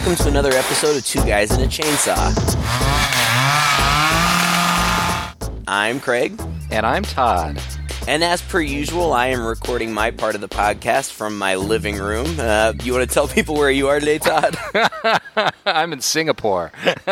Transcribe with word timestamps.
Welcome 0.00 0.24
to 0.24 0.28
another 0.28 0.52
episode 0.52 0.96
of 0.96 1.04
Two 1.04 1.22
Guys 1.26 1.50
and 1.50 1.62
a 1.62 1.66
Chainsaw. 1.66 2.32
I'm 5.68 6.00
Craig. 6.00 6.40
And 6.70 6.86
I'm 6.86 7.02
Todd. 7.02 7.60
And 8.08 8.24
as 8.24 8.40
per 8.40 8.62
usual, 8.62 9.12
I 9.12 9.26
am 9.26 9.44
recording 9.44 9.92
my 9.92 10.10
part 10.10 10.34
of 10.34 10.40
the 10.40 10.48
podcast 10.48 11.12
from 11.12 11.36
my 11.36 11.56
living 11.56 11.98
room. 11.98 12.40
Uh, 12.40 12.72
you 12.82 12.94
want 12.94 13.06
to 13.06 13.12
tell 13.14 13.28
people 13.28 13.56
where 13.56 13.70
you 13.70 13.88
are 13.88 14.00
today, 14.00 14.16
Todd? 14.16 14.56
I'm 15.66 15.92
in 15.92 16.00
Singapore. 16.00 16.72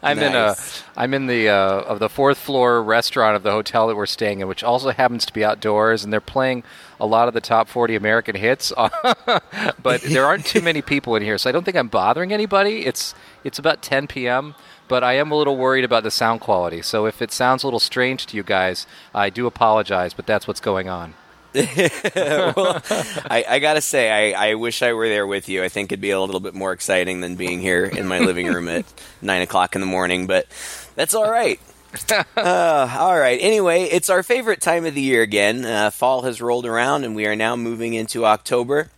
I'm 0.00 0.18
in 0.20 0.28
a 0.28 0.30
Nice. 0.30 0.84
I'm 0.96 1.12
in 1.12 1.26
the 1.26 1.48
uh, 1.48 1.80
of 1.80 1.98
the 1.98 2.08
fourth 2.08 2.38
floor 2.38 2.84
restaurant 2.84 3.34
of 3.34 3.42
the 3.42 3.50
hotel 3.50 3.88
that 3.88 3.96
we're 3.96 4.06
staying 4.06 4.38
in, 4.40 4.46
which 4.46 4.62
also 4.62 4.90
happens 4.90 5.26
to 5.26 5.32
be 5.32 5.44
outdoors, 5.44 6.04
and 6.04 6.12
they're 6.12 6.20
playing 6.20 6.62
a 7.00 7.06
lot 7.06 7.28
of 7.28 7.34
the 7.34 7.40
top 7.40 7.68
40 7.68 7.96
American 7.96 8.36
hits. 8.36 8.72
but 9.82 10.02
there 10.02 10.26
aren't 10.26 10.46
too 10.46 10.60
many 10.60 10.82
people 10.82 11.16
in 11.16 11.22
here, 11.22 11.38
so 11.38 11.48
I 11.48 11.52
don't 11.52 11.64
think 11.64 11.76
I'm 11.76 11.88
bothering 11.88 12.32
anybody. 12.32 12.86
It's 12.86 13.14
it's 13.42 13.58
about 13.58 13.82
10 13.82 14.06
p.m. 14.06 14.54
But 14.86 15.04
I 15.04 15.14
am 15.14 15.30
a 15.30 15.36
little 15.36 15.56
worried 15.56 15.84
about 15.84 16.02
the 16.02 16.10
sound 16.10 16.40
quality. 16.40 16.82
So 16.82 17.06
if 17.06 17.22
it 17.22 17.30
sounds 17.30 17.62
a 17.62 17.66
little 17.68 17.78
strange 17.78 18.26
to 18.26 18.36
you 18.36 18.42
guys, 18.42 18.88
I 19.14 19.30
do 19.30 19.46
apologize, 19.46 20.14
but 20.14 20.26
that's 20.26 20.48
what's 20.48 20.58
going 20.58 20.88
on. 20.88 21.14
well, 21.54 22.80
I, 23.28 23.44
I 23.48 23.58
gotta 23.58 23.80
say, 23.80 24.34
I, 24.34 24.50
I 24.50 24.54
wish 24.54 24.82
I 24.82 24.92
were 24.92 25.08
there 25.08 25.26
with 25.26 25.48
you. 25.48 25.64
I 25.64 25.68
think 25.68 25.90
it'd 25.90 26.00
be 26.00 26.10
a 26.10 26.20
little 26.20 26.40
bit 26.40 26.54
more 26.54 26.72
exciting 26.72 27.20
than 27.20 27.34
being 27.34 27.60
here 27.60 27.84
in 27.84 28.06
my 28.06 28.20
living 28.20 28.46
room 28.46 28.68
at 28.68 28.84
nine 29.22 29.42
o'clock 29.42 29.74
in 29.74 29.80
the 29.80 29.86
morning, 29.86 30.26
but 30.28 30.46
that's 30.94 31.14
all 31.14 31.28
right. 31.28 31.60
uh, 32.36 32.96
all 32.98 33.18
right. 33.18 33.38
Anyway, 33.40 33.84
it's 33.84 34.10
our 34.10 34.22
favorite 34.22 34.60
time 34.60 34.84
of 34.84 34.94
the 34.94 35.00
year 35.00 35.22
again. 35.22 35.64
Uh, 35.64 35.90
fall 35.90 36.22
has 36.22 36.40
rolled 36.40 36.66
around, 36.66 37.04
and 37.04 37.16
we 37.16 37.26
are 37.26 37.36
now 37.36 37.56
moving 37.56 37.94
into 37.94 38.24
October. 38.24 38.90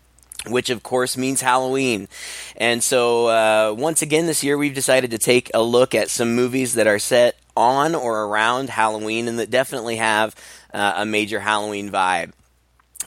Which 0.48 0.70
of 0.70 0.82
course 0.82 1.16
means 1.16 1.40
Halloween. 1.40 2.08
And 2.56 2.82
so, 2.82 3.26
uh, 3.28 3.74
once 3.78 4.02
again 4.02 4.26
this 4.26 4.42
year, 4.42 4.58
we've 4.58 4.74
decided 4.74 5.12
to 5.12 5.18
take 5.18 5.52
a 5.54 5.62
look 5.62 5.94
at 5.94 6.10
some 6.10 6.34
movies 6.34 6.74
that 6.74 6.88
are 6.88 6.98
set 6.98 7.36
on 7.56 7.94
or 7.94 8.24
around 8.24 8.68
Halloween 8.68 9.28
and 9.28 9.38
that 9.38 9.50
definitely 9.50 9.96
have 9.96 10.34
uh, 10.74 10.94
a 10.96 11.06
major 11.06 11.38
Halloween 11.38 11.92
vibe. 11.92 12.32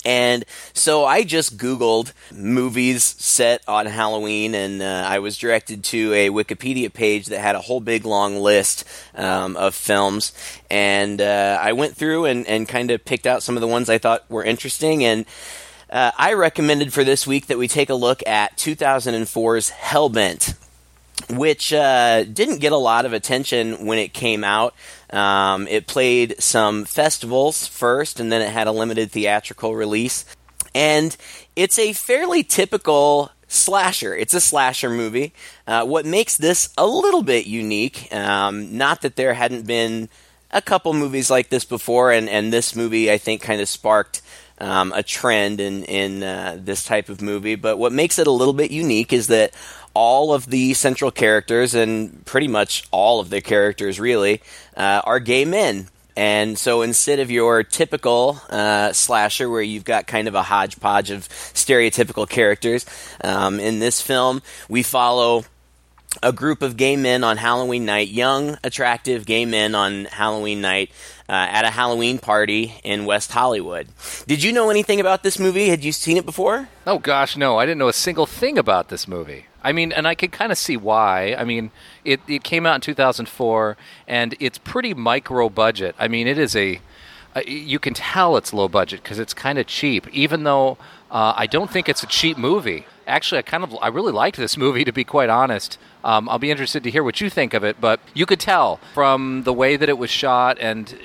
And 0.06 0.46
so 0.74 1.04
I 1.04 1.24
just 1.24 1.58
Googled 1.58 2.14
movies 2.32 3.04
set 3.04 3.64
on 3.68 3.88
Halloween, 3.88 4.54
and 4.54 4.82
uh, 4.82 5.04
I 5.08 5.20
was 5.20 5.38
directed 5.38 5.84
to 5.86 6.14
a 6.14 6.30
Wikipedia 6.30 6.94
page 6.94 7.26
that 7.28 7.40
had 7.40 7.56
a 7.56 7.62
whole 7.62 7.80
big 7.80 8.06
long 8.06 8.38
list 8.38 8.86
um, 9.16 9.58
of 9.58 9.74
films. 9.74 10.32
And 10.70 11.20
uh, 11.20 11.58
I 11.60 11.74
went 11.74 11.96
through 11.96 12.26
and, 12.26 12.46
and 12.48 12.68
kind 12.68 12.92
of 12.92 13.04
picked 13.04 13.26
out 13.26 13.42
some 13.42 13.58
of 13.58 13.62
the 13.62 13.68
ones 13.68 13.90
I 13.90 13.98
thought 13.98 14.30
were 14.30 14.44
interesting. 14.44 15.04
And 15.04 15.26
uh, 15.90 16.12
I 16.18 16.34
recommended 16.34 16.94
for 16.94 17.04
this 17.04 17.26
week 17.26 17.48
that 17.48 17.58
we 17.58 17.68
take 17.68 17.90
a 17.90 17.96
look 17.96 18.26
at 18.28 18.58
2004's 18.58 19.72
Hellbent 19.72 20.56
which 21.30 21.74
uh, 21.74 22.24
didn't 22.24 22.60
get 22.60 22.72
a 22.72 22.78
lot 22.78 23.06
of 23.06 23.14
attention 23.14 23.86
when 23.86 23.98
it 23.98 24.14
came 24.14 24.44
out. 24.44 24.76
Um, 25.10 25.68
it 25.68 25.88
played 25.88 26.36
some 26.40 26.86
festivals 26.86 27.68
first, 27.68 28.20
and 28.20 28.32
then 28.32 28.42
it 28.42 28.50
had 28.50 28.68
a 28.68 28.72
limited 28.72 29.12
theatrical 29.12 29.76
release. 29.76 30.26
And 30.74 31.16
it's 31.56 31.80
a 31.80 31.94
fairly 31.94 32.44
typical 32.44 33.32
slasher. 33.48 34.16
It's 34.16 34.34
a 34.34 34.42
slasher 34.42 34.90
movie. 34.90 35.34
Uh, 35.66 35.86
what 35.86 36.06
makes 36.06 36.38
this 36.38 36.70
a 36.78 36.86
little 36.86 37.24
bit 37.24 37.48
unique, 37.48 38.14
um, 38.14 38.78
not 38.78 39.02
that 39.02 39.16
there 39.16 39.34
hadn't 39.34 39.66
been 39.66 40.10
a 40.52 40.62
couple 40.62 40.94
movies 40.94 41.30
like 41.30 41.50
this 41.50 41.66
before, 41.66 42.12
and, 42.12 42.30
and 42.30 42.52
this 42.52 42.76
movie 42.76 43.12
I 43.12 43.18
think 43.18 43.42
kind 43.42 43.62
of 43.62 43.70
sparked 43.70 44.22
um, 44.60 44.94
a 44.94 45.04
trend 45.04 45.60
in 45.60 45.84
in 45.84 46.24
uh, 46.24 46.58
this 46.60 46.86
type 46.86 47.10
of 47.10 47.22
movie. 47.22 47.56
But 47.56 47.78
what 47.78 47.92
makes 47.92 48.20
it 48.20 48.28
a 48.28 48.32
little 48.32 48.54
bit 48.54 48.72
unique 48.72 49.12
is 49.12 49.28
that 49.28 49.54
all 49.96 50.34
of 50.34 50.46
the 50.46 50.76
central 50.76 51.10
characters 51.10 51.74
and 51.74 52.24
pretty 52.26 52.48
much 52.48 52.84
all 52.92 53.20
of 53.20 53.32
the 53.32 53.42
characters 53.42 54.00
really 54.00 54.42
uh, 54.78 55.02
are 55.04 55.20
gay 55.20 55.46
men. 55.46 55.88
And 56.18 56.58
so 56.58 56.82
instead 56.82 57.20
of 57.20 57.32
your 57.32 57.64
typical 57.64 58.40
uh, 58.50 58.94
slasher 58.94 59.50
where 59.50 59.62
you've 59.62 59.84
got 59.84 60.08
kind 60.08 60.28
of 60.28 60.36
a 60.36 60.44
hodgepodge 60.44 61.12
of 61.12 61.28
stereotypical 61.28 62.30
characters, 62.30 62.86
um, 63.24 63.60
in 63.60 63.80
this 63.80 64.02
film 64.02 64.42
we 64.70 64.84
follow 64.84 65.46
a 66.24 66.32
group 66.32 66.62
of 66.62 66.78
gay 66.78 66.96
men 66.96 67.24
on 67.24 67.38
Halloween 67.38 67.86
night, 67.86 68.08
young, 68.08 68.58
attractive 68.64 69.26
gay 69.26 69.46
men 69.46 69.76
on 69.76 70.06
Halloween 70.06 70.62
night 70.62 70.92
uh, 71.28 71.34
at 71.34 71.66
a 71.66 71.70
Halloween 71.70 72.20
party 72.20 72.76
in 72.84 73.06
West 73.06 73.32
Hollywood. 73.32 73.88
Did 74.28 74.44
you 74.44 74.54
know 74.54 74.70
anything 74.70 75.00
about 75.00 75.24
this 75.24 75.40
movie? 75.40 75.68
Had 75.68 75.84
you 75.84 75.92
seen 75.92 76.18
it 76.18 76.26
before? 76.26 76.70
Oh 76.88 77.00
gosh, 77.00 77.36
no, 77.36 77.58
I 77.58 77.66
didn't 77.66 77.80
know 77.80 77.88
a 77.88 77.94
single 77.94 78.26
thing 78.26 78.58
about 78.58 78.90
this 78.90 79.08
movie. 79.08 79.46
I 79.66 79.72
mean, 79.72 79.92
and 79.92 80.08
I 80.08 80.14
could 80.14 80.32
kind 80.32 80.52
of 80.52 80.60
see 80.60 80.78
why. 80.78 81.34
I 81.34 81.44
mean, 81.44 81.72
it, 82.06 82.22
it 82.28 82.44
came 82.44 82.68
out 82.68 82.76
in 82.76 82.82
2004, 82.82 83.76
and 84.08 84.36
it's 84.40 84.60
pretty 84.60 84.94
micro 84.94 85.50
budget. 85.50 85.96
I 85.98 86.08
mean, 86.08 86.28
it 86.28 86.38
is 86.38 86.56
a, 86.56 86.80
uh, 87.36 87.42
you 87.48 87.80
can 87.80 87.96
tell 87.96 88.38
it's 88.38 88.54
low 88.54 88.68
budget 88.68 89.02
because 89.02 89.18
it's 89.18 89.34
kind 89.34 89.58
of 89.58 89.66
cheap, 89.66 90.08
even 90.10 90.44
though 90.44 90.78
uh, 91.10 91.34
I 91.36 91.48
don't 91.48 91.72
think 91.72 91.90
it's 91.90 92.04
a 92.04 92.08
cheap 92.08 92.38
movie. 92.38 92.86
Actually, 93.08 93.40
I 93.40 93.42
kind 93.42 93.64
of, 93.64 93.76
I 93.82 93.88
really 93.88 94.14
liked 94.14 94.38
this 94.38 94.56
movie, 94.56 94.84
to 94.84 94.94
be 94.94 95.04
quite 95.04 95.30
honest. 95.30 95.80
Um, 96.04 96.30
I'll 96.30 96.38
be 96.38 96.52
interested 96.52 96.84
to 96.84 96.92
hear 96.92 97.04
what 97.04 97.20
you 97.20 97.32
think 97.32 97.56
of 97.56 97.64
it, 97.64 97.82
but 97.82 98.00
you 98.14 98.28
could 98.28 98.40
tell 98.40 98.80
from 98.94 99.44
the 99.46 99.54
way 99.54 99.78
that 99.78 99.90
it 99.90 99.98
was 99.98 100.12
shot 100.12 100.60
and. 100.62 100.96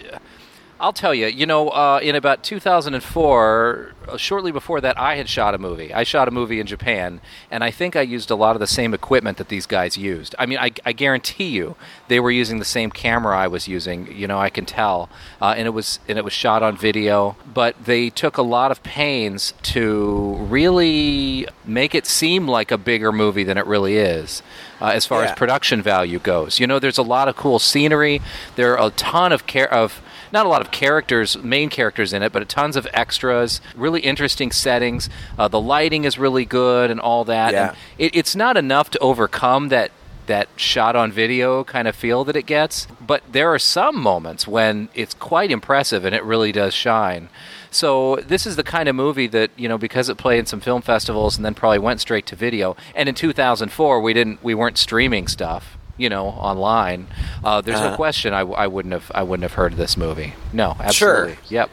I'll 0.80 0.94
tell 0.94 1.14
you, 1.14 1.26
you 1.26 1.44
know, 1.44 1.68
uh, 1.68 2.00
in 2.02 2.14
about 2.16 2.42
2004, 2.42 3.92
uh, 4.08 4.16
shortly 4.16 4.50
before 4.50 4.80
that, 4.80 4.98
I 4.98 5.16
had 5.16 5.28
shot 5.28 5.54
a 5.54 5.58
movie. 5.58 5.92
I 5.92 6.04
shot 6.04 6.26
a 6.26 6.30
movie 6.30 6.58
in 6.58 6.66
Japan, 6.66 7.20
and 7.50 7.62
I 7.62 7.70
think 7.70 7.96
I 7.96 8.00
used 8.00 8.30
a 8.30 8.34
lot 8.34 8.56
of 8.56 8.60
the 8.60 8.66
same 8.66 8.94
equipment 8.94 9.36
that 9.36 9.48
these 9.48 9.66
guys 9.66 9.98
used. 9.98 10.34
I 10.38 10.46
mean, 10.46 10.58
I, 10.58 10.72
I 10.86 10.92
guarantee 10.92 11.48
you, 11.48 11.76
they 12.08 12.18
were 12.18 12.30
using 12.30 12.60
the 12.60 12.64
same 12.64 12.90
camera 12.90 13.36
I 13.36 13.46
was 13.46 13.68
using. 13.68 14.10
You 14.10 14.26
know, 14.26 14.38
I 14.38 14.48
can 14.48 14.64
tell, 14.64 15.10
uh, 15.42 15.54
and 15.56 15.66
it 15.66 15.70
was 15.70 15.98
and 16.08 16.16
it 16.16 16.24
was 16.24 16.32
shot 16.32 16.62
on 16.62 16.78
video. 16.78 17.36
But 17.52 17.84
they 17.84 18.08
took 18.08 18.38
a 18.38 18.42
lot 18.42 18.70
of 18.70 18.82
pains 18.82 19.52
to 19.64 20.36
really 20.48 21.46
make 21.66 21.94
it 21.94 22.06
seem 22.06 22.48
like 22.48 22.70
a 22.70 22.78
bigger 22.78 23.12
movie 23.12 23.44
than 23.44 23.58
it 23.58 23.66
really 23.66 23.96
is. 23.98 24.42
Uh, 24.80 24.86
as 24.86 25.04
far 25.04 25.22
Yeah. 25.22 25.30
as 25.32 25.36
production 25.36 25.82
value 25.82 26.18
goes, 26.18 26.58
you 26.58 26.66
know, 26.66 26.78
there's 26.78 26.96
a 26.96 27.02
lot 27.02 27.28
of 27.28 27.36
cool 27.36 27.58
scenery. 27.58 28.22
There 28.56 28.78
are 28.78 28.86
a 28.86 28.90
ton 28.92 29.30
of 29.30 29.46
care 29.46 29.70
of 29.72 30.00
not 30.32 30.46
a 30.46 30.48
lot 30.48 30.60
of 30.60 30.70
characters, 30.70 31.36
main 31.38 31.70
characters 31.70 32.12
in 32.12 32.22
it, 32.22 32.32
but 32.32 32.48
tons 32.48 32.76
of 32.76 32.86
extras, 32.92 33.60
really 33.74 34.00
interesting 34.00 34.50
settings. 34.52 35.08
Uh, 35.38 35.48
the 35.48 35.60
lighting 35.60 36.04
is 36.04 36.18
really 36.18 36.44
good 36.44 36.90
and 36.90 37.00
all 37.00 37.24
that. 37.24 37.52
Yeah. 37.52 37.68
And 37.68 37.76
it, 37.98 38.16
it's 38.16 38.36
not 38.36 38.56
enough 38.56 38.90
to 38.90 38.98
overcome 38.98 39.68
that 39.68 39.90
that 40.26 40.48
shot 40.54 40.94
on 40.94 41.10
video 41.10 41.64
kind 41.64 41.88
of 41.88 41.96
feel 41.96 42.22
that 42.24 42.36
it 42.36 42.46
gets, 42.46 42.86
but 43.00 43.20
there 43.32 43.52
are 43.52 43.58
some 43.58 44.00
moments 44.00 44.46
when 44.46 44.88
it's 44.94 45.12
quite 45.12 45.50
impressive 45.50 46.04
and 46.04 46.14
it 46.14 46.22
really 46.22 46.52
does 46.52 46.72
shine. 46.72 47.28
So 47.72 48.14
this 48.16 48.46
is 48.46 48.54
the 48.54 48.62
kind 48.62 48.88
of 48.88 48.94
movie 48.94 49.26
that 49.26 49.50
you 49.56 49.68
know 49.68 49.76
because 49.76 50.08
it 50.08 50.18
played 50.18 50.38
in 50.38 50.46
some 50.46 50.60
film 50.60 50.82
festivals 50.82 51.36
and 51.36 51.44
then 51.44 51.54
probably 51.54 51.80
went 51.80 52.00
straight 52.00 52.26
to 52.26 52.36
video. 52.36 52.76
And 52.94 53.08
in 53.08 53.16
2004, 53.16 54.00
we 54.00 54.12
didn't 54.12 54.42
we 54.42 54.54
weren't 54.54 54.78
streaming 54.78 55.26
stuff 55.26 55.76
you 56.00 56.08
know 56.08 56.26
online. 56.26 57.06
Uh, 57.44 57.60
there's 57.60 57.78
Uh-huh. 57.78 57.90
no 57.90 57.96
question 57.96 58.32
I, 58.34 58.40
I 58.40 58.66
wouldn't 58.66 58.92
have 58.92 59.10
I 59.14 59.22
wouldn't 59.22 59.42
have 59.44 59.54
heard 59.54 59.72
of 59.72 59.78
this 59.78 59.96
movie. 59.96 60.34
No, 60.52 60.76
absolutely. 60.80 61.34
Sure. 61.34 61.42
Yep. 61.50 61.70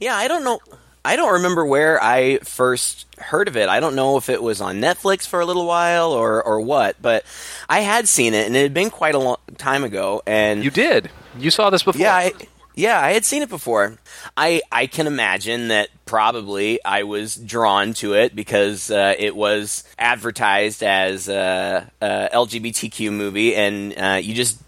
Yeah, 0.00 0.14
I 0.16 0.28
don't 0.28 0.44
know. 0.44 0.60
I 1.04 1.16
don't 1.16 1.32
remember 1.32 1.64
where 1.64 2.02
I 2.02 2.38
first 2.40 3.06
heard 3.18 3.48
of 3.48 3.56
it. 3.56 3.70
I 3.70 3.80
don't 3.80 3.96
know 3.96 4.18
if 4.18 4.28
it 4.28 4.42
was 4.42 4.60
on 4.60 4.76
Netflix 4.82 5.26
for 5.26 5.40
a 5.40 5.46
little 5.46 5.66
while 5.66 6.12
or, 6.12 6.42
or 6.42 6.60
what, 6.60 7.00
but 7.00 7.24
I 7.70 7.80
had 7.80 8.06
seen 8.06 8.34
it, 8.34 8.46
and 8.46 8.54
it 8.54 8.62
had 8.62 8.74
been 8.74 8.90
quite 8.90 9.14
a 9.14 9.18
long 9.18 9.38
time 9.56 9.82
ago. 9.82 10.22
And 10.26 10.62
You 10.62 10.70
did. 10.70 11.08
You 11.38 11.50
saw 11.50 11.70
this 11.70 11.82
before. 11.82 12.02
yeah, 12.02 12.14
I, 12.14 12.32
yeah, 12.80 13.00
I 13.00 13.12
had 13.12 13.24
seen 13.24 13.42
it 13.42 13.48
before. 13.48 13.98
I 14.36 14.62
I 14.72 14.86
can 14.86 15.06
imagine 15.06 15.68
that 15.68 15.88
probably 16.06 16.82
I 16.84 17.04
was 17.04 17.36
drawn 17.36 17.92
to 17.94 18.14
it 18.14 18.34
because 18.34 18.90
uh, 18.90 19.14
it 19.18 19.36
was 19.36 19.84
advertised 19.98 20.82
as 20.82 21.28
a, 21.28 21.90
a 22.00 22.28
LGBTQ 22.32 23.12
movie, 23.12 23.54
and 23.54 23.94
uh, 23.98 24.18
you 24.22 24.34
just. 24.34 24.58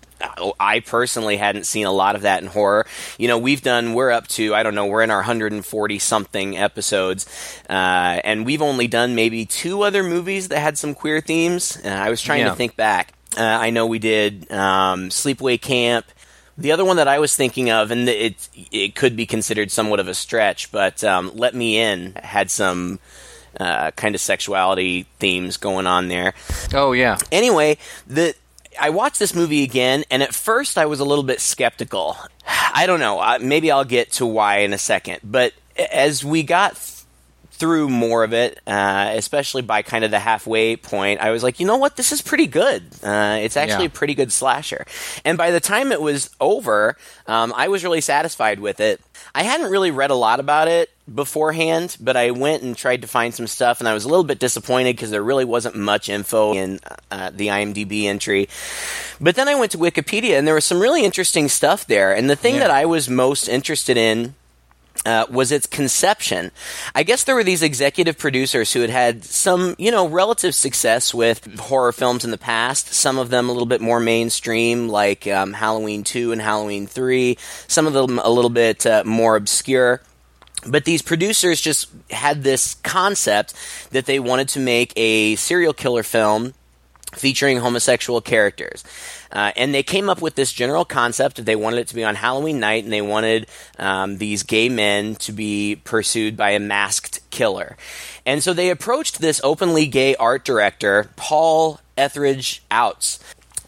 I 0.61 0.79
personally 0.79 1.37
hadn't 1.37 1.65
seen 1.65 1.85
a 1.85 1.91
lot 1.91 2.15
of 2.15 2.23
that 2.23 2.43
in 2.43 2.49
horror. 2.49 2.87
You 3.19 3.27
know, 3.27 3.39
we've 3.39 3.61
done, 3.61 3.93
we're 3.93 4.13
up 4.13 4.29
to, 4.29 4.55
I 4.55 4.63
don't 4.63 4.77
know, 4.77 4.87
we're 4.87 5.03
in 5.03 5.11
our 5.11 5.17
140 5.17 5.99
something 5.99 6.57
episodes, 6.57 7.27
uh, 7.69 7.73
and 8.23 8.47
we've 8.47 8.63
only 8.63 8.87
done 8.87 9.17
maybe 9.17 9.47
two 9.47 9.83
other 9.83 10.05
movies 10.05 10.47
that 10.49 10.61
had 10.61 10.79
some 10.79 10.95
queer 10.95 11.21
themes. 11.21 11.77
Uh, 11.85 11.89
I 11.89 12.09
was 12.09 12.23
trying 12.23 12.43
Yeah. 12.43 12.51
to 12.51 12.55
think 12.55 12.77
back. 12.77 13.15
Uh, 13.37 13.43
I 13.43 13.71
know 13.71 13.87
we 13.87 13.99
did 13.99 14.49
um, 14.53 15.09
Sleepaway 15.09 15.61
Camp. 15.61 16.07
The 16.59 16.73
other 16.73 16.85
one 16.85 16.97
that 16.97 17.09
I 17.09 17.19
was 17.19 17.35
thinking 17.35 17.71
of, 17.71 17.91
and 17.91 18.09
it 18.09 18.49
it 18.71 18.95
could 18.95 19.17
be 19.17 19.27
considered 19.27 19.71
somewhat 19.71 20.01
of 20.01 20.09
a 20.09 20.15
stretch, 20.15 20.71
but 20.71 21.03
um, 21.03 21.33
Let 21.35 21.55
Me 21.55 21.79
In 21.79 22.15
had 22.23 22.51
some 22.51 22.99
uh, 23.59 23.91
kind 23.93 24.15
of 24.15 24.21
sexuality 24.21 25.07
themes 25.19 25.57
going 25.57 25.87
on 25.87 26.09
there. 26.09 26.35
Oh 26.75 26.93
yeah. 26.93 27.19
Anyway, 27.31 27.79
the 28.07 28.35
I 28.81 28.91
watched 28.91 29.19
this 29.19 29.35
movie 29.35 29.63
again, 29.63 30.05
and 30.11 30.23
at 30.23 30.35
first 30.35 30.79
I 30.79 30.87
was 30.87 31.01
a 31.01 31.05
little 31.05 31.25
bit 31.25 31.41
skeptical. 31.41 32.17
I 32.47 32.87
don't 32.87 33.01
know. 33.01 33.21
Uh, 33.21 33.39
maybe 33.41 33.71
I'll 33.71 33.85
get 33.85 34.13
to 34.13 34.27
why 34.27 34.59
in 34.59 34.73
a 34.73 34.79
second. 34.79 35.21
But 35.25 35.53
as 35.77 36.25
we 36.25 36.43
got 36.43 36.77
through 37.63 37.89
more 37.89 38.25
of 38.25 38.33
it, 38.33 38.59
uh, 38.67 39.13
especially 39.15 39.63
by 39.63 39.83
kind 39.83 40.05
of 40.05 40.11
the 40.11 40.19
halfway 40.19 40.75
point, 40.75 41.21
I 41.21 41.31
was 41.31 41.45
like, 41.45 41.61
you 41.61 41.67
know 41.67 41.77
what, 41.77 41.95
this 41.95 42.11
is 42.11 42.21
pretty 42.21 42.49
good. 42.49 42.83
Uh, 43.05 43.39
it's 43.41 43.57
actually 43.57 43.85
Yeah. 43.85 43.91
a 43.95 43.99
pretty 44.01 44.17
good 44.17 44.33
slasher. 44.33 44.85
And 45.25 45.39
by 45.39 45.53
the 45.53 45.61
time 45.61 45.93
it 45.93 46.01
was 46.03 46.31
over, 46.41 46.97
um, 47.29 47.55
I 47.57 47.69
was 47.69 47.85
really 47.85 48.01
satisfied 48.01 48.59
with 48.59 48.81
it. 48.81 49.01
I 49.33 49.45
hadn't 49.45 49.71
really 49.71 49.93
read 49.93 50.11
a 50.11 50.17
lot 50.17 50.41
about 50.41 50.67
it 50.67 50.91
beforehand, 51.15 51.97
but 52.01 52.17
I 52.17 52.33
went 52.33 52.65
and 52.65 52.77
tried 52.77 53.03
to 53.03 53.07
find 53.09 53.33
some 53.33 53.47
stuff, 53.47 53.79
and 53.79 53.89
I 53.89 53.95
was 53.95 54.03
a 54.05 54.09
little 54.09 54.25
bit 54.25 54.41
disappointed 54.41 54.97
because 54.97 55.11
there 55.13 55.23
really 55.23 55.45
wasn't 55.45 55.77
much 55.77 56.09
info 56.09 56.55
in 56.55 56.81
uh, 57.13 57.31
the 57.33 57.47
IMDb 57.47 58.07
entry. 58.07 58.49
But 59.21 59.37
then 59.37 59.47
I 59.49 59.55
went 59.55 59.71
to 59.71 59.79
Wikipedia, 59.79 60.37
and 60.37 60.49
there 60.49 60.55
was 60.57 60.65
some 60.65 60.81
really 60.81 61.05
interesting 61.05 61.49
stuff 61.49 61.87
there. 61.87 62.13
And 62.13 62.29
the 62.29 62.35
thing 62.35 62.55
Yeah. 62.57 62.63
that 62.63 62.71
I 62.73 62.87
was 62.87 63.09
most 63.09 63.47
interested 63.49 63.97
in 63.97 64.35
uh, 65.05 65.27
was 65.31 65.51
its 65.51 65.67
conception. 65.67 66.51
I 66.95 67.03
guess 67.03 67.25
there 67.25 67.35
were 67.35 67.45
these 67.45 67.63
executive 67.63 68.19
producers 68.19 68.73
who 68.73 68.81
had 68.81 68.91
had 68.91 69.25
some, 69.25 69.75
you 69.79 69.91
know, 69.91 70.09
relative 70.09 70.55
success 70.55 71.13
with 71.13 71.59
horror 71.59 71.93
films 71.93 72.25
in 72.25 72.31
the 72.31 72.39
past. 72.39 72.93
Some 72.93 73.19
of 73.19 73.31
them 73.31 73.49
a 73.49 73.53
little 73.53 73.67
bit 73.67 73.81
more 73.81 74.01
mainstream, 74.01 74.89
like 74.89 75.27
um, 75.27 75.53
Halloween 75.55 76.05
2 76.05 76.33
and 76.33 76.41
Halloween 76.41 76.87
3. 76.87 77.37
Some 77.67 77.87
of 77.87 77.93
them 77.93 78.19
a 78.19 78.31
little 78.31 78.51
bit 78.51 78.87
uh, 78.87 79.03
more 79.05 79.37
obscure. 79.37 80.01
But 80.67 80.85
these 80.85 81.03
producers 81.03 81.61
just 81.61 81.89
had 82.11 82.45
this 82.45 82.75
concept 82.75 83.55
that 83.91 84.07
they 84.07 84.21
wanted 84.21 84.49
to 84.51 84.61
make 84.61 84.93
a 84.97 85.35
serial 85.35 85.73
killer 85.73 86.05
film 86.05 86.55
featuring 87.15 87.59
homosexual 87.59 88.21
characters. 88.21 88.85
Uh, 89.33 89.53
and 89.57 89.75
they 89.75 89.83
came 89.83 90.11
up 90.11 90.21
with 90.21 90.35
this 90.35 90.53
general 90.53 90.85
concept 90.85 91.45
they 91.45 91.57
wanted 91.57 91.79
it 91.79 91.89
to 91.89 91.95
be 91.95 92.05
on 92.05 92.15
Halloween 92.15 92.61
night, 92.61 92.85
and 92.85 92.93
they 92.93 93.03
wanted 93.03 93.47
um, 93.79 94.19
these 94.19 94.43
gay 94.43 94.69
men 94.69 95.15
to 95.17 95.33
be 95.33 95.81
pursued 95.85 96.37
by 96.37 96.51
a 96.51 96.61
masked 96.61 97.21
killer. 97.31 97.77
And 98.27 98.43
so 98.43 98.53
they 98.53 98.71
approached 98.71 99.21
this 99.21 99.41
openly 99.43 99.87
gay 99.87 100.15
art 100.17 100.45
director, 100.45 101.11
Paul 101.17 101.81
Etheredge-Ouzts. 101.97 103.19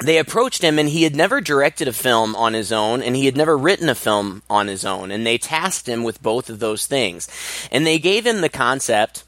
They 0.05 0.19
approached 0.19 0.63
him, 0.63 0.79
and 0.79 0.89
he 0.89 1.05
had 1.05 1.17
never 1.17 1.41
directed 1.41 1.89
a 1.89 1.93
film 1.93 2.37
on 2.37 2.53
his 2.53 2.73
own, 2.73 3.03
and 3.03 3.17
he 3.17 3.27
had 3.27 3.37
never 3.37 3.57
written 3.57 3.89
a 3.89 3.95
film 3.95 4.43
on 4.51 4.67
his 4.67 4.85
own. 4.85 5.11
And 5.11 5.27
they 5.27 5.39
tasked 5.39 5.89
him 5.89 6.03
with 6.03 6.23
both 6.23 6.51
of 6.51 6.59
those 6.59 6.87
things. 6.87 7.29
And 7.71 7.87
they 7.87 7.99
gave 7.99 8.27
him 8.27 8.41
the 8.41 8.49
concept 8.49 9.25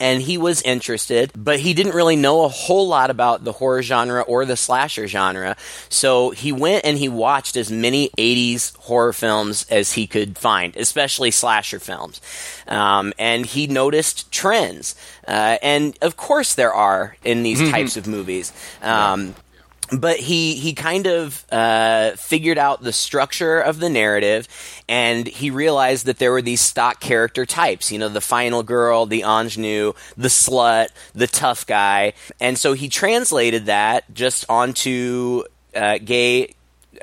and 0.00 0.22
he 0.22 0.36
was 0.36 0.60
interested, 0.62 1.30
but 1.36 1.60
he 1.60 1.72
didn't 1.72 1.94
really 1.94 2.16
know 2.16 2.44
a 2.44 2.48
whole 2.48 2.88
lot 2.88 3.10
about 3.10 3.44
the 3.44 3.52
horror 3.52 3.82
genre 3.82 4.22
or 4.22 4.44
the 4.44 4.56
slasher 4.56 5.06
genre. 5.06 5.56
So 5.88 6.30
he 6.30 6.52
went 6.52 6.84
and 6.84 6.98
he 6.98 7.08
watched 7.08 7.56
as 7.56 7.70
many 7.70 8.08
80s 8.18 8.76
horror 8.76 9.12
films 9.12 9.66
as 9.70 9.92
he 9.92 10.06
could 10.06 10.36
find, 10.36 10.76
especially 10.76 11.30
slasher 11.30 11.78
films. 11.78 12.20
Um, 12.66 13.12
and 13.18 13.46
he 13.46 13.66
noticed 13.66 14.30
trends. 14.32 14.94
Uh, 15.26 15.58
and 15.62 15.96
of 16.02 16.16
course, 16.16 16.54
there 16.54 16.74
are 16.74 17.16
in 17.24 17.42
these 17.42 17.60
types 17.70 17.96
of 17.96 18.06
movies. 18.06 18.52
Um, 18.82 19.34
but 19.92 20.18
he 20.18 20.54
he 20.54 20.72
kind 20.72 21.06
of 21.06 21.44
uh, 21.50 22.12
figured 22.12 22.58
out 22.58 22.82
the 22.82 22.92
structure 22.92 23.60
of 23.60 23.80
the 23.80 23.88
narrative, 23.88 24.48
and 24.88 25.26
he 25.26 25.50
realized 25.50 26.06
that 26.06 26.18
there 26.18 26.32
were 26.32 26.42
these 26.42 26.60
stock 26.60 27.00
character 27.00 27.44
types. 27.44 27.92
You 27.92 27.98
know, 27.98 28.08
the 28.08 28.20
final 28.20 28.62
girl, 28.62 29.06
the 29.06 29.22
ingenue, 29.22 29.92
the 30.16 30.28
slut, 30.28 30.88
the 31.14 31.26
tough 31.26 31.66
guy, 31.66 32.14
and 32.40 32.58
so 32.58 32.72
he 32.72 32.88
translated 32.88 33.66
that 33.66 34.12
just 34.14 34.44
onto 34.48 35.44
uh, 35.74 35.98
gay 35.98 36.54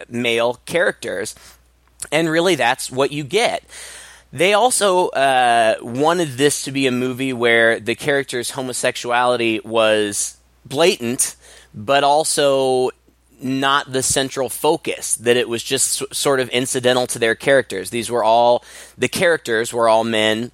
male 0.09 0.59
characters, 0.65 1.35
and 2.11 2.29
really 2.29 2.55
that's 2.55 2.91
what 2.91 3.11
you 3.11 3.23
get. 3.23 3.63
They 4.33 4.53
also 4.53 5.09
uh, 5.09 5.75
wanted 5.81 6.29
this 6.29 6.63
to 6.63 6.71
be 6.71 6.87
a 6.87 6.91
movie 6.91 7.33
where 7.33 7.79
the 7.79 7.95
character's 7.95 8.51
homosexuality 8.51 9.59
was 9.65 10.37
blatant, 10.65 11.35
but 11.73 12.03
also 12.03 12.89
not 13.41 13.91
the 13.91 14.03
central 14.03 14.49
focus. 14.49 15.15
That 15.15 15.37
it 15.37 15.49
was 15.49 15.63
just 15.63 16.01
s- 16.01 16.17
sort 16.17 16.39
of 16.39 16.49
incidental 16.49 17.07
to 17.07 17.19
their 17.19 17.35
characters. 17.35 17.89
These 17.89 18.11
were 18.11 18.23
all 18.23 18.63
the 18.97 19.07
characters 19.07 19.73
were 19.73 19.87
all 19.89 20.03
men 20.03 20.51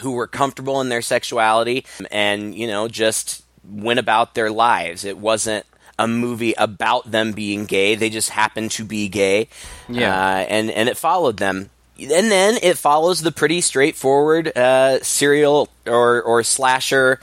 who 0.00 0.12
were 0.12 0.26
comfortable 0.26 0.80
in 0.80 0.88
their 0.88 1.02
sexuality 1.02 1.84
and 2.10 2.54
you 2.54 2.66
know 2.66 2.88
just 2.88 3.42
went 3.68 3.98
about 4.00 4.34
their 4.34 4.50
lives. 4.50 5.04
It 5.04 5.18
wasn't 5.18 5.66
a 5.98 6.08
movie 6.08 6.54
about 6.58 7.10
them 7.10 7.32
being 7.32 7.66
gay. 7.66 7.94
They 7.94 8.10
just 8.10 8.30
happened 8.30 8.72
to 8.72 8.84
be 8.84 9.08
gay, 9.08 9.48
Yeah. 9.88 10.12
uh, 10.18 10.38
and 10.48 10.70
and 10.70 10.88
it 10.88 10.96
followed 10.96 11.36
them. 11.36 11.70
And 12.00 12.28
then 12.32 12.58
it 12.62 12.76
follows 12.76 13.20
the 13.20 13.30
pretty 13.30 13.60
straightforward 13.60 14.48
uh, 14.56 15.00
serial 15.02 15.68
or 15.86 16.20
or 16.22 16.42
slasher 16.42 17.20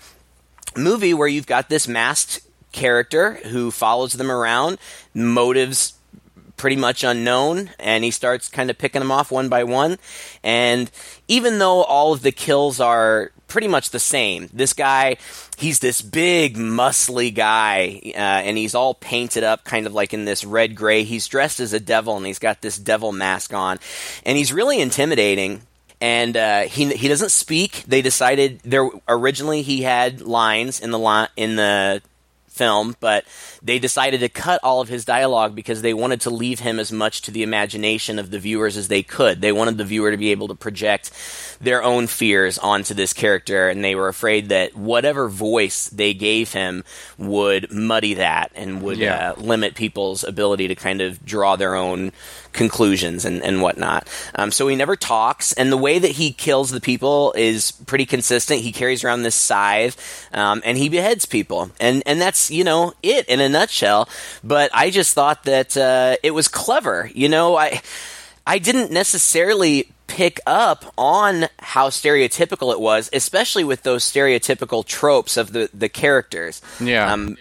movie 0.77 1.13
where 1.13 1.27
you've 1.27 1.47
got 1.47 1.67
this 1.67 1.87
masked 1.87 2.39
character 2.71 3.33
who 3.47 3.71
follows 3.71 4.13
them 4.13 4.31
around, 4.31 4.77
motives 5.13 5.93
pretty 6.61 6.75
much 6.75 7.03
unknown, 7.03 7.71
and 7.79 8.03
he 8.03 8.11
starts 8.11 8.47
kind 8.47 8.69
of 8.69 8.77
picking 8.77 9.01
them 9.01 9.11
off 9.11 9.31
one 9.31 9.49
by 9.49 9.63
one. 9.63 9.97
And 10.43 10.91
even 11.27 11.57
though 11.57 11.83
all 11.83 12.13
of 12.13 12.21
the 12.21 12.31
kills 12.31 12.79
are 12.79 13.31
pretty 13.47 13.67
much 13.67 13.89
the 13.89 13.99
same, 13.99 14.47
this 14.53 14.71
guy, 14.71 15.17
he's 15.57 15.79
this 15.79 16.03
big, 16.03 16.57
muscly 16.57 17.33
guy, 17.33 17.99
uh, 18.13 18.45
and 18.45 18.59
he's 18.59 18.75
all 18.75 18.93
painted 18.93 19.43
up 19.43 19.63
kind 19.63 19.87
of 19.87 19.95
like 19.95 20.13
in 20.13 20.25
this 20.25 20.45
red 20.45 20.75
gray. 20.75 21.03
He's 21.03 21.27
dressed 21.27 21.59
as 21.59 21.73
a 21.73 21.79
devil, 21.79 22.15
and 22.15 22.27
he's 22.27 22.37
got 22.37 22.61
this 22.61 22.77
devil 22.77 23.11
mask 23.11 23.55
on, 23.55 23.79
and 24.23 24.37
he's 24.37 24.53
really 24.53 24.79
intimidating 24.79 25.63
and 25.99 26.35
uh, 26.35 26.61
he 26.61 26.91
he 26.93 27.07
doesn't 27.07 27.29
speak. 27.29 27.83
They 27.87 28.01
decided 28.01 28.59
there 28.63 28.89
originally 29.07 29.61
he 29.61 29.83
had 29.83 30.19
lines 30.19 30.79
in 30.79 30.89
the 30.89 30.97
li- 30.97 31.27
in 31.37 31.55
the 31.55 32.01
film, 32.61 32.95
but 32.99 33.25
they 33.63 33.77
decided 33.79 34.21
to 34.21 34.29
cut 34.29 34.59
all 34.63 34.81
of 34.81 34.89
his 34.89 35.05
dialogue 35.05 35.53
because 35.55 35.81
they 35.81 35.93
wanted 35.93 36.21
to 36.21 36.29
leave 36.29 36.59
him 36.59 36.79
as 36.79 36.91
much 36.91 37.21
to 37.23 37.31
the 37.31 37.43
imagination 37.43 38.17
of 38.17 38.31
the 38.31 38.39
viewers 38.39 38.75
as 38.77 38.87
they 38.87 39.03
could. 39.03 39.39
They 39.41 39.51
wanted 39.51 39.77
the 39.77 39.85
viewer 39.85 40.09
to 40.11 40.17
be 40.17 40.31
able 40.31 40.47
to 40.47 40.55
project 40.55 41.11
their 41.61 41.83
own 41.83 42.07
fears 42.07 42.57
onto 42.57 42.93
this 42.95 43.13
character, 43.13 43.69
and 43.69 43.83
they 43.83 43.93
were 43.93 44.07
afraid 44.07 44.49
that 44.49 44.75
whatever 44.75 45.29
voice 45.29 45.89
they 45.89 46.13
gave 46.15 46.53
him 46.53 46.83
would 47.19 47.71
muddy 47.71 48.15
that 48.15 48.51
and 48.55 48.81
would 48.81 48.97
Yeah. 48.97 49.33
uh, 49.37 49.39
limit 49.41 49.75
people's 49.75 50.23
ability 50.23 50.67
to 50.69 50.75
kind 50.75 51.01
of 51.01 51.23
draw 51.23 51.55
their 51.55 51.75
own 51.75 52.11
conclusions 52.53 53.25
and, 53.25 53.41
and 53.43 53.61
whatnot. 53.61 54.07
Um, 54.35 54.51
so 54.51 54.67
he 54.67 54.75
never 54.75 54.95
talks, 54.95 55.53
and 55.53 55.71
the 55.71 55.77
way 55.77 55.99
that 55.99 56.11
he 56.11 56.31
kills 56.33 56.71
the 56.71 56.81
people 56.81 57.33
is 57.37 57.71
pretty 57.71 58.05
consistent. 58.05 58.61
He 58.61 58.71
carries 58.71 59.03
around 59.03 59.21
this 59.21 59.35
scythe, 59.35 60.27
um, 60.33 60.61
and 60.65 60.77
he 60.77 60.89
beheads 60.89 61.25
people, 61.25 61.69
and 61.79 62.03
and 62.05 62.19
that's 62.19 62.49
you 62.51 62.63
know 62.63 62.93
it 63.03 63.27
in 63.27 63.39
a 63.39 63.47
nutshell. 63.51 64.09
But 64.43 64.71
I 64.73 64.89
just 64.89 65.13
thought 65.13 65.43
that 65.43 65.75
uh, 65.77 66.15
it 66.23 66.31
was 66.31 66.47
clever. 66.47 67.09
You 67.13 67.29
know, 67.29 67.55
I 67.55 67.81
I 68.45 68.57
didn't 68.57 68.91
necessarily 68.91 69.91
pick 70.07 70.41
up 70.45 70.93
on 70.97 71.45
how 71.59 71.87
stereotypical 71.87 72.73
it 72.73 72.81
was, 72.81 73.09
especially 73.13 73.63
with 73.63 73.83
those 73.83 74.03
stereotypical 74.03 74.85
tropes 74.85 75.37
of 75.37 75.53
the 75.53 75.69
the 75.73 75.89
characters. 75.89 76.61
Yeah. 76.79 77.11
Um, 77.11 77.37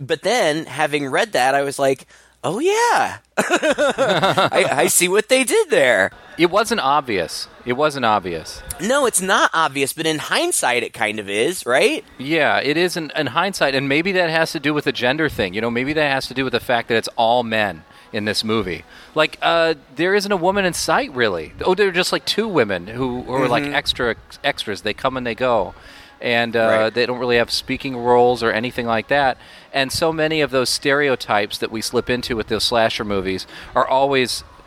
but 0.00 0.22
then, 0.22 0.64
having 0.66 1.06
read 1.08 1.32
that, 1.32 1.54
I 1.54 1.62
was 1.62 1.78
like, 1.78 2.06
"Oh 2.42 2.58
yeah, 2.58 3.18
I, 3.36 4.66
I 4.70 4.86
see 4.86 5.08
what 5.08 5.28
they 5.28 5.44
did 5.44 5.70
there." 5.70 6.12
It 6.38 6.50
wasn't 6.50 6.80
obvious. 6.80 7.48
It 7.66 7.74
wasn't 7.74 8.04
obvious. 8.06 8.62
No, 8.80 9.04
it's 9.06 9.20
not 9.20 9.50
obvious, 9.52 9.92
but 9.92 10.06
in 10.06 10.18
hindsight, 10.18 10.82
it 10.82 10.92
kind 10.94 11.18
of 11.18 11.28
is, 11.28 11.66
right? 11.66 12.04
Yeah, 12.18 12.58
it 12.60 12.76
is 12.76 12.96
in, 12.96 13.12
in 13.14 13.28
hindsight, 13.28 13.74
and 13.74 13.88
maybe 13.88 14.12
that 14.12 14.30
has 14.30 14.52
to 14.52 14.60
do 14.60 14.72
with 14.72 14.84
the 14.84 14.92
gender 14.92 15.28
thing. 15.28 15.52
You 15.54 15.60
know, 15.60 15.70
maybe 15.70 15.92
that 15.92 16.10
has 16.10 16.26
to 16.28 16.34
do 16.34 16.44
with 16.44 16.52
the 16.52 16.60
fact 16.60 16.88
that 16.88 16.96
it's 16.96 17.08
all 17.16 17.42
men 17.42 17.84
in 18.12 18.24
this 18.24 18.42
movie. 18.42 18.84
Like, 19.14 19.38
uh, 19.42 19.74
there 19.94 20.14
isn't 20.14 20.32
a 20.32 20.36
woman 20.36 20.64
in 20.64 20.72
sight, 20.72 21.14
really. 21.14 21.52
Oh, 21.64 21.74
there 21.74 21.88
are 21.88 21.92
just 21.92 22.12
like 22.12 22.24
two 22.24 22.48
women 22.48 22.86
who, 22.88 23.22
who 23.22 23.32
are 23.34 23.46
like 23.48 23.64
extra 23.64 24.16
extras. 24.42 24.80
They 24.82 24.94
come 24.94 25.16
and 25.16 25.26
they 25.26 25.34
go, 25.34 25.74
and 26.20 26.56
uh, 26.56 26.60
Right. 26.66 26.94
they 26.94 27.06
don't 27.06 27.18
really 27.18 27.36
have 27.36 27.50
speaking 27.50 27.96
roles 27.96 28.42
or 28.42 28.50
anything 28.50 28.86
like 28.86 29.08
that. 29.08 29.36
And 29.72 29.92
so 29.92 30.12
many 30.12 30.40
of 30.40 30.50
those 30.50 30.70
stereotypes 30.70 31.58
that 31.58 31.70
we 31.70 31.82
slip 31.82 32.08
into 32.10 32.36
with 32.36 32.48
those 32.48 32.64
slasher 32.64 33.04
movies 33.04 33.46
are 33.76 33.86
always 33.86 34.42
al- 34.42 34.59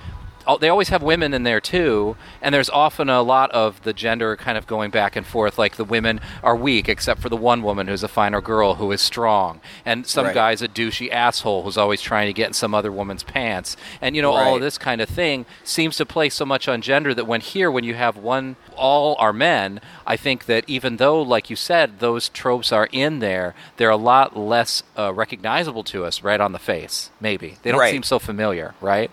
they 0.60 0.70
always 0.70 0.90
have 0.90 1.02
women 1.02 1.34
in 1.34 1.44
there 1.44 1.62
too, 1.62 2.16
and 2.42 2.54
there's 2.54 2.70
often 2.70 3.10
a 3.10 3.22
lot 3.22 3.52
of 3.52 3.82
the 3.84 3.94
gender 3.94 4.36
kind 4.36 4.58
of 4.58 4.68
going 4.68 4.92
back 4.92 5.16
and 5.16 5.26
forth. 5.26 5.58
Like 5.58 5.76
the 5.78 5.84
women 5.86 6.20
are 6.44 6.56
weak, 6.56 6.90
except 6.90 7.22
for 7.22 7.30
the 7.30 7.38
one 7.38 7.62
woman 7.64 7.88
who's 7.88 8.04
a 8.04 8.08
final 8.08 8.42
girl 8.42 8.76
who 8.76 8.92
is 8.92 9.02
strong, 9.02 9.62
and 9.86 10.06
some 10.06 10.26
Right. 10.26 10.34
guy's 10.34 10.62
a 10.62 10.68
douchey 10.68 11.12
asshole 11.12 11.64
who's 11.64 11.78
always 11.78 12.02
trying 12.02 12.28
to 12.28 12.34
get 12.34 12.48
in 12.48 12.54
some 12.54 12.74
other 12.76 12.92
woman's 12.92 13.24
pants. 13.24 13.76
And 14.02 14.16
you 14.16 14.22
know, 14.22 14.32
all 14.34 14.56
of 14.56 14.62
this 14.62 14.78
kind 14.78 15.02
of 15.02 15.10
thing 15.10 15.46
seems 15.64 15.98
to 15.98 16.06
play 16.06 16.30
so 16.30 16.46
much 16.46 16.68
on 16.68 16.82
gender 16.82 17.14
that 17.14 17.26
when 17.28 17.42
here, 17.42 17.72
when 17.72 17.84
you 17.84 17.94
have 17.96 18.18
one, 18.18 18.56
all 18.76 19.16
are 19.20 19.34
men. 19.34 19.80
I 20.06 20.18
think 20.18 20.46
that 20.46 20.64
even 20.68 20.98
though, 20.98 21.22
like 21.22 21.50
you 21.50 21.56
said, 21.56 22.00
those 22.00 22.30
tropes 22.30 22.72
are 22.72 22.90
in 22.92 23.20
there, 23.20 23.56
they're 23.78 23.90
a 23.90 23.96
lot 23.98 24.36
less 24.38 24.84
uh, 24.98 25.14
recognizable 25.14 25.84
to 25.86 26.04
us 26.06 26.24
right 26.24 26.42
on 26.42 26.52
the 26.52 26.60
face. 26.60 27.10
Maybe 27.22 27.58
they 27.64 27.72
don't 27.72 27.80
Right. 27.80 27.92
seem 27.92 28.04
so 28.04 28.20
familiar, 28.20 28.74
right? 28.82 29.10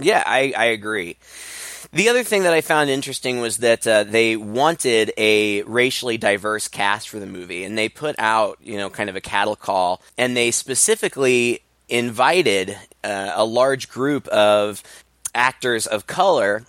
Yeah, 0.00 0.22
I, 0.26 0.52
I 0.56 0.64
agree. 0.66 1.16
The 1.92 2.08
other 2.08 2.22
thing 2.22 2.44
that 2.44 2.52
I 2.52 2.60
found 2.60 2.88
interesting 2.88 3.40
was 3.40 3.58
that 3.58 3.86
uh, 3.86 4.04
they 4.04 4.36
wanted 4.36 5.12
a 5.16 5.62
racially 5.62 6.18
diverse 6.18 6.68
cast 6.68 7.08
for 7.08 7.18
the 7.18 7.26
movie, 7.26 7.64
and 7.64 7.76
they 7.76 7.88
put 7.88 8.14
out, 8.18 8.58
you 8.62 8.76
know, 8.76 8.90
kind 8.90 9.10
of 9.10 9.16
a 9.16 9.20
cattle 9.20 9.56
call, 9.56 10.00
and 10.16 10.36
they 10.36 10.52
specifically 10.52 11.62
invited 11.88 12.76
uh, 13.02 13.32
a 13.34 13.44
large 13.44 13.88
group 13.88 14.28
of 14.28 14.82
actors 15.34 15.86
of 15.86 16.06
color, 16.06 16.64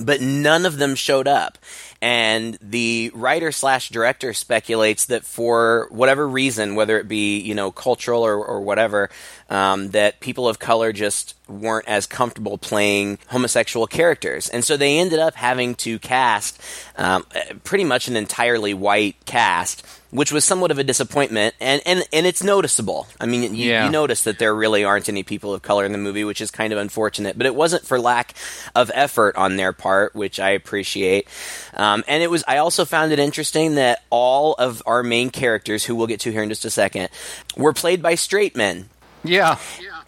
but 0.00 0.20
none 0.20 0.64
of 0.64 0.78
them 0.78 0.94
showed 0.94 1.28
up. 1.28 1.58
And 2.02 2.58
the 2.60 3.10
writer 3.14 3.52
slash 3.52 3.88
director 3.90 4.32
speculates 4.34 5.06
that 5.06 5.24
for 5.24 5.88
whatever 5.90 6.28
reason, 6.28 6.74
whether 6.74 6.98
it 6.98 7.08
be 7.08 7.38
you 7.40 7.54
know 7.54 7.70
cultural 7.70 8.22
or, 8.22 8.34
or 8.44 8.60
whatever, 8.60 9.10
um, 9.48 9.90
that 9.90 10.20
people 10.20 10.48
of 10.48 10.58
color 10.58 10.92
just 10.92 11.34
weren't 11.48 11.86
as 11.88 12.06
comfortable 12.06 12.58
playing 12.58 13.18
homosexual 13.28 13.86
characters, 13.86 14.48
and 14.48 14.64
so 14.64 14.76
they 14.76 14.98
ended 14.98 15.18
up 15.18 15.34
having 15.34 15.74
to 15.76 15.98
cast 15.98 16.60
um, 16.96 17.24
pretty 17.64 17.84
much 17.84 18.08
an 18.08 18.16
entirely 18.16 18.74
white 18.74 19.16
cast 19.24 19.84
which 20.16 20.32
was 20.32 20.44
somewhat 20.44 20.70
of 20.70 20.78
a 20.78 20.84
disappointment, 20.84 21.54
and, 21.60 21.82
and, 21.84 22.02
and 22.10 22.26
it's 22.26 22.42
noticeable. 22.42 23.06
I 23.20 23.26
mean, 23.26 23.54
you, 23.54 23.68
Yeah. 23.70 23.84
you 23.84 23.90
notice 23.90 24.22
that 24.24 24.38
there 24.38 24.54
really 24.54 24.82
aren't 24.82 25.08
any 25.10 25.22
people 25.22 25.52
of 25.52 25.60
color 25.60 25.84
in 25.84 25.92
the 25.92 25.98
movie, 25.98 26.24
which 26.24 26.40
is 26.40 26.50
kind 26.50 26.72
of 26.72 26.78
unfortunate. 26.78 27.36
But 27.36 27.46
it 27.46 27.54
wasn't 27.54 27.84
for 27.86 28.00
lack 28.00 28.34
of 28.74 28.90
effort 28.94 29.36
on 29.36 29.56
their 29.56 29.74
part, 29.74 30.14
which 30.14 30.40
I 30.40 30.50
appreciate. 30.50 31.28
Um, 31.74 32.02
and 32.08 32.22
it 32.22 32.30
was. 32.30 32.42
I 32.48 32.56
also 32.56 32.84
found 32.86 33.12
it 33.12 33.18
interesting 33.18 33.74
that 33.74 34.02
all 34.08 34.54
of 34.54 34.82
our 34.86 35.02
main 35.02 35.28
characters, 35.28 35.84
who 35.84 35.94
we'll 35.94 36.06
get 36.06 36.20
to 36.20 36.32
here 36.32 36.42
in 36.42 36.48
just 36.48 36.64
a 36.64 36.70
second, 36.70 37.10
were 37.56 37.74
played 37.74 38.00
by 38.02 38.14
straight 38.14 38.56
men. 38.56 38.88
Yeah. 39.22 39.58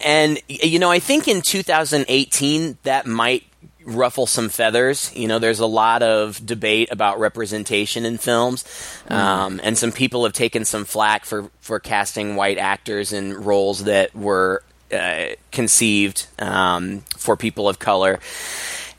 And 0.01 0.39
you 0.47 0.79
know, 0.79 0.89
I 0.89 0.99
think 0.99 1.27
in 1.27 1.41
2018 1.41 2.77
that 2.83 3.05
might 3.05 3.43
ruffle 3.89 4.25
some 4.25 4.49
feathers. 4.49 5.11
You 5.15 5.27
know, 5.27 5.39
there's 5.39 5.59
a 5.59 5.65
lot 5.65 6.03
of 6.03 6.45
debate 6.45 6.89
about 6.91 7.19
representation 7.19 8.05
in 8.05 8.17
films, 8.17 8.63
um, 9.07 9.59
and 9.63 9.77
some 9.77 9.91
people 9.91 10.23
have 10.23 10.33
taken 10.33 10.65
some 10.65 10.85
flack 10.85 11.25
for 11.25 11.49
for 11.59 11.79
casting 11.79 12.35
white 12.35 12.57
actors 12.57 13.13
in 13.13 13.33
roles 13.43 13.85
that 13.85 14.15
were 14.15 14.63
uh, 14.91 15.27
conceived 15.51 16.27
um, 16.39 17.01
for 17.17 17.35
people 17.37 17.69
of 17.69 17.79
color. 17.79 18.19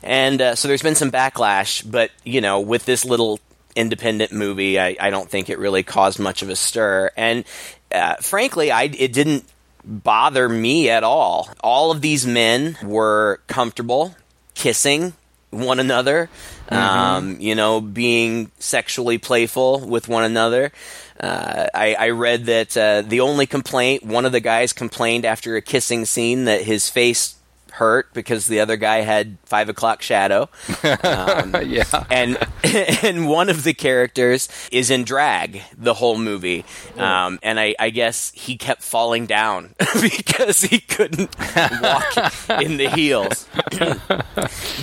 And 0.03 0.41
uh, 0.41 0.55
so 0.55 0.67
there's 0.67 0.81
been 0.81 0.95
some 0.95 1.11
backlash, 1.11 1.89
but 1.89 2.11
you 2.23 2.41
know, 2.41 2.59
with 2.59 2.85
this 2.85 3.05
little 3.05 3.39
independent 3.75 4.31
movie, 4.31 4.79
I, 4.79 4.95
I 4.99 5.09
don't 5.09 5.29
think 5.29 5.49
it 5.49 5.59
really 5.59 5.83
caused 5.83 6.19
much 6.19 6.41
of 6.41 6.49
a 6.49 6.55
stir. 6.55 7.11
And 7.15 7.45
uh, 7.91 8.15
frankly, 8.15 8.71
I 8.71 8.83
it 8.83 9.13
didn't 9.13 9.45
bother 9.83 10.47
me 10.47 10.89
at 10.89 11.03
all. 11.03 11.49
All 11.61 11.91
of 11.91 12.01
these 12.01 12.25
men 12.25 12.77
were 12.83 13.41
comfortable 13.47 14.15
kissing 14.61 15.13
one 15.49 15.79
another, 15.79 16.29
um, 16.69 17.37
you 17.39 17.55
know, 17.55 17.81
being 17.81 18.51
sexually 18.59 19.17
playful 19.17 19.79
with 19.79 20.07
one 20.07 20.23
another. 20.23 20.71
Uh, 21.19 21.65
I, 21.73 21.95
I 21.95 22.09
read 22.11 22.45
that 22.45 22.77
uh, 22.77 23.01
the 23.01 23.21
only 23.21 23.47
complaint, 23.47 24.05
one 24.05 24.25
of 24.25 24.31
the 24.31 24.39
guys 24.39 24.71
complained 24.71 25.25
after 25.25 25.55
a 25.55 25.61
kissing 25.61 26.05
scene 26.05 26.45
that 26.45 26.61
his 26.61 26.89
face 26.89 27.35
hurt 27.71 28.13
because 28.13 28.47
the 28.47 28.59
other 28.59 28.75
guy 28.77 28.97
had 29.01 29.37
five 29.45 29.69
o'clock 29.69 30.01
shadow. 30.01 30.49
Um, 31.03 31.55
Yeah. 31.65 31.83
and 32.09 32.37
and 33.03 33.27
one 33.29 33.49
of 33.49 33.63
the 33.63 33.73
characters 33.73 34.49
is 34.71 34.89
in 34.89 35.03
drag 35.03 35.61
the 35.77 35.93
whole 35.93 36.17
movie, 36.17 36.65
um, 36.97 37.39
and 37.43 37.59
I, 37.59 37.75
I 37.79 37.89
guess 37.91 38.31
he 38.35 38.57
kept 38.57 38.81
falling 38.83 39.25
down 39.25 39.73
because 40.01 40.61
he 40.61 40.79
couldn't 40.79 41.35
walk 41.81 42.17
in 42.61 42.77
the 42.77 42.89
heels. 42.93 43.47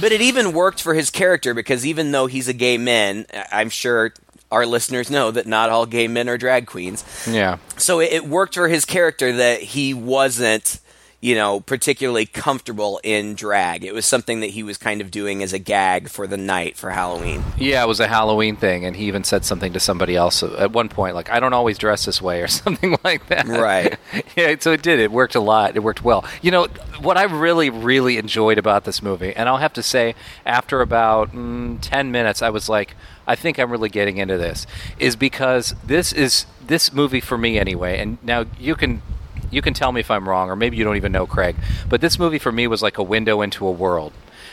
but 0.00 0.12
it 0.12 0.20
even 0.20 0.52
worked 0.52 0.80
for 0.82 0.94
his 0.94 1.10
character 1.10 1.54
because 1.54 1.86
even 1.86 2.12
though 2.12 2.26
he's 2.26 2.48
a 2.48 2.52
gay 2.52 2.78
man, 2.78 3.26
I'm 3.52 3.70
sure 3.70 4.12
our 4.50 4.64
listeners 4.66 5.10
know 5.10 5.30
that 5.30 5.46
not 5.46 5.70
all 5.70 5.86
gay 5.86 6.08
men 6.08 6.28
are 6.28 6.38
drag 6.38 6.66
queens. 6.66 7.04
Yeah. 7.28 7.58
So 7.76 8.00
it, 8.00 8.12
it 8.12 8.26
worked 8.26 8.54
for 8.54 8.68
his 8.68 8.84
character 8.84 9.32
that 9.32 9.60
he 9.60 9.92
wasn't, 9.94 10.80
you 11.20 11.34
know, 11.34 11.58
particularly 11.58 12.26
comfortable 12.26 13.00
in 13.02 13.34
drag. 13.34 13.84
It 13.84 13.92
was 13.92 14.06
something 14.06 14.38
that 14.38 14.50
he 14.50 14.62
was 14.62 14.78
kind 14.78 15.00
of 15.00 15.10
doing 15.10 15.42
as 15.42 15.52
a 15.52 15.58
gag 15.58 16.08
for 16.08 16.28
the 16.28 16.36
night 16.36 16.76
for 16.76 16.90
Halloween. 16.90 17.42
Yeah, 17.58 17.82
it 17.82 17.88
was 17.88 17.98
a 17.98 18.06
Halloween 18.06 18.54
thing, 18.54 18.84
and 18.84 18.94
he 18.94 19.06
even 19.06 19.24
said 19.24 19.44
something 19.44 19.72
to 19.72 19.80
somebody 19.80 20.14
else 20.14 20.44
at 20.44 20.70
one 20.70 20.88
point, 20.88 21.16
like, 21.16 21.28
I 21.30 21.40
don't 21.40 21.52
always 21.52 21.76
dress 21.76 22.04
this 22.04 22.22
way, 22.22 22.40
or 22.42 22.46
something 22.46 22.96
like 23.02 23.26
that. 23.28 23.48
Right. 23.48 23.98
yeah, 24.36 24.54
so 24.60 24.72
it 24.72 24.82
did. 24.82 25.00
It 25.00 25.10
worked 25.10 25.34
a 25.34 25.40
lot. 25.40 25.74
It 25.74 25.80
worked 25.80 26.04
well. 26.04 26.24
You 26.40 26.52
know, 26.52 26.66
what 27.00 27.16
I 27.16 27.24
really, 27.24 27.68
really 27.68 28.16
enjoyed 28.16 28.58
about 28.58 28.84
this 28.84 29.02
movie, 29.02 29.34
and 29.34 29.48
I'll 29.48 29.56
have 29.56 29.72
to 29.72 29.82
say, 29.82 30.14
after 30.46 30.80
about 30.80 31.32
mm, 31.32 31.78
10 31.80 32.12
minutes, 32.12 32.42
I 32.42 32.50
was 32.50 32.68
like, 32.68 32.94
I 33.26 33.34
think 33.34 33.58
I'm 33.58 33.72
really 33.72 33.88
getting 33.88 34.18
into 34.18 34.38
this, 34.38 34.68
is 35.00 35.16
because 35.16 35.74
this 35.84 36.12
is, 36.12 36.46
this 36.64 36.92
movie 36.92 37.20
for 37.20 37.36
me 37.36 37.58
anyway, 37.58 37.98
and 37.98 38.18
now 38.22 38.44
you 38.58 38.76
can. 38.76 39.02
You 39.50 39.62
can 39.62 39.74
tell 39.74 39.92
me 39.92 40.00
if 40.00 40.10
I'm 40.10 40.28
wrong, 40.28 40.50
or 40.50 40.56
maybe 40.56 40.76
you 40.76 40.84
don't 40.84 40.96
even 40.96 41.12
know 41.12 41.26
Craig. 41.26 41.56
But 41.88 42.00
this 42.00 42.18
movie 42.18 42.38
for 42.38 42.52
me 42.52 42.66
was 42.66 42.82
like 42.82 42.98
a 42.98 43.02
window 43.02 43.40
into 43.40 43.66
a 43.66 43.72
world 43.72 44.12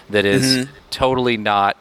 that 0.10 0.26
is 0.26 0.68
totally 0.90 1.38
not 1.38 1.78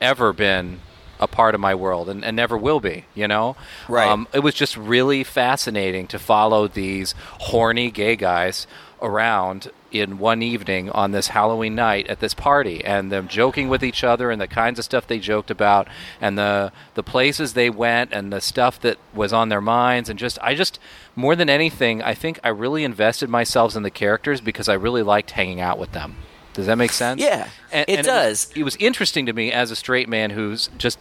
ever 0.00 0.32
been 0.32 0.80
a 1.20 1.26
part 1.26 1.54
of 1.54 1.60
my 1.60 1.74
world 1.74 2.08
and, 2.08 2.24
and 2.24 2.36
never 2.36 2.56
will 2.56 2.80
be, 2.80 3.04
you 3.14 3.26
know? 3.26 3.56
Right. 3.88 4.08
Um, 4.08 4.28
it 4.32 4.40
was 4.40 4.54
just 4.54 4.76
really 4.76 5.24
fascinating 5.24 6.06
to 6.08 6.18
follow 6.18 6.68
these 6.68 7.14
horny 7.40 7.90
gay 7.90 8.16
guys 8.16 8.66
around 9.02 9.70
in 9.90 10.18
one 10.18 10.42
evening 10.42 10.90
on 10.90 11.12
this 11.12 11.28
Halloween 11.28 11.74
night 11.74 12.06
at 12.08 12.20
this 12.20 12.34
party 12.34 12.84
and 12.84 13.10
them 13.10 13.26
joking 13.28 13.68
with 13.68 13.82
each 13.82 14.04
other 14.04 14.30
and 14.30 14.40
the 14.40 14.46
kinds 14.46 14.78
of 14.78 14.84
stuff 14.84 15.06
they 15.06 15.18
joked 15.18 15.50
about 15.50 15.88
and 16.20 16.36
the 16.36 16.72
the 16.94 17.02
places 17.02 17.54
they 17.54 17.70
went 17.70 18.12
and 18.12 18.32
the 18.32 18.40
stuff 18.40 18.78
that 18.80 18.98
was 19.14 19.32
on 19.32 19.48
their 19.48 19.60
minds 19.60 20.08
and 20.10 20.18
just 20.18 20.38
I 20.42 20.54
just 20.54 20.78
more 21.16 21.34
than 21.34 21.48
anything 21.48 22.02
I 22.02 22.14
think 22.14 22.38
I 22.44 22.48
really 22.48 22.84
invested 22.84 23.28
myself 23.28 23.74
in 23.76 23.82
the 23.82 23.90
characters 23.90 24.40
because 24.40 24.68
I 24.68 24.74
really 24.74 25.02
liked 25.02 25.30
hanging 25.32 25.60
out 25.60 25.78
with 25.78 25.92
them. 25.92 26.16
Does 26.54 26.66
that 26.66 26.76
make 26.76 26.90
sense? 26.90 27.20
Yeah, 27.20 27.48
it 27.72 27.98
was- 27.98 28.06
does. 28.06 28.52
it 28.56 28.64
was 28.64 28.76
interesting 28.76 29.26
to 29.26 29.32
me 29.32 29.52
as 29.52 29.70
a 29.70 29.76
straight 29.76 30.08
man 30.08 30.30
who's 30.30 30.68
just 30.76 30.98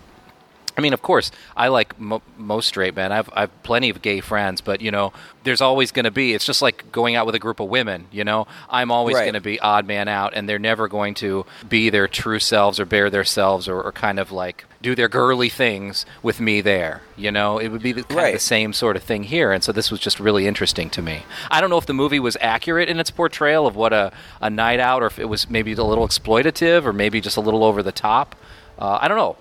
I 0.78 0.82
mean, 0.82 0.94
of 0.94 1.02
course, 1.02 1.32
I 1.56 1.70
like 1.70 2.00
mo- 2.00 2.22
most 2.38 2.68
straight 2.68 2.96
men. 2.96 3.12
I've 3.12 3.30
I've 3.34 3.64
plenty 3.64 3.90
of 3.90 4.02
gay 4.04 4.20
friends, 4.22 4.62
but 4.62 4.80
you 4.80 4.92
know, 4.92 5.12
there's 5.44 5.60
always 5.62 5.92
going 5.92 6.06
to 6.06 6.12
be. 6.12 6.34
It's 6.36 6.46
just 6.46 6.62
like 6.62 6.92
going 6.92 7.16
out 7.16 7.26
with 7.26 7.34
a 7.34 7.40
group 7.40 7.60
of 7.60 7.68
women. 7.68 8.06
You 8.12 8.24
know, 8.24 8.46
I'm 8.70 8.92
always 8.92 9.16
Right. 9.16 9.24
going 9.24 9.34
to 9.34 9.42
be 9.42 9.60
odd 9.60 9.88
man 9.88 10.08
out, 10.08 10.34
and 10.36 10.48
they're 10.48 10.60
never 10.60 10.88
going 10.88 11.16
to 11.16 11.46
be 11.68 11.90
their 11.90 12.08
true 12.08 12.38
selves 12.40 12.80
or 12.80 12.86
bear 12.86 13.10
their 13.10 13.24
selves 13.24 13.68
or, 13.68 13.82
or 13.82 13.92
kind 13.92 14.20
of 14.20 14.32
like 14.32 14.66
do 14.80 14.94
their 14.94 15.10
girly 15.10 15.50
things 15.50 16.06
with 16.22 16.40
me 16.40 16.62
there. 16.62 17.02
You 17.16 17.32
know, 17.32 17.58
it 17.58 17.70
would 17.70 17.82
be 17.82 17.94
the, 17.94 18.04
kind 18.04 18.28
of 18.28 18.34
the 18.34 18.40
same 18.40 18.72
sort 18.72 18.96
of 18.96 19.02
thing 19.02 19.24
here, 19.24 19.52
and 19.52 19.64
so 19.64 19.72
this 19.72 19.90
was 19.90 20.00
just 20.00 20.20
really 20.20 20.46
interesting 20.46 20.92
to 20.92 21.02
me. 21.02 21.24
I 21.50 21.60
don't 21.60 21.72
know 21.72 21.80
if 21.80 21.88
the 21.88 21.94
movie 21.96 22.20
was 22.20 22.38
accurate 22.40 22.88
in 22.88 23.00
its 23.00 23.10
portrayal 23.10 23.66
of 23.66 23.76
what 23.76 23.94
a, 23.94 24.12
a 24.42 24.52
night 24.52 24.80
out, 24.80 25.02
or 25.02 25.08
if 25.08 25.18
it 25.18 25.26
was 25.26 25.50
maybe 25.50 25.74
a 25.74 25.84
little 25.84 26.08
exploitative, 26.08 26.86
or 26.86 26.94
maybe 26.94 27.20
just 27.20 27.36
a 27.38 27.42
little 27.42 27.64
over 27.64 27.82
the 27.82 27.92
top. 27.92 28.36
Uh, 28.78 29.00
I 29.02 29.08
don't 29.08 29.18
know. 29.18 29.38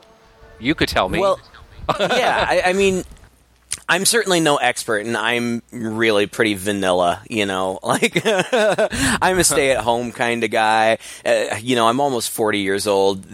You 0.59 0.75
could 0.75 0.89
tell 0.89 1.09
me. 1.09 1.19
Well, 1.19 1.41
yeah, 2.01 2.45
I, 2.49 2.63
I 2.67 2.73
mean, 2.73 3.05
I'm 3.89 4.05
certainly 4.05 4.41
no 4.41 4.57
expert, 4.57 5.07
and 5.07 5.17
I'm 5.17 5.63
really 5.71 6.27
pretty 6.27 6.55
vanilla. 6.55 7.23
You 7.29 7.47
know, 7.47 7.79
like 7.85 8.21
I'm 8.25 9.39
a 9.39 9.45
stay-at-home 9.45 10.13
kind 10.13 10.43
of 10.43 10.51
guy. 10.51 10.99
Uh, 11.25 11.57
you 11.61 11.77
know, 11.77 11.89
I'm 11.89 12.01
almost 12.01 12.31
40 12.31 12.59
years 12.61 12.87
old. 12.87 13.25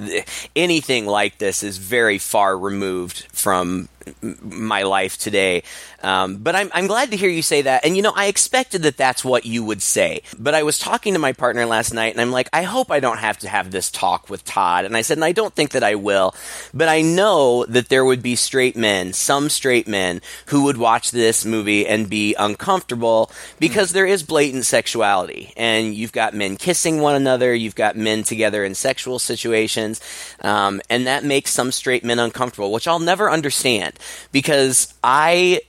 Anything 0.54 1.06
like 1.06 1.38
this 1.38 1.62
is 1.62 1.78
very 1.78 2.18
far 2.18 2.58
removed 2.58 3.26
from 3.32 3.88
my 4.20 4.82
life 4.82 5.16
today. 5.16 5.62
Um, 6.02 6.36
but 6.36 6.54
I'm, 6.54 6.70
I'm 6.74 6.86
glad 6.86 7.10
to 7.10 7.16
hear 7.16 7.30
you 7.30 7.42
say 7.42 7.62
that. 7.62 7.84
And, 7.84 7.96
you 7.96 8.02
know, 8.02 8.12
I 8.14 8.26
expected 8.26 8.82
that 8.82 8.96
that's 8.96 9.24
what 9.24 9.46
you 9.46 9.64
would 9.64 9.82
say. 9.82 10.22
But 10.38 10.54
I 10.54 10.62
was 10.62 10.78
talking 10.78 11.14
to 11.14 11.18
my 11.18 11.32
partner 11.32 11.66
last 11.66 11.94
night, 11.94 12.12
and 12.12 12.20
I'm 12.20 12.32
like, 12.32 12.48
I 12.52 12.62
hope 12.62 12.90
I 12.90 13.00
don't 13.00 13.18
have 13.18 13.38
to 13.40 13.48
have 13.48 13.70
this 13.70 13.90
talk 13.90 14.28
with 14.28 14.44
Todd. 14.44 14.84
And 14.84 14.96
I 14.96 15.02
said, 15.02 15.18
and 15.18 15.24
I 15.24 15.32
don't 15.32 15.54
think 15.54 15.70
that 15.70 15.84
I 15.84 15.94
will. 15.94 16.34
But 16.74 16.88
I 16.88 17.02
know 17.02 17.64
that 17.66 17.88
there 17.88 18.04
would 18.04 18.22
be 18.22 18.36
straight 18.36 18.76
men, 18.76 19.12
some 19.12 19.48
straight 19.48 19.86
men, 19.86 20.20
who 20.46 20.64
would 20.64 20.76
watch 20.76 21.10
this 21.10 21.44
movie 21.44 21.86
and 21.86 22.10
be 22.10 22.34
uncomfortable 22.34 23.30
because 23.58 23.92
there 23.92 24.06
is 24.06 24.22
blatant 24.22 24.66
sexuality. 24.66 25.52
And 25.56 25.94
you've 25.94 26.12
got 26.12 26.34
men 26.34 26.56
kissing 26.56 27.00
one 27.00 27.14
another, 27.14 27.54
you've 27.54 27.74
got 27.74 27.96
men 27.96 28.22
together 28.22 28.64
in 28.64 28.74
sexual 28.74 29.18
situations. 29.18 30.00
Um, 30.40 30.80
and 30.90 31.06
that 31.06 31.24
makes 31.24 31.52
some 31.52 31.72
straight 31.72 32.04
men 32.04 32.18
uncomfortable, 32.18 32.72
which 32.72 32.88
I'll 32.88 32.98
never 32.98 33.30
understand 33.30 33.98
because 34.32 34.94
I 35.02 35.60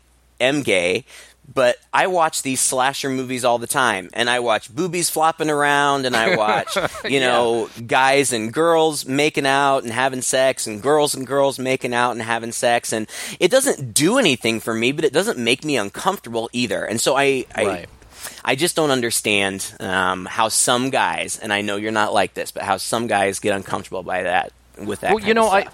am 0.44 0.64
gay, 0.64 1.06
but 1.52 1.76
I 1.94 2.08
watch 2.08 2.42
these 2.42 2.62
slasher 2.62 3.10
movies 3.10 3.44
all 3.44 3.58
the 3.58 3.68
time, 3.68 4.10
and 4.14 4.30
I 4.30 4.40
watch 4.40 4.74
boobies 4.74 5.10
flopping 5.10 5.50
around, 5.50 6.06
and 6.06 6.16
I 6.16 6.36
watch, 6.38 6.78
you 7.04 7.20
know, 7.20 7.70
guys 7.86 8.32
and 8.32 8.54
girls 8.54 9.06
making 9.06 9.46
out 9.46 9.84
and 9.84 9.92
having 9.92 10.22
sex, 10.22 10.68
and 10.68 10.82
girls 10.82 11.14
and 11.16 11.28
girls 11.28 11.60
making 11.60 11.94
out 11.94 12.12
and 12.12 12.22
having 12.22 12.52
sex, 12.52 12.94
and 12.94 13.08
it 13.40 13.52
doesn't 13.52 13.94
do 13.94 14.18
anything 14.18 14.60
for 14.60 14.74
me, 14.74 14.92
but 14.92 15.04
it 15.06 15.14
doesn't 15.14 15.38
make 15.38 15.66
me 15.66 15.78
uncomfortable 15.78 16.50
either. 16.54 16.86
And 16.86 17.00
so 17.02 17.16
I, 17.16 17.46
I 17.54 17.66
Right. 17.66 17.90
I 18.46 18.56
just 18.56 18.76
don't 18.76 18.92
understand 18.92 19.74
um, 19.80 20.26
how 20.26 20.48
some 20.50 20.90
guys, 20.90 21.40
and 21.40 21.52
I 21.52 21.62
know 21.62 21.76
you're 21.76 21.92
not 21.92 22.14
like 22.14 22.34
this, 22.34 22.52
but 22.52 22.64
how 22.64 22.78
some 22.78 23.08
guys 23.08 23.40
get 23.40 23.56
uncomfortable 23.56 24.04
by 24.04 24.24
that 24.24 24.54
with 24.78 25.02
that. 25.02 25.14
Well, 25.14 25.24
you 25.24 25.34
know, 25.34 25.48
I. 25.48 25.68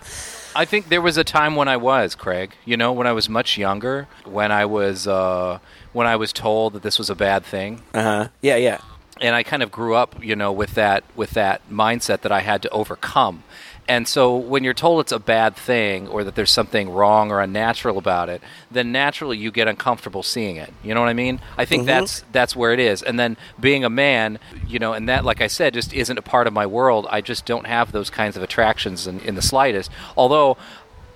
I 0.59 0.65
think 0.65 0.89
there 0.89 1.01
was 1.01 1.15
a 1.15 1.23
time 1.23 1.55
when 1.55 1.69
I 1.69 1.77
was 1.77 2.15
Craig. 2.15 2.51
You 2.65 2.75
know, 2.75 2.91
when 2.91 3.07
I 3.07 3.13
was 3.13 3.29
much 3.29 3.57
younger, 3.57 4.09
when 4.25 4.51
I 4.51 4.65
was 4.65 5.07
uh, 5.07 5.59
when 5.93 6.05
I 6.05 6.17
was 6.17 6.33
told 6.33 6.73
that 6.73 6.83
this 6.83 6.97
was 6.97 7.09
a 7.09 7.15
bad 7.15 7.45
thing. 7.45 7.81
Uh 7.93 8.03
huh. 8.03 8.27
Yeah, 8.41 8.57
yeah. 8.57 8.79
And 9.21 9.35
I 9.35 9.43
kind 9.43 9.63
of 9.63 9.71
grew 9.71 9.95
up, 9.95 10.21
you 10.21 10.35
know, 10.35 10.51
with 10.51 10.75
that 10.75 11.05
with 11.15 11.31
that 11.31 11.61
mindset 11.71 12.21
that 12.21 12.33
I 12.33 12.41
had 12.41 12.61
to 12.63 12.69
overcome. 12.71 13.43
And 13.89 14.07
so 14.07 14.35
when 14.35 14.63
you're 14.63 14.75
told 14.75 15.01
it's 15.01 15.11
a 15.11 15.17
bad 15.17 15.55
thing 15.55 16.07
or 16.07 16.23
that 16.23 16.35
there's 16.35 16.51
something 16.51 16.91
wrong 16.91 17.31
or 17.31 17.41
unnatural 17.41 17.97
about 17.97 18.29
it, 18.29 18.39
then 18.69 18.91
naturally 18.91 19.35
you 19.35 19.49
get 19.49 19.67
uncomfortable 19.67 20.21
seeing 20.21 20.57
it. 20.57 20.71
You 20.83 20.93
know 20.93 20.99
what 20.99 21.09
I 21.09 21.13
mean? 21.13 21.41
I 21.57 21.65
think 21.65 21.81
mm-hmm. 21.81 21.87
that's 21.87 22.23
that's 22.31 22.55
where 22.55 22.71
it 22.71 22.79
is. 22.79 23.01
And 23.01 23.19
then 23.19 23.35
being 23.59 23.83
a 23.83 23.89
man, 23.89 24.37
you 24.67 24.77
know, 24.77 24.93
and 24.93 25.09
that 25.09 25.25
like 25.25 25.41
I 25.41 25.47
said 25.47 25.73
just 25.73 25.91
isn't 25.91 26.19
a 26.19 26.21
part 26.21 26.45
of 26.45 26.53
my 26.53 26.67
world. 26.67 27.07
I 27.09 27.21
just 27.21 27.47
don't 27.47 27.65
have 27.65 27.91
those 27.91 28.11
kinds 28.11 28.37
of 28.37 28.43
attractions 28.43 29.07
in, 29.07 29.21
in 29.21 29.33
the 29.33 29.41
slightest. 29.41 29.89
Although 30.15 30.55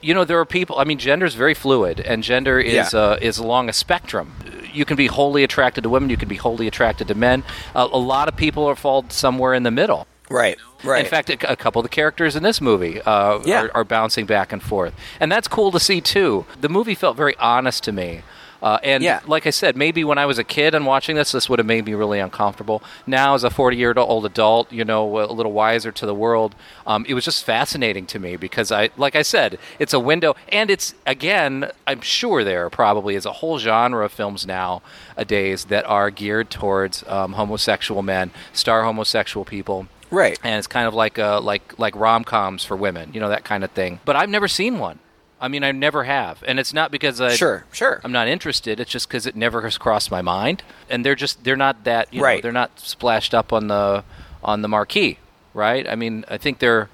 you 0.01 0.13
know 0.13 0.25
there 0.25 0.37
are 0.37 0.43
people 0.43 0.77
i 0.79 0.83
mean 0.83 0.97
gender 0.97 1.25
is 1.25 1.33
very 1.33 1.53
fluid 1.53 2.01
and 2.01 2.23
gender 2.23 2.59
is 2.59 2.91
yeah. 2.91 2.99
uh, 2.99 3.17
is 3.21 3.37
along 3.37 3.69
a 3.69 3.73
spectrum 3.73 4.33
you 4.73 4.83
can 4.83 4.97
be 4.97 5.07
wholly 5.07 5.45
attracted 5.45 5.81
to 5.81 5.89
women 5.89 6.09
you 6.09 6.17
can 6.17 6.27
be 6.27 6.35
wholly 6.35 6.67
attracted 6.67 7.07
to 7.07 7.15
men 7.15 7.41
uh, 7.73 7.87
a 7.89 7.97
lot 7.97 8.27
of 8.27 8.35
people 8.35 8.65
are 8.65 8.75
fall 8.75 9.05
somewhere 9.07 9.53
in 9.53 9.63
the 9.63 9.71
middle 9.71 10.05
Right, 10.33 10.57
right. 10.83 11.03
In 11.03 11.09
fact, 11.09 11.29
a, 11.29 11.51
a 11.51 11.55
couple 11.55 11.79
of 11.79 11.83
the 11.83 11.89
characters 11.89 12.35
in 12.35 12.41
this 12.41 12.59
movie 12.59 12.99
uh, 13.01 13.39
yeah. 13.45 13.65
are, 13.65 13.77
are, 13.77 13.83
bouncing 13.83 14.25
back 14.25 14.51
and 14.51 14.63
forth, 14.63 14.95
and 15.19 15.31
that's 15.31 15.47
cool 15.47 15.71
to 15.71 15.79
see 15.79 16.01
too. 16.01 16.47
The 16.59 16.69
movie 16.69 16.95
felt 16.95 17.15
very 17.15 17.37
honest 17.37 17.83
to 17.83 17.91
me. 17.91 18.23
Uh, 18.63 18.79
and 18.81 19.03
yeah. 19.03 19.19
like 19.27 19.45
I 19.45 19.51
said, 19.51 19.75
maybe 19.75 20.05
when 20.05 20.17
I 20.17 20.25
was 20.25 20.39
a 20.39 20.43
kid 20.43 20.73
and 20.73 20.85
watching 20.85 21.17
this, 21.17 21.33
this 21.33 21.49
would 21.49 21.59
have 21.59 21.65
made 21.65 21.85
me 21.85 21.93
really 21.93 22.19
uncomfortable. 22.19 22.81
Now, 23.05 23.35
as 23.35 23.43
a 23.43 23.49
40 23.49 23.75
year 23.75 23.93
old 23.95 24.25
adult, 24.25 24.71
you 24.71 24.85
know, 24.85 25.19
a 25.19 25.27
little 25.33 25.51
wiser 25.51 25.91
to 25.91 26.05
the 26.05 26.15
world, 26.15 26.55
um, 26.87 27.05
it 27.07 27.13
was 27.13 27.25
just 27.25 27.43
fascinating 27.43 28.05
to 28.07 28.19
me 28.19 28.37
because 28.37 28.71
I, 28.71 28.89
like 28.97 29.17
I 29.17 29.21
said, 29.21 29.59
it's 29.77 29.93
a 29.93 29.99
window, 29.99 30.35
and 30.49 30.71
it's 30.71 30.95
again, 31.05 31.69
I'm 31.85 32.01
sure 32.01 32.43
there 32.43 32.69
probably 32.71 33.15
is 33.15 33.25
a 33.25 33.33
whole 33.33 33.59
genre 33.59 34.05
of 34.05 34.13
films 34.13 34.47
nowadays 34.47 35.65
that 35.65 35.85
are 35.85 36.09
geared 36.09 36.49
towards 36.49 37.05
um, 37.07 37.33
homosexual 37.33 38.01
men, 38.01 38.31
star 38.53 38.83
homosexual 38.83 39.45
people 39.45 39.89
right? 40.13 40.39
And 40.43 40.57
it's 40.57 40.67
kind 40.67 40.87
of 40.87 40.93
like 40.93 41.19
uh, 41.19 41.41
like 41.41 41.77
like 41.77 41.95
rom 41.95 42.23
coms 42.23 42.63
for 42.63 42.77
women, 42.77 43.11
you 43.13 43.19
know 43.19 43.29
that 43.29 43.43
kind 43.43 43.63
of 43.63 43.71
thing. 43.71 43.99
But 44.05 44.15
I've 44.15 44.29
never 44.29 44.47
seen 44.47 44.79
one. 44.79 44.99
I 45.41 45.49
mean, 45.49 45.63
I 45.65 45.73
never 45.73 46.05
have, 46.05 46.41
and 46.47 46.57
it's 46.57 46.73
not 46.73 46.89
because 46.89 47.19
I 47.19 47.35
sure 47.35 47.65
sure 47.73 47.99
I'm 48.03 48.13
not 48.13 48.27
interested. 48.27 48.79
It's 48.79 48.91
just 48.91 49.09
because 49.09 49.25
it 49.25 49.35
never 49.35 49.61
has 49.63 49.77
crossed 49.77 50.09
my 50.09 50.21
mind, 50.21 50.63
and 50.89 51.05
they're 51.05 51.15
just 51.15 51.43
they're 51.43 51.57
not 51.57 51.83
that 51.83 52.13
you 52.13 52.23
right. 52.23 52.37
Know, 52.37 52.41
they're 52.43 52.51
not 52.51 52.79
splashed 52.79 53.33
up 53.33 53.51
on 53.51 53.67
the 53.67 54.03
on 54.43 54.61
the 54.61 54.69
marquee, 54.69 55.17
right? 55.53 55.87
I 55.87 55.95
mean, 55.95 56.23
I 56.29 56.37
think 56.37 56.59
they're 56.59 56.89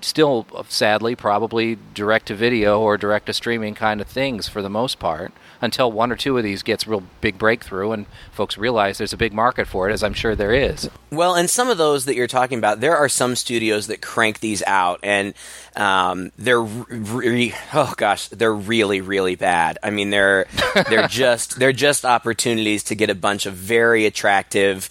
still 0.00 0.46
sadly 0.68 1.14
probably 1.14 1.78
direct 1.94 2.26
to 2.26 2.34
video 2.34 2.80
or 2.80 2.96
direct 2.96 3.26
to 3.26 3.32
streaming 3.32 3.74
kind 3.74 4.00
of 4.00 4.06
things 4.06 4.48
for 4.48 4.62
the 4.62 4.70
most 4.70 4.98
part 4.98 5.32
until 5.64 5.90
one 5.90 6.12
or 6.12 6.16
two 6.16 6.36
of 6.36 6.44
these 6.44 6.62
gets 6.62 6.86
real 6.86 7.02
big 7.20 7.38
breakthrough 7.38 7.92
and 7.92 8.06
folks 8.30 8.56
realize 8.56 8.98
there's 8.98 9.12
a 9.12 9.16
big 9.16 9.32
market 9.32 9.66
for 9.66 9.88
it 9.88 9.92
as 9.92 10.02
I'm 10.02 10.12
sure 10.12 10.36
there 10.36 10.52
is. 10.52 10.88
Well, 11.10 11.34
and 11.34 11.48
some 11.48 11.68
of 11.70 11.78
those 11.78 12.04
that 12.04 12.14
you're 12.14 12.26
talking 12.26 12.58
about, 12.58 12.80
there 12.80 12.96
are 12.96 13.08
some 13.08 13.34
studios 13.34 13.86
that 13.88 14.02
crank 14.02 14.40
these 14.40 14.62
out 14.66 15.00
and 15.02 15.34
um, 15.74 16.30
they're 16.38 16.62
re- 16.62 17.54
oh 17.72 17.94
gosh, 17.96 18.28
they're 18.28 18.54
really 18.54 19.00
really 19.00 19.34
bad. 19.34 19.78
I 19.82 19.90
mean, 19.90 20.10
they're 20.10 20.46
they're 20.88 21.08
just 21.08 21.58
they're 21.58 21.72
just 21.72 22.04
opportunities 22.04 22.84
to 22.84 22.94
get 22.94 23.10
a 23.10 23.14
bunch 23.14 23.46
of 23.46 23.54
very 23.54 24.06
attractive 24.06 24.88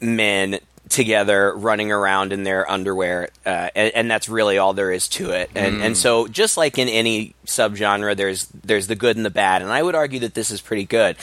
men 0.00 0.58
together 0.94 1.52
running 1.56 1.90
around 1.90 2.32
in 2.32 2.44
their 2.44 2.70
underwear, 2.70 3.28
uh, 3.44 3.68
and, 3.74 3.92
and, 3.94 4.10
that's 4.10 4.28
really 4.28 4.58
all 4.58 4.74
there 4.74 4.92
is 4.92 5.08
to 5.08 5.30
it. 5.30 5.50
And 5.56 5.78
mm. 5.78 5.82
and 5.82 5.96
so 5.96 6.28
just 6.28 6.56
like 6.56 6.78
in 6.78 6.88
any 6.88 7.34
subgenre, 7.46 8.16
there's 8.16 8.46
there's 8.46 8.86
the 8.86 8.94
good 8.94 9.16
and 9.16 9.26
the 9.26 9.30
bad, 9.30 9.60
and 9.60 9.72
I 9.72 9.82
would 9.82 9.96
argue 9.96 10.20
that 10.20 10.34
this 10.34 10.52
is 10.52 10.60
pretty 10.60 10.84
good. 10.84 11.16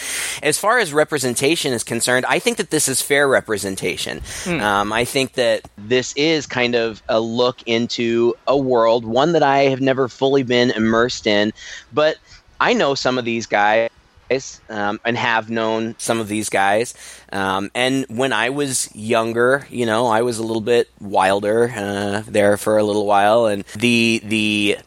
As 0.44 0.58
far 0.58 0.80
as 0.80 0.92
representation 0.92 1.72
is 1.72 1.86
concerned, 1.86 2.26
I 2.28 2.40
think 2.40 2.58
that 2.58 2.70
this 2.70 2.90
is 2.90 3.02
fair 3.02 3.30
representation. 3.30 4.20
Mm. 4.20 4.62
Um, 4.62 4.92
I 4.92 5.06
think 5.06 5.34
that 5.34 5.62
this 5.78 6.14
is 6.18 6.46
kind 6.46 6.76
of 6.76 7.02
a 7.08 7.22
look 7.22 7.64
into 7.66 8.36
a 8.48 8.58
world, 8.58 9.06
one 9.06 9.32
that 9.32 9.44
I 9.44 9.64
have 9.70 9.80
never 9.80 10.10
fully 10.10 10.44
been 10.44 10.72
immersed 10.72 11.28
in, 11.28 11.54
but 11.94 12.18
I 12.60 12.74
know 12.74 12.94
some 12.94 13.18
of 13.18 13.24
these 13.24 13.48
guys 13.48 13.90
um, 14.70 15.00
and 15.04 15.18
have 15.18 15.50
known 15.50 15.96
some 15.98 16.20
of 16.20 16.28
these 16.28 16.50
guys. 16.50 16.94
Um, 17.32 17.72
and 17.76 18.06
when 18.10 18.34
I 18.34 18.50
was 18.50 18.94
younger, 18.96 19.68
you 19.70 19.86
know, 19.86 20.08
I 20.08 20.22
was 20.22 20.40
a 20.40 20.44
little 20.44 20.62
bit 20.62 20.90
wilder 21.00 21.72
uh, 21.76 22.24
there 22.28 22.58
for 22.58 22.78
a 22.78 22.84
little 22.84 23.06
while, 23.06 23.48
and 23.48 23.64
the 23.76 24.22
the 24.24 24.78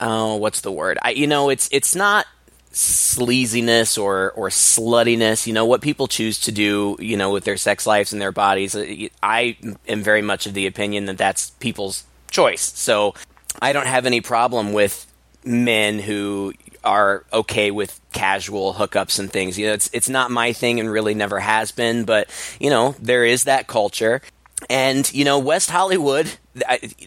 oh, 0.00 0.36
what's 0.36 0.60
the 0.60 0.72
word? 0.72 0.98
I 1.02 1.10
you 1.10 1.26
know, 1.26 1.50
it's 1.50 1.68
it's 1.72 1.94
not 1.94 2.26
sleaziness 2.72 4.00
or 4.00 4.30
or 4.32 4.50
sluttiness 4.50 5.46
you 5.46 5.52
know 5.54 5.64
what 5.64 5.80
people 5.80 6.06
choose 6.06 6.38
to 6.38 6.52
do 6.52 6.96
you 7.00 7.16
know 7.16 7.30
with 7.30 7.42
their 7.44 7.56
sex 7.56 7.86
lives 7.86 8.12
and 8.12 8.20
their 8.20 8.30
bodies 8.30 8.76
uh, 8.76 8.84
i 9.22 9.56
am 9.88 10.02
very 10.02 10.20
much 10.20 10.46
of 10.46 10.52
the 10.52 10.66
opinion 10.66 11.06
that 11.06 11.16
that's 11.16 11.50
people's 11.58 12.04
choice 12.30 12.60
so 12.60 13.14
i 13.60 13.72
don't 13.72 13.86
have 13.86 14.04
any 14.04 14.20
problem 14.20 14.72
with 14.74 15.10
men 15.44 15.98
who 15.98 16.52
are 16.88 17.24
okay 17.32 17.70
with 17.70 18.00
casual 18.12 18.72
hookups 18.72 19.18
and 19.18 19.30
things. 19.30 19.58
You 19.58 19.66
know, 19.66 19.74
it's 19.74 19.90
it's 19.92 20.08
not 20.08 20.30
my 20.30 20.52
thing 20.54 20.80
and 20.80 20.90
really 20.90 21.14
never 21.14 21.38
has 21.38 21.70
been, 21.70 22.04
but 22.04 22.28
you 22.58 22.70
know, 22.70 22.96
there 22.98 23.24
is 23.24 23.44
that 23.44 23.66
culture. 23.66 24.22
And 24.68 25.10
you 25.12 25.24
know, 25.24 25.38
West 25.38 25.70
Hollywood, 25.70 26.28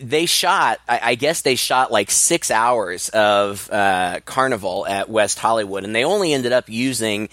they 0.01 0.25
shot. 0.25 0.79
I 0.87 1.15
guess 1.15 1.41
they 1.41 1.55
shot 1.55 1.91
like 1.91 2.11
six 2.11 2.49
hours 2.51 3.09
of 3.09 3.69
uh, 3.71 4.19
Carnival 4.23 4.85
at 4.87 5.09
West 5.09 5.39
Hollywood, 5.39 5.83
and 5.83 5.93
they 5.93 6.05
only 6.05 6.31
ended 6.31 6.53
up 6.53 6.69
using 6.69 7.27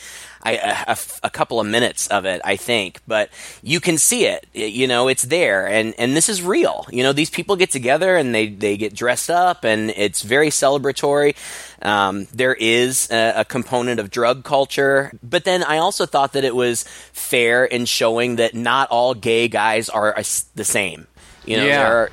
a, 0.44 0.96
a, 1.22 1.30
couple 1.30 1.60
of 1.60 1.66
minutes 1.66 2.06
of 2.08 2.24
it, 2.24 2.40
I 2.44 2.56
think, 2.56 3.00
but 3.06 3.30
you 3.62 3.80
can 3.80 3.98
see 3.98 4.24
it. 4.26 4.46
You 4.52 4.86
know, 4.86 5.08
it's 5.08 5.24
there, 5.24 5.66
and 5.66 5.94
and 5.98 6.16
this 6.16 6.28
is 6.28 6.42
real. 6.42 6.86
You 6.90 7.02
know, 7.02 7.12
these 7.12 7.30
people 7.30 7.56
get 7.56 7.70
together 7.70 8.16
and 8.16 8.34
they 8.34 8.48
they 8.48 8.76
get 8.76 8.94
dressed 8.94 9.30
up, 9.30 9.64
and 9.64 9.90
it's 9.90 10.22
very 10.22 10.48
celebratory. 10.48 11.34
Um, 11.82 12.26
there 12.32 12.54
is 12.54 13.10
a, 13.10 13.40
a, 13.40 13.44
component 13.44 14.00
of 14.00 14.10
drug 14.10 14.42
culture, 14.42 15.12
but 15.22 15.44
then 15.44 15.62
I 15.62 15.78
also 15.78 16.06
thought 16.06 16.32
that 16.32 16.44
it 16.44 16.54
was 16.54 16.84
fair 17.12 17.64
in 17.64 17.84
showing 17.84 18.36
that 18.36 18.54
not 18.54 18.88
all 18.90 19.14
gay 19.14 19.46
guys 19.46 19.88
are 19.88 20.14
the 20.56 20.64
same. 20.64 21.06
You 21.44 21.58
know, 21.58 21.66
yeah. 21.66 21.82
they're 21.82 22.10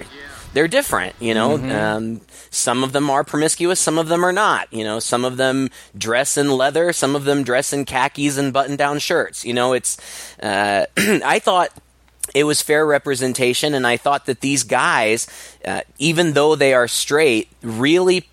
they're 0.54 0.68
different. 0.68 1.16
You 1.20 1.34
know. 1.34 1.58
Mm-hmm. 1.58 1.72
Um, 1.72 2.22
some 2.56 2.84
of 2.84 2.94
them 2.94 3.10
are 3.10 3.24
promiscuous, 3.24 3.80
some 3.80 3.98
of 3.98 4.08
them 4.08 4.24
are 4.24 4.32
not. 4.32 4.72
You 4.72 4.84
know, 4.84 5.00
some 5.00 5.26
of 5.26 5.38
them 5.38 5.70
dress 5.98 6.38
in 6.38 6.50
leather, 6.50 6.94
some 6.94 7.16
of 7.16 7.26
them 7.26 7.44
dress 7.44 7.74
in 7.74 7.86
khakis 7.86 8.38
and 8.38 8.54
button 8.54 8.76
down 8.76 9.00
shirts. 9.00 9.46
You 9.46 9.54
know, 9.54 9.74
it's, 9.74 9.98
uh, 10.42 10.86
I 10.98 11.40
thought 11.40 11.70
it 12.34 12.46
was 12.46 12.62
fair 12.62 12.86
representation, 12.86 13.74
and 13.74 13.86
I 13.86 13.98
thought 13.98 14.26
that 14.26 14.42
these 14.42 14.64
guys, 14.64 15.28
uh, 15.66 15.82
even 16.00 16.34
though 16.34 16.56
they 16.56 16.74
are 16.74 16.88
straight, 16.88 17.50
really 17.62 18.28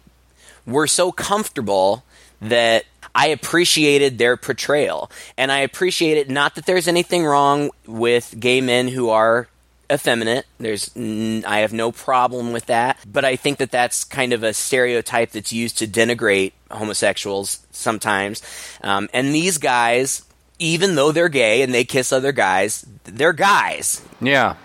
were 0.66 0.86
so 0.86 1.12
comfortable 1.12 2.04
that 2.40 2.84
I 3.14 3.28
appreciated 3.28 4.18
their 4.18 4.36
portrayal. 4.36 5.10
And 5.36 5.52
I 5.52 5.58
appreciate 5.58 6.16
it 6.16 6.30
not 6.30 6.54
that 6.54 6.66
there's 6.66 6.88
anything 6.88 7.24
wrong 7.24 7.70
with 7.86 8.34
gay 8.38 8.60
men 8.60 8.88
who 8.88 9.10
are 9.10 9.48
effeminate. 9.92 10.46
There's 10.58 10.90
I 10.96 11.58
have 11.58 11.72
no 11.72 11.92
problem 11.92 12.52
with 12.52 12.66
that, 12.66 12.98
but 13.06 13.24
I 13.24 13.36
think 13.36 13.58
that 13.58 13.70
that's 13.70 14.04
kind 14.04 14.32
of 14.32 14.42
a 14.42 14.52
stereotype 14.52 15.32
that's 15.32 15.52
used 15.52 15.78
to 15.78 15.86
denigrate 15.86 16.52
homosexuals 16.70 17.66
sometimes. 17.70 18.42
Um, 18.82 19.08
and 19.12 19.34
these 19.34 19.58
guys, 19.58 20.22
even 20.58 20.94
though 20.94 21.12
they're 21.12 21.28
gay 21.28 21.62
and 21.62 21.74
they 21.74 21.84
kiss 21.84 22.12
other 22.12 22.32
guys, 22.32 22.86
they're 23.04 23.32
guys. 23.32 24.00
Yeah, 24.20 24.56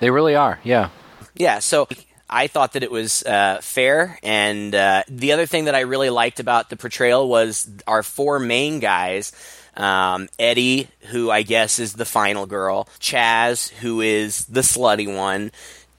they 0.00 0.10
really 0.10 0.34
are. 0.34 0.60
Yeah, 0.62 0.90
yeah. 1.34 1.58
So 1.58 1.88
I 2.30 2.46
thought 2.46 2.74
that 2.74 2.82
it 2.82 2.90
was 2.90 3.22
uh, 3.22 3.60
fair. 3.62 4.18
And 4.22 4.74
uh, 4.74 5.04
the 5.08 5.32
other 5.32 5.46
thing 5.46 5.64
that 5.64 5.74
I 5.74 5.80
really 5.80 6.10
liked 6.10 6.40
about 6.40 6.68
the 6.70 6.76
portrayal 6.76 7.28
was 7.28 7.68
our 7.86 8.02
four 8.02 8.38
main 8.38 8.80
guys 8.80 9.32
um, 9.78 10.28
Eddie, 10.38 10.88
who 11.08 11.30
I 11.30 11.42
guess 11.42 11.78
is 11.78 11.94
the 11.94 12.04
final 12.04 12.46
girl, 12.46 12.88
Chaz, 13.00 13.70
who 13.70 14.00
is 14.00 14.44
the 14.46 14.60
slutty 14.60 15.14
one, 15.14 15.52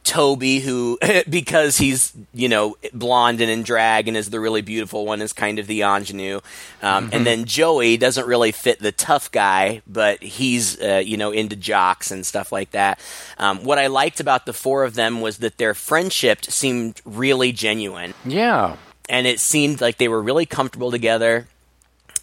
Toby, 0.04 0.60
who 0.60 0.98
because 1.30 1.78
he's 1.78 2.13
you 2.34 2.50
know 2.50 2.76
blonde 2.94 3.42
and 3.42 3.50
in 3.50 3.63
drag 3.63 4.08
and 4.08 4.18
is 4.18 4.30
the 4.30 4.39
really 4.39 4.62
beautiful 4.62 5.06
one, 5.06 5.22
is 5.22 5.34
kind 5.34 5.60
of 5.60 5.68
the 5.68 5.82
ingenue, 5.82 6.42
um, 6.82 7.06
mm-hmm. 7.06 7.15
and 7.15 7.26
then 7.26 7.46
Joey 7.46 7.96
doesn't 7.96 8.28
really 8.28 8.52
fit 8.52 8.80
the 8.80 8.92
tough 8.92 9.32
guy, 9.32 9.82
but 9.88 10.22
he's 10.22 10.82
uh, 10.82 11.02
you 11.06 11.15
know 11.15 11.32
into 11.32 11.56
jocks 11.56 12.12
and 12.12 12.26
stuff 12.26 12.52
like 12.52 12.72
that. 12.72 13.00
Um, 13.38 13.63
what 13.63 13.80
I 13.80 13.88
liked 13.88 14.20
about 14.20 14.46
the 14.46 14.54
four 14.54 14.84
of 14.84 14.96
them 14.96 15.22
was 15.22 15.38
that 15.38 15.58
their 15.58 15.74
friendship 15.74 16.44
seemed 16.44 17.02
really 17.06 17.54
genuine. 17.54 18.13
Yeah, 18.26 18.76
and 19.08 19.26
it 19.26 19.39
seemed 19.39 19.80
like 19.80 19.98
they 19.98 20.10
were 20.10 20.22
really 20.22 20.46
comfortable 20.46 20.92
together, 20.92 21.48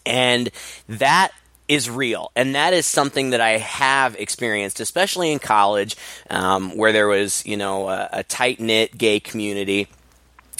and 0.04 0.50
that 0.88 1.32
is 1.68 1.90
real, 1.90 2.30
and 2.36 2.54
that 2.54 2.72
is 2.72 2.86
something 2.86 3.30
that 3.30 3.40
I 3.40 3.58
have 3.58 4.16
experienced, 4.16 4.80
especially 4.80 5.32
in 5.32 5.38
college, 5.38 5.96
um, 6.30 6.76
where 6.76 6.92
there 6.92 7.08
was 7.08 7.44
you 7.46 7.56
know 7.56 7.88
a, 7.88 8.08
a 8.12 8.22
tight 8.22 8.60
knit 8.60 8.96
gay 8.96 9.20
community. 9.20 9.88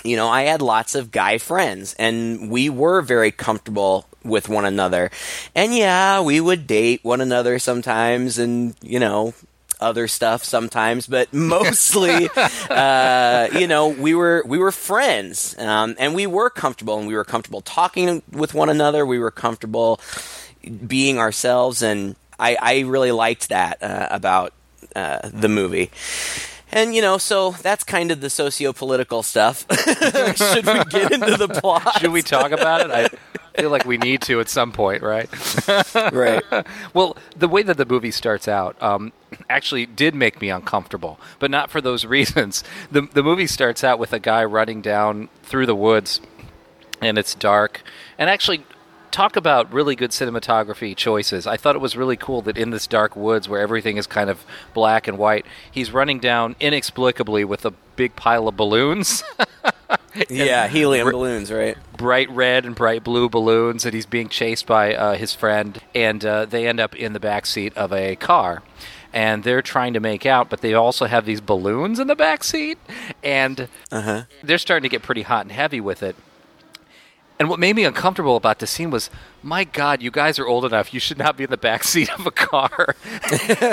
You 0.05 0.17
know, 0.17 0.29
I 0.29 0.43
had 0.43 0.63
lots 0.63 0.95
of 0.95 1.11
guy 1.11 1.39
friends, 1.39 1.95
and 1.99 2.51
we 2.51 2.71
were 2.71 3.03
very 3.03 3.31
comfortable 3.31 4.07
with 4.23 4.49
one 4.49 4.65
another. 4.65 5.11
And 5.55 5.75
yeah, 5.75 6.21
we 6.21 6.41
would 6.41 6.67
date 6.67 7.01
one 7.03 7.21
another 7.21 7.59
sometimes, 7.59 8.39
and 8.39 8.75
you 8.83 9.01
know, 9.01 9.35
other 9.81 10.09
stuff 10.09 10.45
sometimes, 10.45 11.07
but 11.07 11.33
mostly, 11.33 12.29
uh, 12.71 13.49
you 13.53 13.67
know, 13.67 13.89
we 13.89 14.15
were 14.15 14.43
we 14.47 14.59
were 14.59 14.73
friends, 14.73 15.57
um, 15.59 15.95
and 15.99 16.15
we 16.15 16.27
were 16.27 16.51
comfortable, 16.51 16.99
and 16.99 17.07
we 17.07 17.15
were 17.15 17.25
comfortable 17.25 17.61
talking 17.61 18.23
with 18.33 18.55
one 18.55 18.69
another. 18.69 19.05
We 19.05 19.19
were 19.19 19.31
comfortable 19.31 20.01
being 20.87 21.19
ourselves, 21.19 21.83
and 21.83 22.17
I, 22.39 22.57
I 22.61 22.79
really 22.81 23.13
liked 23.13 23.49
that 23.49 23.83
uh, 23.83 24.09
about 24.11 24.53
uh, 24.95 25.29
the 25.33 25.49
movie. 25.49 25.91
And 26.73 26.95
you 26.95 27.03
know, 27.03 27.17
so 27.19 27.53
that's 27.53 27.85
kind 27.85 28.11
of 28.11 28.21
the 28.21 28.29
socio-political 28.31 29.23
stuff. 29.23 29.65
Should 30.37 30.67
we 30.67 30.85
get 30.91 31.13
into 31.13 31.37
the 31.37 31.49
plot? 31.61 32.01
Should 32.01 32.11
we 32.11 32.23
talk 32.23 32.51
about 32.51 32.91
it? 32.91 33.19
I 33.57 33.61
feel 33.61 33.71
like 33.71 33.87
we 33.87 33.97
need 33.97 34.21
to 34.23 34.41
at 34.41 34.49
some 34.49 34.73
point, 34.73 35.03
right? 35.03 35.29
right. 36.13 36.43
well, 36.93 37.17
the 37.37 37.49
way 37.49 37.63
that 37.63 37.77
the 37.77 37.87
movie 37.87 38.11
starts 38.11 38.49
out 38.49 38.81
um, 38.83 39.13
actually 39.49 39.87
did 39.87 40.15
make 40.15 40.41
me 40.41 40.51
uncomfortable, 40.51 41.19
but 41.39 41.51
not 41.51 41.71
for 41.71 41.81
those 41.81 42.05
reasons. 42.05 42.65
The 42.91 43.03
the 43.03 43.23
movie 43.23 43.47
starts 43.47 43.85
out 43.85 43.99
with 43.99 44.13
a 44.13 44.19
guy 44.19 44.45
running 44.45 44.83
down 44.83 45.29
through 45.43 45.67
the 45.67 45.75
woods, 45.75 46.21
and 47.01 47.17
it's 47.17 47.35
dark. 47.35 47.83
And 48.19 48.29
actually, 48.29 48.65
talk 49.17 49.35
about 49.35 49.73
really 49.73 49.97
good 49.97 50.11
cinematography 50.11 50.95
choices. 50.95 51.47
I 51.47 51.57
thought 51.57 51.75
it 51.75 51.81
was 51.81 51.97
really 51.97 52.19
cool 52.19 52.43
that 52.43 52.59
in 52.59 52.69
this 52.69 52.87
dark 52.87 53.17
woods 53.17 53.49
where 53.49 53.63
everything 53.63 53.97
is 53.97 54.07
kind 54.07 54.29
of 54.29 54.45
black 54.75 55.09
and 55.09 55.17
white, 55.17 55.47
he's 55.71 55.91
running 55.91 56.21
down 56.21 56.55
inexplicably 56.61 57.43
with 57.43 57.65
a 57.65 57.71
big 57.97 58.15
pile 58.15 58.47
of 58.47 58.59
balloons. 58.59 59.25
yeah, 60.29 60.69
helium 60.69 61.07
r- 61.07 61.13
balloons, 61.15 61.51
right? 61.51 61.79
Bright 61.97 62.29
red 62.29 62.67
and 62.67 62.75
bright 62.75 63.03
blue 63.03 63.31
balloons, 63.31 63.87
and 63.87 63.95
he's 63.95 64.05
being 64.05 64.29
chased 64.29 64.67
by 64.67 64.95
uh, 64.95 65.15
his 65.15 65.33
friend, 65.35 65.81
and 65.95 66.23
uh, 66.23 66.45
they 66.45 66.69
end 66.69 66.79
up 66.79 66.95
in 66.95 67.15
the 67.15 67.21
back 67.21 67.47
seat 67.47 67.75
of 67.75 67.95
a 67.95 68.17
car. 68.17 68.63
And 69.15 69.45
they're 69.45 69.63
trying 69.63 69.95
to 69.95 70.01
make 70.01 70.27
out, 70.27 70.51
but 70.51 70.61
they 70.61 70.75
also 70.75 71.07
have 71.07 71.25
these 71.25 71.41
balloons 71.41 71.99
in 71.99 72.07
the 72.07 72.17
back 72.17 72.45
seat, 72.45 72.77
and 73.25 73.69
uh-huh. 73.91 74.25
they're 74.43 74.59
starting 74.59 74.83
to 74.83 74.93
get 74.95 75.01
pretty 75.01 75.23
hot 75.23 75.47
and 75.47 75.53
heavy 75.53 75.81
with 75.81 76.03
it. 76.03 76.17
And 77.39 77.49
what 77.51 77.59
made 77.59 77.77
me 77.77 77.85
uncomfortable 77.85 78.37
about 78.37 78.59
the 78.59 78.67
scene 78.67 78.91
was 78.91 79.11
my 79.47 79.63
God, 79.63 80.03
you 80.03 80.11
guys 80.11 80.41
are 80.41 80.47
old 80.47 80.65
enough. 80.65 80.93
You 80.93 80.99
should 80.99 81.19
not 81.19 81.37
be 81.37 81.45
in 81.45 81.51
the 81.51 81.57
back 81.57 81.85
seat 81.85 82.13
of 82.19 82.27
a 82.27 82.33
car 82.33 82.97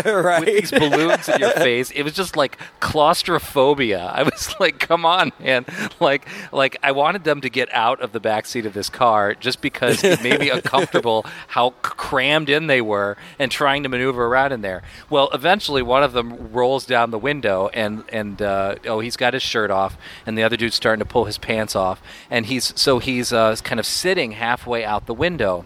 right. 0.06 0.40
with 0.40 0.46
these 0.46 0.72
balloons 0.72 1.28
in 1.28 1.40
your 1.40 1.50
face. 1.54 1.90
It 1.90 2.04
was 2.04 2.14
just 2.14 2.38
like 2.38 2.60
claustrophobia. 2.80 4.12
I 4.14 4.22
was 4.22 4.54
like, 4.60 4.78
come 4.78 5.04
on, 5.04 5.32
man. 5.40 5.66
Like, 6.00 6.28
like 6.52 6.78
I 6.84 6.92
wanted 6.92 7.24
them 7.24 7.42
to 7.42 7.50
get 7.50 7.74
out 7.74 8.00
of 8.02 8.12
the 8.12 8.20
back 8.20 8.46
seat 8.46 8.68
of 8.68 8.76
this 8.76 8.88
car 8.88 9.34
just 9.34 9.62
because 9.62 10.04
it 10.04 10.22
made 10.22 10.40
me 10.40 10.52
uncomfortable 10.52 11.26
how 11.48 11.72
crammed 11.82 12.50
in 12.50 12.68
they 12.68 12.82
were 12.82 13.18
and 13.40 13.52
trying 13.52 13.82
to 13.82 13.90
maneuver 13.90 14.28
around 14.28 14.52
in 14.52 14.62
there. 14.62 14.84
Well, 15.10 15.32
eventually, 15.34 15.82
one 15.82 16.04
of 16.04 16.14
them 16.14 16.52
rolls 16.52 16.86
down 16.86 17.10
the 17.10 17.18
window 17.18 17.70
and 17.74 18.04
and 18.10 18.40
uh, 18.44 18.76
oh, 18.86 19.00
he's 19.00 19.18
got 19.18 19.34
his 19.34 19.42
shirt 19.42 19.72
off, 19.72 19.98
and 20.28 20.38
the 20.38 20.44
other 20.44 20.56
dude's 20.56 20.76
starting 20.76 21.04
to 21.04 21.12
pull 21.12 21.26
his 21.26 21.40
pants 21.40 21.76
off, 21.76 22.00
and 22.30 22.46
he's 22.46 22.80
so 22.80 23.00
he's 23.00 23.34
uh, 23.34 23.56
kind 23.64 23.80
of 23.80 23.88
sitting 23.88 24.34
halfway 24.34 24.86
out 24.86 25.08
the 25.08 25.16
window 25.16 25.62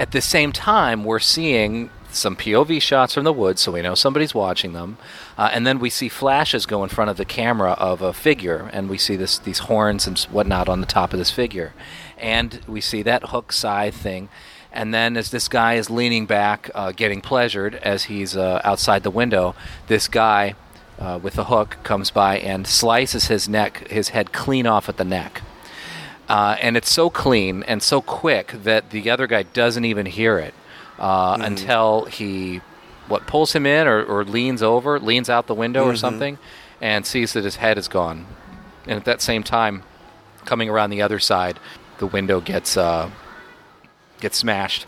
at 0.00 0.12
the 0.12 0.22
same 0.22 0.50
time, 0.50 1.04
we're 1.04 1.18
seeing 1.18 1.90
some 2.10 2.34
POV 2.34 2.80
shots 2.80 3.12
from 3.12 3.24
the 3.24 3.34
woods, 3.34 3.60
so 3.60 3.72
we 3.72 3.82
know 3.82 3.94
somebody's 3.94 4.34
watching 4.34 4.72
them. 4.72 4.96
Uh, 5.36 5.50
and 5.52 5.66
then 5.66 5.78
we 5.78 5.90
see 5.90 6.08
flashes 6.08 6.64
go 6.64 6.82
in 6.82 6.88
front 6.88 7.10
of 7.10 7.18
the 7.18 7.26
camera 7.26 7.72
of 7.72 8.00
a 8.00 8.14
figure, 8.14 8.70
and 8.72 8.88
we 8.88 8.96
see 8.96 9.14
this 9.14 9.38
these 9.38 9.60
horns 9.60 10.06
and 10.06 10.18
whatnot 10.32 10.70
on 10.70 10.80
the 10.80 10.86
top 10.86 11.12
of 11.12 11.18
this 11.18 11.30
figure, 11.30 11.74
and 12.16 12.62
we 12.66 12.80
see 12.80 13.02
that 13.02 13.28
hook 13.28 13.52
scythe 13.52 13.94
thing. 13.94 14.30
And 14.72 14.94
then, 14.94 15.18
as 15.18 15.30
this 15.30 15.48
guy 15.48 15.74
is 15.74 15.90
leaning 15.90 16.24
back, 16.24 16.70
uh, 16.74 16.92
getting 16.92 17.20
pleasured 17.20 17.74
as 17.74 18.04
he's 18.04 18.34
uh, 18.34 18.62
outside 18.64 19.02
the 19.02 19.10
window, 19.10 19.54
this 19.88 20.08
guy 20.08 20.54
uh, 20.98 21.18
with 21.22 21.34
the 21.34 21.44
hook 21.44 21.76
comes 21.82 22.10
by 22.10 22.38
and 22.38 22.66
slices 22.66 23.26
his 23.26 23.50
neck, 23.50 23.86
his 23.88 24.10
head 24.10 24.32
clean 24.32 24.66
off 24.66 24.88
at 24.88 24.96
the 24.96 25.04
neck. 25.04 25.42
Uh, 26.30 26.56
and 26.60 26.76
it's 26.76 26.88
so 26.88 27.10
clean 27.10 27.64
and 27.64 27.82
so 27.82 28.00
quick 28.00 28.52
that 28.62 28.90
the 28.90 29.10
other 29.10 29.26
guy 29.26 29.42
doesn't 29.42 29.84
even 29.84 30.06
hear 30.06 30.38
it 30.38 30.54
uh, 31.00 31.34
mm-hmm. 31.34 31.42
until 31.42 32.04
he 32.04 32.60
what 33.08 33.26
pulls 33.26 33.52
him 33.52 33.66
in 33.66 33.88
or, 33.88 34.04
or 34.04 34.24
leans 34.24 34.62
over, 34.62 35.00
leans 35.00 35.28
out 35.28 35.48
the 35.48 35.54
window 35.56 35.82
mm-hmm. 35.82 35.90
or 35.90 35.96
something, 35.96 36.38
and 36.80 37.04
sees 37.04 37.32
that 37.32 37.42
his 37.42 37.56
head 37.56 37.76
is 37.76 37.88
gone. 37.88 38.26
And 38.86 38.96
at 38.96 39.04
that 39.06 39.20
same 39.20 39.42
time, 39.42 39.82
coming 40.44 40.68
around 40.70 40.90
the 40.90 41.02
other 41.02 41.18
side, 41.18 41.58
the 41.98 42.06
window 42.06 42.40
gets 42.40 42.76
uh, 42.76 43.10
gets 44.20 44.38
smashed, 44.38 44.86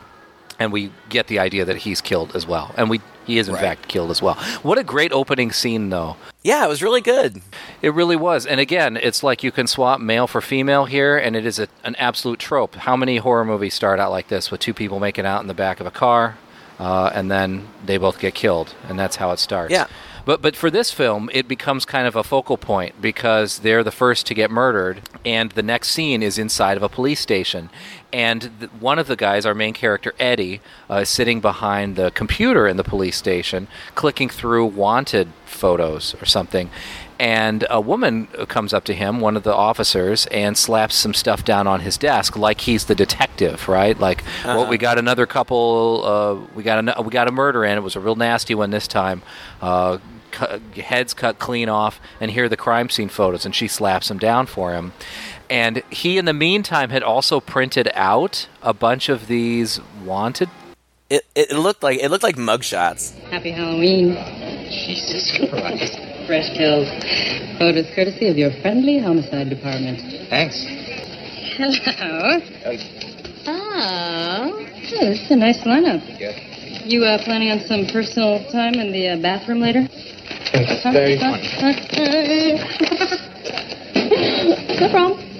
and 0.60 0.72
we 0.72 0.92
get 1.08 1.26
the 1.26 1.40
idea 1.40 1.64
that 1.64 1.78
he's 1.78 2.00
killed 2.00 2.36
as 2.36 2.46
well. 2.46 2.72
And 2.76 2.88
we 2.88 3.00
he 3.26 3.38
is 3.38 3.48
in 3.48 3.54
right. 3.54 3.60
fact 3.60 3.88
killed 3.88 4.10
as 4.10 4.20
well. 4.20 4.34
What 4.62 4.78
a 4.78 4.84
great 4.84 5.12
opening 5.12 5.52
scene, 5.52 5.90
though. 5.90 6.16
Yeah, 6.42 6.64
it 6.64 6.68
was 6.68 6.82
really 6.82 7.00
good. 7.00 7.40
It 7.82 7.94
really 7.94 8.16
was. 8.16 8.46
And 8.46 8.58
again, 8.58 8.96
it's 8.96 9.22
like 9.22 9.42
you 9.42 9.52
can 9.52 9.66
swap 9.66 10.00
male 10.00 10.26
for 10.26 10.40
female 10.40 10.86
here, 10.86 11.16
and 11.16 11.36
it 11.36 11.46
is 11.46 11.58
a, 11.58 11.68
an 11.84 11.94
absolute 11.96 12.38
trope. 12.38 12.74
How 12.74 12.96
many 12.96 13.18
horror 13.18 13.44
movies 13.44 13.74
start 13.74 14.00
out 14.00 14.10
like 14.10 14.28
this 14.28 14.50
with 14.50 14.60
two 14.60 14.74
people 14.74 14.98
making 14.98 15.24
out 15.24 15.40
in 15.40 15.46
the 15.46 15.54
back 15.54 15.78
of 15.78 15.86
a 15.86 15.90
car, 15.90 16.36
uh, 16.80 17.10
and 17.14 17.30
then 17.30 17.68
they 17.86 17.96
both 17.96 18.18
get 18.18 18.34
killed, 18.34 18.74
and 18.88 18.98
that's 18.98 19.16
how 19.16 19.30
it 19.30 19.38
starts. 19.38 19.72
Yeah. 19.72 19.86
But 20.24 20.40
but 20.40 20.54
for 20.54 20.70
this 20.70 20.92
film, 20.92 21.30
it 21.32 21.48
becomes 21.48 21.84
kind 21.84 22.06
of 22.06 22.14
a 22.14 22.22
focal 22.22 22.56
point 22.56 23.00
because 23.00 23.60
they're 23.60 23.82
the 23.82 23.90
first 23.90 24.26
to 24.26 24.34
get 24.34 24.50
murdered, 24.50 25.02
and 25.24 25.50
the 25.52 25.62
next 25.62 25.88
scene 25.88 26.22
is 26.22 26.38
inside 26.38 26.76
of 26.76 26.82
a 26.82 26.88
police 26.88 27.20
station, 27.20 27.70
and 28.12 28.50
the, 28.60 28.66
one 28.68 28.98
of 28.98 29.08
the 29.08 29.16
guys, 29.16 29.44
our 29.44 29.54
main 29.54 29.72
character 29.72 30.14
Eddie, 30.18 30.60
uh, 30.88 30.96
is 30.96 31.08
sitting 31.08 31.40
behind 31.40 31.96
the 31.96 32.10
computer 32.12 32.68
in 32.68 32.76
the 32.76 32.84
police 32.84 33.16
station, 33.16 33.66
clicking 33.94 34.28
through 34.28 34.66
wanted 34.66 35.28
photos 35.44 36.14
or 36.22 36.26
something. 36.26 36.70
And 37.22 37.64
a 37.70 37.80
woman 37.80 38.26
comes 38.48 38.74
up 38.74 38.82
to 38.86 38.94
him, 38.94 39.20
one 39.20 39.36
of 39.36 39.44
the 39.44 39.54
officers, 39.54 40.26
and 40.26 40.58
slaps 40.58 40.96
some 40.96 41.14
stuff 41.14 41.44
down 41.44 41.68
on 41.68 41.78
his 41.78 41.96
desk, 41.96 42.36
like 42.36 42.62
he's 42.62 42.86
the 42.86 42.96
detective, 42.96 43.68
right? 43.68 43.96
Like, 43.96 44.24
uh-huh. 44.24 44.54
well, 44.56 44.66
we 44.66 44.76
got 44.76 44.98
another 44.98 45.24
couple, 45.24 46.02
uh, 46.04 46.34
we 46.52 46.64
got 46.64 46.98
a 46.98 47.00
we 47.00 47.10
got 47.10 47.28
a 47.28 47.30
murder 47.30 47.64
in. 47.64 47.78
It 47.78 47.82
was 47.82 47.94
a 47.94 48.00
real 48.00 48.16
nasty 48.16 48.56
one 48.56 48.72
this 48.72 48.88
time. 48.88 49.22
Uh, 49.60 49.98
heads 50.74 51.14
cut 51.14 51.38
clean 51.38 51.68
off, 51.68 52.00
and 52.20 52.28
here 52.28 52.46
are 52.46 52.48
the 52.48 52.56
crime 52.56 52.90
scene 52.90 53.08
photos. 53.08 53.46
And 53.46 53.54
she 53.54 53.68
slaps 53.68 54.08
them 54.08 54.18
down 54.18 54.46
for 54.46 54.72
him. 54.72 54.92
And 55.48 55.84
he, 55.90 56.18
in 56.18 56.24
the 56.24 56.32
meantime, 56.32 56.90
had 56.90 57.04
also 57.04 57.38
printed 57.38 57.88
out 57.94 58.48
a 58.62 58.74
bunch 58.74 59.08
of 59.08 59.28
these 59.28 59.80
wanted. 60.04 60.50
It, 61.08 61.24
it 61.36 61.52
looked 61.52 61.84
like 61.84 62.00
it 62.00 62.10
looked 62.10 62.24
like 62.24 62.34
mugshots. 62.34 63.16
Happy 63.30 63.52
Halloween. 63.52 64.16
Jesus 64.68 65.38
Christ. 65.48 66.00
Fresh 66.32 66.56
kills. 66.56 66.88
Photos 67.58 67.84
courtesy 67.94 68.28
of 68.28 68.38
your 68.38 68.50
friendly 68.62 68.98
homicide 68.98 69.50
department. 69.50 70.00
Thanks. 70.30 70.64
Hello. 71.58 71.76
Uh, 71.84 72.40
oh. 73.48 74.48
oh, 74.48 74.64
this 74.88 75.20
is 75.20 75.30
a 75.30 75.36
nice 75.36 75.58
lineup. 75.58 76.00
Yeah. 76.18 76.32
You 76.86 77.04
uh, 77.04 77.22
planning 77.22 77.50
on 77.50 77.60
some 77.60 77.84
personal 77.84 78.42
time 78.50 78.76
in 78.76 78.92
the 78.92 79.08
uh, 79.08 79.20
bathroom 79.20 79.60
later? 79.60 79.86
That's 80.54 80.82
huh? 80.82 80.92
very 80.92 81.18
funny. 81.20 81.42
no 84.80 84.88
problem. 84.90 85.31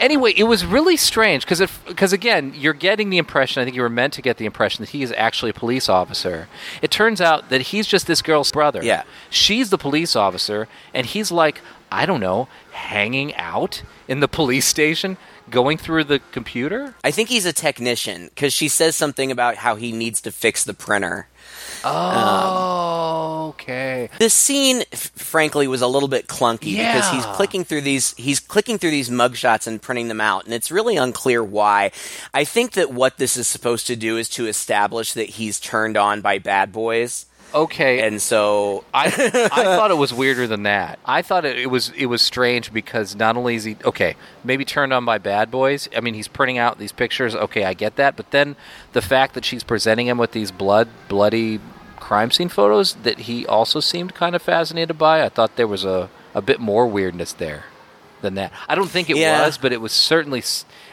Anyway, 0.00 0.32
it 0.36 0.44
was 0.44 0.64
really 0.64 0.96
strange 0.96 1.44
because 1.44 1.60
because 1.86 2.12
again, 2.12 2.52
you're 2.56 2.72
getting 2.72 3.10
the 3.10 3.18
impression. 3.18 3.60
I 3.60 3.64
think 3.64 3.76
you 3.76 3.82
were 3.82 3.88
meant 3.88 4.12
to 4.14 4.22
get 4.22 4.36
the 4.36 4.46
impression 4.46 4.82
that 4.82 4.90
he 4.90 5.02
is 5.02 5.12
actually 5.16 5.50
a 5.50 5.54
police 5.54 5.88
officer. 5.88 6.48
It 6.82 6.90
turns 6.90 7.20
out 7.20 7.48
that 7.50 7.62
he's 7.62 7.86
just 7.86 8.06
this 8.06 8.22
girl's 8.22 8.50
brother. 8.52 8.82
Yeah, 8.82 9.04
she's 9.28 9.70
the 9.70 9.78
police 9.78 10.16
officer, 10.16 10.68
and 10.94 11.06
he's 11.06 11.30
like, 11.30 11.60
I 11.92 12.06
don't 12.06 12.20
know, 12.20 12.48
hanging 12.72 13.34
out 13.34 13.82
in 14.06 14.20
the 14.20 14.28
police 14.28 14.66
station, 14.66 15.16
going 15.50 15.76
through 15.78 16.04
the 16.04 16.20
computer. 16.32 16.94
I 17.02 17.10
think 17.10 17.28
he's 17.28 17.46
a 17.46 17.52
technician 17.52 18.26
because 18.26 18.52
she 18.52 18.68
says 18.68 18.96
something 18.96 19.30
about 19.30 19.56
how 19.56 19.76
he 19.76 19.92
needs 19.92 20.20
to 20.22 20.30
fix 20.30 20.64
the 20.64 20.74
printer. 20.74 21.26
Oh, 21.84 23.44
um, 23.44 23.48
okay. 23.50 24.08
This 24.18 24.34
scene, 24.34 24.82
f- 24.92 25.10
frankly, 25.14 25.66
was 25.68 25.82
a 25.82 25.86
little 25.86 26.08
bit 26.08 26.26
clunky 26.26 26.76
yeah. 26.76 26.94
because 26.94 27.10
he's 27.10 27.36
clicking 27.36 27.64
through 27.64 27.82
these 27.82 28.14
he's 28.14 28.40
clicking 28.40 28.78
through 28.78 28.90
these 28.90 29.10
mugshots 29.10 29.66
and 29.66 29.80
printing 29.80 30.08
them 30.08 30.20
out, 30.20 30.44
and 30.44 30.54
it's 30.54 30.70
really 30.70 30.96
unclear 30.96 31.42
why. 31.42 31.90
I 32.34 32.44
think 32.44 32.72
that 32.72 32.92
what 32.92 33.18
this 33.18 33.36
is 33.36 33.46
supposed 33.46 33.86
to 33.86 33.96
do 33.96 34.16
is 34.16 34.28
to 34.30 34.46
establish 34.46 35.12
that 35.14 35.30
he's 35.30 35.60
turned 35.60 35.96
on 35.96 36.20
by 36.20 36.38
bad 36.38 36.72
boys. 36.72 37.26
Okay, 37.54 38.06
and 38.06 38.20
so 38.20 38.84
I 38.94 39.06
I 39.06 39.10
thought 39.64 39.90
it 39.90 39.96
was 39.96 40.12
weirder 40.12 40.46
than 40.46 40.62
that. 40.64 40.98
I 41.04 41.22
thought 41.22 41.44
it, 41.44 41.58
it 41.58 41.66
was 41.66 41.90
it 41.90 42.06
was 42.06 42.22
strange 42.22 42.72
because 42.72 43.16
not 43.16 43.36
only 43.36 43.56
is 43.56 43.64
he 43.64 43.76
okay, 43.84 44.16
maybe 44.44 44.64
turned 44.64 44.92
on 44.92 45.04
by 45.04 45.18
bad 45.18 45.50
boys. 45.50 45.88
I 45.96 46.00
mean, 46.00 46.14
he's 46.14 46.28
printing 46.28 46.58
out 46.58 46.78
these 46.78 46.92
pictures. 46.92 47.34
Okay, 47.34 47.64
I 47.64 47.74
get 47.74 47.96
that, 47.96 48.16
but 48.16 48.30
then 48.30 48.56
the 48.92 49.02
fact 49.02 49.34
that 49.34 49.44
she's 49.44 49.64
presenting 49.64 50.06
him 50.06 50.18
with 50.18 50.32
these 50.32 50.50
blood 50.50 50.88
bloody 51.08 51.60
crime 51.98 52.30
scene 52.30 52.48
photos 52.48 52.94
that 53.02 53.20
he 53.20 53.46
also 53.46 53.80
seemed 53.80 54.14
kind 54.14 54.34
of 54.34 54.42
fascinated 54.42 54.98
by. 54.98 55.24
I 55.24 55.28
thought 55.28 55.56
there 55.56 55.68
was 55.68 55.84
a 55.84 56.10
a 56.34 56.42
bit 56.42 56.60
more 56.60 56.86
weirdness 56.86 57.32
there 57.32 57.64
than 58.22 58.34
that. 58.34 58.52
I 58.68 58.74
don't 58.74 58.90
think 58.90 59.10
it 59.10 59.16
Yeah. 59.16 59.44
was, 59.46 59.58
but 59.58 59.72
it 59.72 59.80
was 59.80 59.92
certainly 59.92 60.42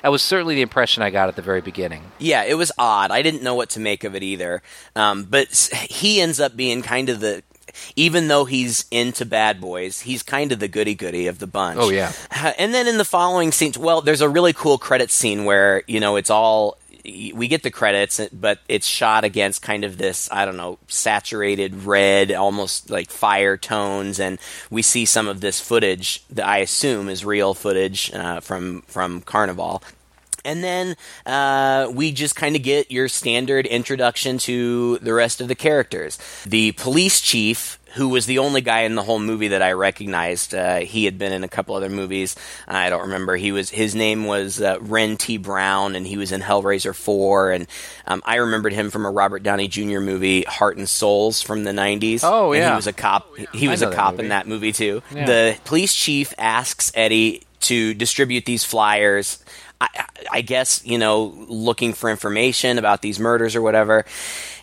that 0.04 0.10
was 0.10 0.22
certainly 0.22 0.56
the 0.56 0.62
impression 0.62 1.04
I 1.04 1.10
got 1.10 1.28
at 1.30 1.36
the 1.36 1.42
very 1.42 1.62
beginning. 1.62 2.04
Yeah, 2.20 2.44
it 2.44 2.54
was 2.56 2.72
odd. 2.78 3.12
I 3.12 3.22
didn't 3.22 3.44
know 3.44 3.56
what 3.56 3.70
to 3.72 3.80
make 3.80 4.04
of 4.04 4.16
it 4.16 4.24
either. 4.24 4.62
Um, 4.96 5.24
but 5.24 5.48
he 5.90 6.22
ends 6.22 6.40
up 6.40 6.56
being 6.56 6.82
kind 6.82 7.10
of 7.10 7.20
the. 7.20 7.44
Even 7.96 8.28
though 8.28 8.46
he's 8.46 8.86
into 8.90 9.24
bad 9.26 9.62
boys, 9.62 10.02
he's 10.02 10.24
kind 10.24 10.52
of 10.52 10.60
the 10.60 10.68
goody 10.70 10.96
goody 10.96 11.28
of 11.28 11.38
the 11.38 11.46
bunch. 11.46 11.78
Oh, 11.80 11.90
yeah. 11.90 12.12
And 12.58 12.74
then 12.74 12.88
in 12.88 12.98
the 12.98 13.06
following 13.06 13.52
scenes, 13.52 13.78
well, 13.78 14.02
there's 14.02 14.22
a 14.22 14.30
really 14.30 14.54
cool 14.54 14.78
credit 14.80 15.12
scene 15.12 15.46
where 15.46 15.84
you 15.86 16.00
know 16.00 16.16
it's 16.16 16.30
all 16.32 16.78
we 17.08 17.48
get 17.48 17.63
the 17.63 17.72
credits, 17.72 18.20
but 18.34 18.60
it's 18.67 18.86
shot 18.86 19.24
against 19.24 19.62
kind 19.62 19.84
of 19.84 19.98
this 19.98 20.30
I 20.32 20.46
don't 20.46 20.58
know 20.58 20.78
saturated 20.88 21.84
red, 21.84 22.32
almost 22.32 22.89
like 22.89 23.10
fire 23.10 23.58
tones, 23.58 24.20
and 24.20 24.39
we 24.70 24.82
see 24.82 25.06
some 25.06 25.28
of 25.28 25.39
this 25.41 25.60
footage 25.60 26.24
that 26.30 26.46
I 26.46 26.58
assume 26.58 27.10
is 27.10 27.24
real 27.24 27.54
footage 27.54 28.12
uh, 28.13 28.41
from 28.41 28.82
from 28.88 29.22
Carnival. 29.22 29.82
And 30.46 30.63
then 30.63 30.96
uh, 31.26 31.91
we 31.93 32.13
just 32.13 32.38
kind 32.38 32.56
of 32.56 32.63
get 32.63 32.89
your 32.89 33.10
standard 33.10 33.65
introduction 33.65 34.38
to 34.39 34.98
the 35.00 35.13
rest 35.13 35.41
of 35.41 35.50
the 35.50 35.56
characters. 35.56 36.17
The 36.46 36.72
police 36.74 37.20
chief, 37.20 37.77
who 37.93 38.10
was 38.10 38.26
the 38.26 38.39
only 38.39 38.62
guy 38.62 38.82
in 38.82 38.95
the 38.95 39.04
whole 39.04 39.19
movie 39.19 39.50
that 39.50 39.62
I 39.62 39.71
recognized, 39.71 40.54
uh, 40.54 40.78
he 40.80 41.06
had 41.06 41.17
been 41.17 41.32
in 41.34 41.43
a 41.43 41.47
couple 41.47 41.76
other 41.76 41.89
movies. 41.89 42.36
I 42.67 42.89
don't 42.89 43.04
remember. 43.04 43.36
He 43.36 43.52
was 43.52 43.69
his 43.69 43.95
name 43.95 44.26
was 44.26 44.62
uh, 44.62 44.78
Wren 44.82 45.17
T. 45.17 45.38
Brown, 45.38 45.95
and 45.95 46.06
he 46.06 46.17
was 46.17 46.32
in 46.32 46.41
Hellraiser 46.41 46.93
Four. 46.95 47.52
And 47.52 47.67
um, 48.06 48.21
I 48.26 48.36
remembered 48.36 48.73
him 48.73 48.89
from 48.91 49.06
a 49.06 49.12
Robert 49.12 49.41
Downey 49.43 49.67
Jr. 49.67 50.00
movie, 50.00 50.41
Heart 50.43 50.78
and 50.78 50.89
Souls, 50.89 51.41
from 51.41 51.63
the 51.63 51.71
'90s. 51.71 52.21
Oh, 52.23 52.52
And 52.54 52.62
yeah. 52.62 52.69
he 52.71 52.76
was 52.76 52.88
a 52.88 52.93
cop. 52.93 53.28
He 53.54 53.67
was 53.67 53.82
a 53.82 53.91
cop 53.91 54.13
movie. 54.13 54.23
in 54.23 54.30
that 54.30 54.47
movie 54.47 54.71
too. 54.73 55.02
Yeah. 55.13 55.26
The 55.26 55.58
police 55.65 55.93
chief 55.93 56.34
asks 56.38 56.91
Eddie 56.93 57.43
to 57.62 57.93
distribute 57.93 58.45
these 58.45 58.63
flyers. 58.63 59.43
I, 59.82 59.88
I- 59.95 60.04
I 60.30 60.41
guess 60.41 60.86
you 60.86 60.97
know, 60.97 61.34
looking 61.47 61.93
for 61.93 62.10
information 62.10 62.78
about 62.80 63.02
these 63.02 63.17
murders 63.17 63.56
or 63.56 63.62
whatever. 63.62 64.04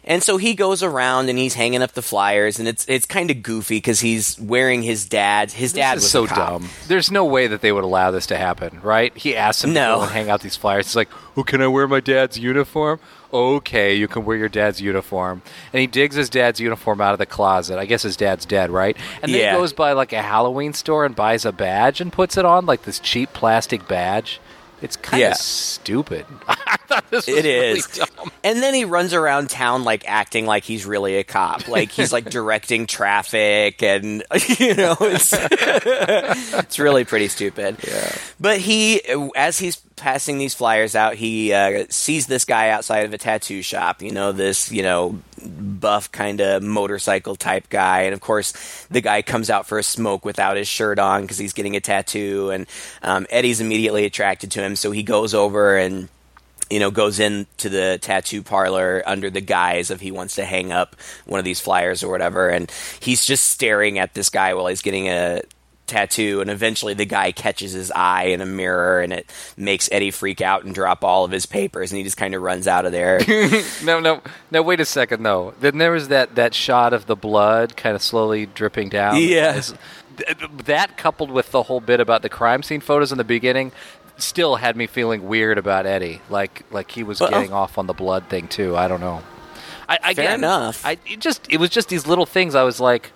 And 0.07 0.23
so 0.23 0.37
he 0.37 0.55
goes 0.55 0.83
around 0.83 1.31
and 1.31 1.39
he's 1.39 1.55
hanging 1.55 1.81
up 1.83 1.93
the 1.93 2.03
flyers, 2.03 2.59
and 2.59 2.69
it's 2.69 2.85
it's 2.87 3.07
kind 3.07 3.31
of 3.31 3.43
goofy 3.43 3.77
because 3.77 4.01
he's 4.01 4.39
wearing 4.39 4.83
his 4.83 5.07
dad's. 5.09 5.55
His 5.55 5.73
dad 5.73 5.95
this 5.97 6.03
was 6.03 6.05
is 6.05 6.11
so 6.11 6.27
dumb. 6.27 6.69
There's 6.89 7.11
no 7.11 7.25
way 7.25 7.47
that 7.47 7.63
they 7.63 7.73
would 7.73 7.85
allow 7.85 8.11
this 8.11 8.27
to 8.27 8.37
happen, 8.37 8.81
right? 8.83 9.17
He 9.17 9.35
asks 9.35 9.65
him 9.65 9.73
No. 9.73 9.93
to 9.95 9.97
go 9.99 10.03
and 10.03 10.13
hang 10.13 10.29
out 10.31 10.43
these 10.43 10.57
flyers. 10.57 10.87
He's 10.89 10.97
like, 10.97 11.09
"Oh, 11.39 11.43
can 11.43 11.63
I 11.63 11.69
wear 11.69 11.89
my 11.89 12.01
dad's 12.01 12.39
uniform?" 12.39 13.01
Okay, 13.33 13.95
you 13.95 14.07
can 14.07 14.25
wear 14.25 14.37
your 14.37 14.49
dad's 14.49 14.81
uniform. 14.81 15.43
And 15.73 15.81
he 15.81 15.87
digs 15.89 16.15
his 16.15 16.31
dad's 16.31 16.61
uniform 16.61 17.01
out 17.01 17.15
of 17.15 17.19
the 17.19 17.27
closet. 17.27 17.79
I 17.79 17.87
guess 17.87 18.03
his 18.03 18.17
dad's 18.17 18.45
dead, 18.47 18.71
right? 18.71 18.97
And 19.23 19.33
then 19.33 19.41
Yeah. 19.41 19.53
he 19.55 19.59
goes 19.59 19.73
by 19.73 19.93
like 19.93 20.13
a 20.13 20.23
Halloween 20.23 20.73
store 20.75 21.05
and 21.05 21.17
buys 21.17 21.45
a 21.45 21.51
badge 21.51 22.01
and 22.01 22.13
puts 22.13 22.37
it 22.37 22.45
on, 22.45 22.65
like 22.67 22.83
this 22.83 23.01
cheap 23.01 23.33
plastic 23.33 23.89
badge. 23.89 24.39
It's 24.83 24.97
kind 24.97 25.23
of 25.23 25.29
Yeah. 25.31 25.33
stupid. 25.35 26.27
I 26.47 26.77
thought 27.01 27.11
this 27.11 27.27
was 27.27 27.37
It 27.37 27.45
really 27.45 27.79
is. 27.79 27.87
dumb. 27.89 28.31
And 28.43 28.63
then 28.63 28.75
he 28.75 28.85
runs 28.85 29.15
around 29.15 29.51
town 29.51 29.85
like 29.85 30.05
acting 30.09 30.47
like 30.47 30.65
he's 30.65 30.87
really 30.87 31.17
a 31.17 31.25
cop. 31.25 31.69
Like 31.69 31.91
he's 31.91 32.13
like 32.13 32.29
directing 32.31 32.87
traffic 32.87 33.83
and 33.83 34.23
you 34.59 34.75
know 34.75 34.97
it's 35.01 35.33
it's 35.39 36.79
really 36.79 37.05
pretty 37.05 37.29
stupid. 37.29 37.77
Yeah. 37.87 38.13
But 38.41 38.59
he 38.59 39.01
as 39.37 39.59
he's 39.59 39.77
passing 39.97 40.39
these 40.39 40.55
flyers 40.55 40.95
out, 40.95 41.15
he 41.15 41.53
uh, 41.53 41.85
sees 41.89 42.27
this 42.27 42.45
guy 42.45 42.71
outside 42.71 43.05
of 43.05 43.13
a 43.13 43.19
tattoo 43.19 43.63
shop, 43.63 44.03
you 44.03 44.11
know, 44.11 44.33
this, 44.33 44.73
you 44.73 44.83
know, 44.83 45.21
buff 45.47 46.11
kind 46.11 46.41
of 46.41 46.63
motorcycle 46.63 47.37
type 47.37 47.69
guy 47.69 48.03
and 48.03 48.15
of 48.15 48.21
course 48.21 48.87
the 48.91 49.01
guy 49.03 49.21
comes 49.21 49.51
out 49.51 49.67
for 49.67 49.79
a 49.79 49.83
smoke 49.83 50.25
without 50.25 50.57
his 50.57 50.67
shirt 50.67 50.99
on 50.99 51.23
because 51.23 51.37
he's 51.37 51.53
getting 51.53 51.77
a 51.77 51.81
tattoo 51.81 52.51
and 52.51 52.67
um, 53.03 53.27
Eddie's 53.29 53.61
immediately 53.61 54.05
attracted 54.07 54.51
to 54.53 54.63
him 54.63 54.75
so 54.75 54.91
he 54.91 55.03
goes 55.03 55.35
over 55.35 55.77
and 55.77 56.09
you 56.71 56.81
know, 56.81 56.91
goes 56.91 57.21
into 57.21 57.69
the 57.69 57.99
tattoo 58.01 58.43
parlor 58.43 59.03
under 59.07 59.31
the 59.31 59.41
guise 59.41 59.91
of 59.91 60.01
he 60.01 60.11
wants 60.11 60.37
to 60.37 60.45
hang 60.45 60.73
up 60.73 60.97
one 61.27 61.39
of 61.39 61.45
these 61.45 61.61
flyers 61.61 62.03
or 62.03 62.11
whatever, 62.11 62.49
and 62.49 62.73
he's 63.01 63.25
just 63.25 63.49
staring 63.49 63.99
at 63.99 64.15
this 64.15 64.31
guy 64.31 64.55
while 64.55 64.67
he's 64.67 64.83
getting 64.83 65.09
a 65.09 65.43
tattoo, 65.87 66.41
and 66.41 66.49
eventually 66.49 66.95
the 66.95 67.05
guy 67.05 67.31
catches 67.31 67.73
his 67.73 67.91
eye 67.91 68.25
in 68.25 68.41
a 68.41 68.47
mirror, 68.47 69.03
and 69.03 69.13
it 69.13 69.31
makes 69.57 69.89
Eddie 69.93 70.11
freak 70.11 70.41
out 70.41 70.65
and 70.65 70.75
drop 70.75 71.05
all 71.05 71.25
of 71.27 71.31
his 71.31 71.45
papers, 71.45 71.93
and 71.93 71.99
he 71.99 72.05
just 72.05 72.17
kind 72.17 72.35
of 72.35 72.41
runs 72.41 72.67
out 72.67 72.87
of 72.87 72.93
there. 72.93 73.21
No, 73.85 74.01
no, 74.01 74.23
no. 74.51 74.63
Wait 74.63 74.81
a 74.81 74.87
second, 74.87 75.23
though. 75.23 75.53
Then 75.61 75.77
there 75.77 75.93
was 75.93 76.09
that 76.09 76.37
that 76.37 76.55
shot 76.55 76.95
of 76.95 77.05
the 77.05 77.15
blood 77.15 77.77
kind 77.77 77.95
of 77.95 78.03
slowly 78.03 78.47
dripping 78.47 78.89
down. 78.89 79.19
Yeah. 79.19 79.61
That 80.65 80.97
coupled 80.97 81.31
with 81.31 81.51
the 81.51 81.65
whole 81.65 81.81
bit 81.81 82.01
about 82.01 82.23
the 82.23 82.29
crime 82.31 82.63
scene 82.63 82.81
photos 82.81 83.13
in 83.13 83.19
the 83.19 83.25
beginning 83.25 83.73
still 84.17 84.57
had 84.57 84.77
me 84.77 84.87
feeling 84.87 85.27
weird 85.27 85.59
about 85.59 85.87
Eddie. 85.87 86.21
Like 86.31 86.65
like 86.71 86.91
he 86.91 87.03
was 87.03 87.21
Well- 87.21 87.31
getting 87.31 87.53
off 87.53 87.79
on 87.79 87.87
the 87.87 87.95
blood 87.95 88.29
thing 88.29 88.49
too. 88.49 88.77
I 88.77 88.89
don't 88.89 89.01
know. 89.01 89.23
I, 89.89 89.99
I 90.03 90.15
Fair 90.15 90.25
again, 90.27 90.41
enough. 90.41 90.85
I 90.85 90.99
it 91.07 91.21
just 91.21 91.47
it 91.51 91.59
was 91.59 91.71
just 91.71 91.89
these 91.89 92.07
little 92.07 92.27
things. 92.27 92.55
I 92.55 92.63
was 92.63 92.81
like, 92.81 93.13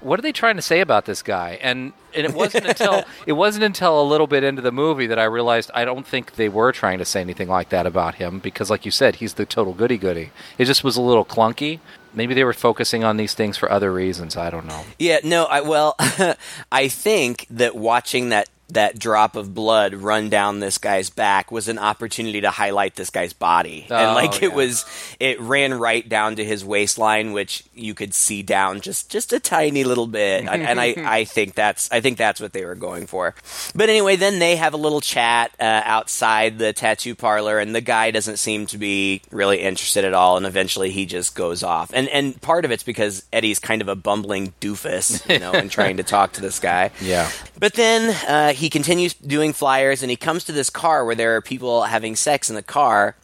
what 0.00 0.18
are 0.18 0.22
they 0.22 0.32
trying 0.32 0.56
to 0.56 0.62
say 0.62 0.80
about 0.80 1.04
this 1.04 1.22
guy? 1.22 1.58
And 1.62 1.92
and 2.14 2.24
it 2.26 2.34
wasn't 2.34 2.66
until 2.68 3.04
it 3.26 3.34
wasn't 3.34 3.64
until 3.64 4.00
a 4.00 4.04
little 4.04 4.26
bit 4.26 4.42
into 4.42 4.60
the 4.62 4.72
movie 4.72 5.06
that 5.06 5.18
I 5.18 5.24
realized 5.24 5.70
I 5.74 5.84
don't 5.84 6.06
think 6.06 6.32
they 6.34 6.48
were 6.48 6.72
trying 6.72 6.98
to 6.98 7.04
say 7.04 7.20
anything 7.20 7.48
like 7.48 7.68
that 7.68 7.86
about 7.86 8.16
him 8.16 8.40
because, 8.40 8.68
like 8.70 8.84
you 8.84 8.90
said, 8.90 9.16
he's 9.16 9.34
the 9.34 9.46
total 9.46 9.74
goody 9.74 9.96
goody. 9.98 10.30
It 10.58 10.64
just 10.64 10.82
was 10.82 10.96
a 10.96 11.02
little 11.02 11.24
clunky. 11.24 11.78
Maybe 12.14 12.34
they 12.34 12.42
were 12.42 12.54
focusing 12.54 13.04
on 13.04 13.16
these 13.16 13.34
things 13.34 13.56
for 13.56 13.70
other 13.70 13.92
reasons. 13.92 14.36
I 14.36 14.50
don't 14.50 14.66
know. 14.66 14.82
Yeah, 14.98 15.18
no, 15.22 15.44
I 15.44 15.60
well, 15.60 15.94
I 16.72 16.88
think 16.88 17.46
that 17.50 17.76
watching 17.76 18.30
that 18.30 18.48
that 18.70 18.98
drop 18.98 19.34
of 19.36 19.54
blood 19.54 19.94
run 19.94 20.28
down 20.28 20.60
this 20.60 20.76
guy's 20.78 21.08
back 21.10 21.50
was 21.50 21.68
an 21.68 21.78
opportunity 21.78 22.40
to 22.42 22.50
highlight 22.50 22.94
this 22.96 23.08
guy's 23.10 23.32
body. 23.32 23.86
and 23.90 24.10
Oh, 24.10 24.14
like 24.14 24.40
yeah. 24.40 24.48
it 24.48 24.52
was 24.54 24.84
it 25.18 25.40
ran 25.40 25.72
right 25.74 26.06
down 26.06 26.36
to 26.36 26.44
his 26.44 26.64
waistline 26.64 27.32
which 27.32 27.64
you 27.74 27.94
could 27.94 28.12
see 28.14 28.42
down 28.42 28.80
just 28.80 29.10
just 29.10 29.32
a 29.32 29.40
tiny 29.40 29.84
little 29.84 30.06
bit. 30.06 30.46
and, 30.46 30.62
and 30.62 30.78
I 30.80 30.94
I 31.04 31.24
think 31.24 31.54
that's 31.54 31.90
I 31.90 32.00
think 32.00 32.18
that's 32.18 32.40
what 32.40 32.52
they 32.52 32.64
were 32.64 32.74
going 32.74 33.06
for. 33.06 33.34
But 33.74 33.88
anyway, 33.88 34.16
then 34.16 34.38
they 34.38 34.56
have 34.56 34.74
a 34.74 34.78
little 34.78 35.00
chat 35.00 35.50
uh, 35.58 35.82
outside 35.84 36.58
the 36.58 36.72
tattoo 36.72 37.14
parlor 37.14 37.58
and 37.58 37.74
the 37.74 37.80
guy 37.80 38.10
doesn't 38.10 38.36
seem 38.38 38.66
to 38.66 38.78
be 38.78 39.22
really 39.30 39.58
interested 39.60 40.04
at 40.04 40.12
all 40.14 40.36
and 40.36 40.44
eventually 40.46 40.90
he 40.90 41.06
just 41.06 41.34
goes 41.34 41.62
off. 41.62 41.90
And 41.94 42.08
and 42.10 42.38
part 42.42 42.64
of 42.64 42.70
it's 42.70 42.82
because 42.82 43.24
Eddie's 43.32 43.58
kind 43.58 43.80
of 43.82 43.88
a 43.88 43.96
bumbling 43.96 44.52
doofus, 44.60 45.26
you 45.32 45.38
know, 45.38 45.52
and 45.52 45.70
trying 45.70 45.96
to 45.96 46.02
talk 46.02 46.32
to 46.34 46.40
this 46.42 46.58
guy. 46.58 46.90
Yeah. 47.00 47.30
But 47.58 47.72
then 47.74 48.14
uh, 48.28 48.52
he 48.58 48.70
continues 48.70 49.14
doing 49.14 49.52
flyers, 49.52 50.02
and 50.02 50.10
he 50.10 50.16
comes 50.16 50.44
to 50.44 50.52
this 50.52 50.70
car 50.70 51.04
where 51.04 51.14
there 51.14 51.36
are 51.36 51.42
people 51.42 51.84
having 51.84 52.16
sex 52.16 52.50
in 52.50 52.56
the 52.56 52.62
car. 52.62 53.16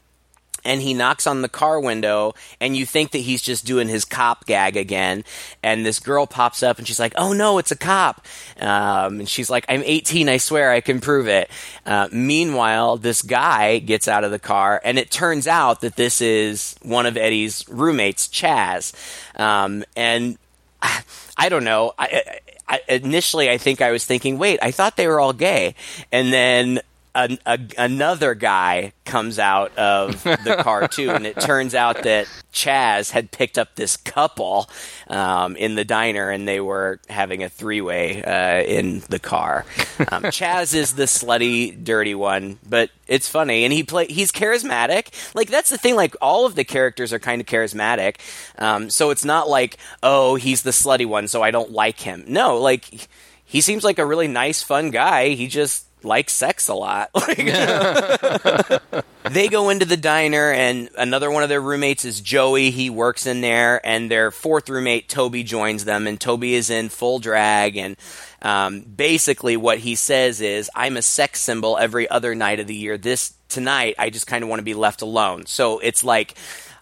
And 0.66 0.80
he 0.80 0.94
knocks 0.94 1.26
on 1.26 1.42
the 1.42 1.48
car 1.50 1.78
window, 1.78 2.32
and 2.58 2.74
you 2.74 2.86
think 2.86 3.10
that 3.10 3.18
he's 3.18 3.42
just 3.42 3.66
doing 3.66 3.86
his 3.86 4.06
cop 4.06 4.46
gag 4.46 4.78
again. 4.78 5.22
And 5.62 5.84
this 5.84 6.00
girl 6.00 6.26
pops 6.26 6.62
up, 6.62 6.78
and 6.78 6.88
she's 6.88 6.98
like, 6.98 7.12
"Oh 7.16 7.34
no, 7.34 7.58
it's 7.58 7.70
a 7.70 7.76
cop!" 7.76 8.24
Um, 8.58 9.20
and 9.20 9.28
she's 9.28 9.50
like, 9.50 9.66
"I'm 9.68 9.82
18. 9.84 10.26
I 10.30 10.38
swear 10.38 10.70
I 10.70 10.80
can 10.80 11.02
prove 11.02 11.28
it." 11.28 11.50
Uh, 11.84 12.08
meanwhile, 12.10 12.96
this 12.96 13.20
guy 13.20 13.78
gets 13.78 14.08
out 14.08 14.24
of 14.24 14.30
the 14.30 14.38
car, 14.38 14.80
and 14.82 14.98
it 14.98 15.10
turns 15.10 15.46
out 15.46 15.82
that 15.82 15.96
this 15.96 16.22
is 16.22 16.76
one 16.80 17.04
of 17.04 17.18
Eddie's 17.18 17.68
roommates, 17.68 18.26
Chaz. 18.28 18.94
Um, 19.38 19.84
and 19.94 20.38
I 21.36 21.50
don't 21.50 21.64
know. 21.64 21.92
I, 21.98 22.40
I, 22.68 22.80
initially, 22.88 23.50
I 23.50 23.58
think 23.58 23.80
I 23.80 23.90
was 23.90 24.04
thinking, 24.04 24.38
wait, 24.38 24.58
I 24.62 24.70
thought 24.70 24.96
they 24.96 25.06
were 25.06 25.20
all 25.20 25.32
gay, 25.32 25.74
and 26.10 26.32
then 26.32 26.80
an, 27.14 27.38
a, 27.46 27.58
another 27.78 28.34
guy 28.34 28.92
comes 29.04 29.38
out 29.38 29.76
of 29.78 30.22
the 30.24 30.58
car 30.62 30.88
too, 30.88 31.10
and 31.10 31.26
it 31.26 31.40
turns 31.40 31.74
out 31.74 32.02
that 32.02 32.26
Chaz 32.52 33.10
had 33.10 33.30
picked 33.30 33.58
up 33.58 33.76
this 33.76 33.96
couple 33.96 34.68
um, 35.08 35.56
in 35.56 35.74
the 35.74 35.84
diner, 35.84 36.30
and 36.30 36.46
they 36.48 36.60
were 36.60 37.00
having 37.08 37.42
a 37.42 37.48
three-way 37.48 38.22
uh, 38.22 38.62
in 38.62 39.02
the 39.08 39.18
car. 39.18 39.64
Um, 39.98 40.22
Chaz 40.24 40.74
is 40.74 40.94
the 40.94 41.04
slutty, 41.04 41.84
dirty 41.84 42.14
one, 42.14 42.58
but 42.68 42.90
it's 43.06 43.28
funny, 43.28 43.64
and 43.64 43.72
he 43.72 43.84
play. 43.84 44.06
He's 44.06 44.32
charismatic. 44.32 45.34
Like 45.34 45.48
that's 45.48 45.70
the 45.70 45.78
thing. 45.78 45.94
Like 45.94 46.16
all 46.20 46.46
of 46.46 46.54
the 46.54 46.64
characters 46.64 47.12
are 47.12 47.18
kind 47.18 47.40
of 47.40 47.46
charismatic, 47.46 48.16
um, 48.58 48.90
so 48.90 49.10
it's 49.10 49.24
not 49.24 49.48
like 49.48 49.78
oh 50.02 50.34
he's 50.34 50.62
the 50.62 50.70
slutty 50.70 51.06
one, 51.06 51.28
so 51.28 51.42
I 51.42 51.50
don't 51.50 51.70
like 51.70 52.00
him. 52.00 52.24
No, 52.26 52.58
like 52.58 53.08
he 53.44 53.60
seems 53.60 53.84
like 53.84 53.98
a 53.98 54.06
really 54.06 54.26
nice, 54.28 54.62
fun 54.62 54.90
guy. 54.90 55.28
He 55.30 55.46
just 55.46 55.86
likes 56.04 56.32
sex 56.32 56.68
a 56.68 56.74
lot. 56.74 57.10
Like, 57.24 57.38
they 59.32 59.48
go 59.48 59.70
into 59.70 59.86
the 59.86 59.96
diner, 59.96 60.52
and 60.52 60.90
another 60.98 61.30
one 61.30 61.42
of 61.42 61.48
their 61.48 61.60
roommates 61.60 62.04
is 62.04 62.20
Joey. 62.20 62.70
He 62.70 62.90
works 62.90 63.26
in 63.26 63.40
there, 63.40 63.84
and 63.84 64.10
their 64.10 64.30
fourth 64.30 64.68
roommate 64.68 65.08
Toby 65.08 65.42
joins 65.42 65.84
them, 65.84 66.06
and 66.06 66.20
Toby 66.20 66.54
is 66.54 66.70
in 66.70 66.88
full 66.88 67.18
drag 67.18 67.76
and. 67.76 67.96
Um, 68.42 68.80
basically, 68.82 69.56
what 69.56 69.78
he 69.78 69.94
says 69.94 70.42
is, 70.42 70.70
"I'm 70.74 70.98
a 70.98 71.02
sex 71.02 71.40
symbol 71.40 71.78
every 71.78 72.10
other 72.10 72.34
night 72.34 72.60
of 72.60 72.66
the 72.66 72.74
year. 72.74 72.98
This 72.98 73.32
tonight, 73.48 73.94
I 73.98 74.10
just 74.10 74.26
kind 74.26 74.44
of 74.44 74.50
want 74.50 74.60
to 74.60 74.64
be 74.64 74.74
left 74.74 75.00
alone." 75.00 75.46
So 75.46 75.78
it's 75.78 76.04
like 76.04 76.34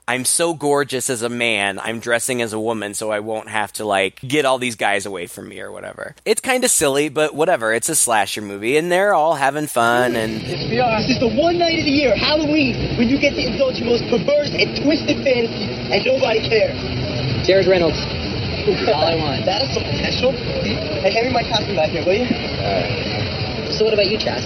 I'm 0.09 0.25
so 0.25 0.53
gorgeous 0.53 1.09
as 1.11 1.23
a 1.23 1.29
man, 1.29 1.79
I'm 1.79 2.01
dressing 2.01 2.43
as 2.43 2.53
a 2.53 2.59
woman, 2.59 2.93
so 2.95 3.12
I 3.12 3.21
won't 3.21 3.49
have 3.49 3.73
to 3.75 3.85
like 3.85 4.21
get 4.21 4.45
all 4.45 4.59
these 4.59 4.75
guys 4.75 5.07
away 5.07 5.27
from 5.27 5.49
me 5.49 5.61
or 5.61 5.71
whatever. 5.71 6.15
It's 6.25 6.41
kind 6.41 6.65
of 6.65 6.71
silly, 6.71 7.09
but 7.09 7.35
whatever. 7.35 7.73
It's 7.73 7.88
a 7.88 7.95
slasher 7.95 8.43
movie, 8.43 8.77
and 8.77 8.91
they're 8.91 9.15
all 9.15 9.35
having 9.35 9.69
fun. 9.69 10.17
And 10.17 10.43
This 10.43 11.09
is 11.09 11.21
the 11.21 11.31
one 11.38 11.59
night 11.59 11.79
of 11.79 11.85
the 11.87 11.95
year, 11.95 12.17
Halloween, 12.17 12.99
when 12.99 13.09
you 13.09 13.19
get 13.21 13.35
to 13.35 13.43
indulge 13.47 13.79
your 13.79 13.87
most 13.95 14.03
perverse 14.11 14.51
and 14.51 14.75
twisted 14.83 15.23
fantasy, 15.23 15.71
and 15.71 16.05
nobody 16.05 16.43
cares. 16.51 16.77
Jared 17.47 17.67
Reynolds. 17.69 17.99
All 18.95 19.07
I 19.07 19.15
want. 19.17 19.47
That 19.47 19.62
is 19.62 19.75
so 19.75 19.81
potential. 19.83 20.33
Hey, 20.33 21.11
hand 21.15 21.27
me 21.27 21.33
my 21.33 21.43
costume 21.47 21.75
back 21.75 21.91
here, 21.91 22.05
will 22.07 22.15
you? 22.19 22.27
So 23.75 23.85
what 23.85 23.95
about 23.95 24.07
you, 24.07 24.19
Chaz? 24.19 24.43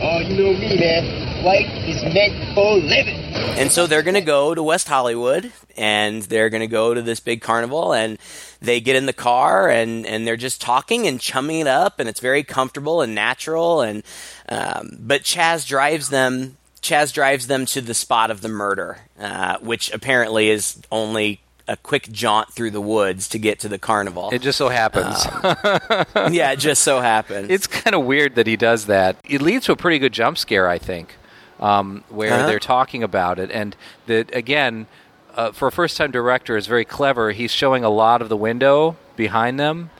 Oh, 0.00 0.18
you 0.20 0.36
know 0.36 0.52
me, 0.58 0.78
man. 0.78 1.44
White 1.44 1.70
is 1.88 2.02
meant 2.02 2.54
for 2.54 2.76
living. 2.76 3.22
and 3.58 3.70
so 3.70 3.86
they're 3.86 4.02
gonna 4.02 4.20
go 4.20 4.54
to 4.54 4.62
West 4.62 4.88
Hollywood, 4.88 5.52
and 5.76 6.22
they're 6.22 6.50
gonna 6.50 6.66
go 6.66 6.92
to 6.92 7.02
this 7.02 7.20
big 7.20 7.40
carnival, 7.40 7.92
and 7.92 8.18
they 8.60 8.80
get 8.80 8.96
in 8.96 9.06
the 9.06 9.12
car, 9.12 9.68
and 9.68 10.04
and 10.06 10.26
they're 10.26 10.36
just 10.36 10.60
talking 10.60 11.06
and 11.06 11.20
chumming 11.20 11.60
it 11.60 11.66
up, 11.66 11.98
and 11.98 12.08
it's 12.08 12.20
very 12.20 12.42
comfortable 12.42 13.00
and 13.00 13.14
natural, 13.14 13.80
and 13.80 14.02
um, 14.48 14.96
but 15.00 15.22
Chaz 15.22 15.66
drives 15.66 16.08
them. 16.10 16.56
Chaz 16.82 17.12
drives 17.12 17.46
them 17.46 17.66
to 17.66 17.80
the 17.80 17.94
spot 17.94 18.30
of 18.30 18.42
the 18.42 18.48
murder, 18.48 18.98
uh, 19.18 19.58
which 19.58 19.92
apparently 19.92 20.50
is 20.50 20.80
only 20.92 21.40
a 21.68 21.76
quick 21.76 22.10
jaunt 22.12 22.52
through 22.52 22.70
the 22.70 22.80
woods 22.80 23.28
to 23.30 23.38
get 23.38 23.58
to 23.60 23.68
the 23.68 23.78
carnival. 23.78 24.30
It 24.32 24.40
just 24.40 24.56
so 24.58 24.68
happens. 24.68 25.24
yeah, 26.32 26.52
it 26.52 26.58
just 26.58 26.82
so 26.82 27.00
happens. 27.00 27.50
it's 27.50 27.66
kind 27.66 27.94
of 27.94 28.04
weird 28.04 28.34
that 28.36 28.46
he 28.46 28.56
does 28.56 28.86
that. 28.86 29.16
It 29.28 29.42
leads 29.42 29.66
to 29.66 29.72
a 29.72 29.76
pretty 29.76 29.98
good 29.98 30.12
jump 30.12 30.38
scare, 30.38 30.68
I 30.68 30.78
think, 30.78 31.16
um, 31.60 32.04
where 32.08 32.32
Uh-huh. 32.34 32.46
they're 32.46 32.58
talking 32.60 33.02
about 33.02 33.38
it, 33.38 33.50
and 33.50 33.76
that 34.06 34.34
again, 34.34 34.86
uh, 35.34 35.52
for 35.52 35.68
a 35.68 35.72
first-time 35.72 36.10
director, 36.10 36.56
is 36.56 36.66
very 36.66 36.84
clever. 36.84 37.32
He's 37.32 37.50
showing 37.52 37.84
a 37.84 37.90
lot 37.90 38.22
of 38.22 38.28
the 38.28 38.36
window 38.36 38.96
behind 39.16 39.58
them, 39.60 39.90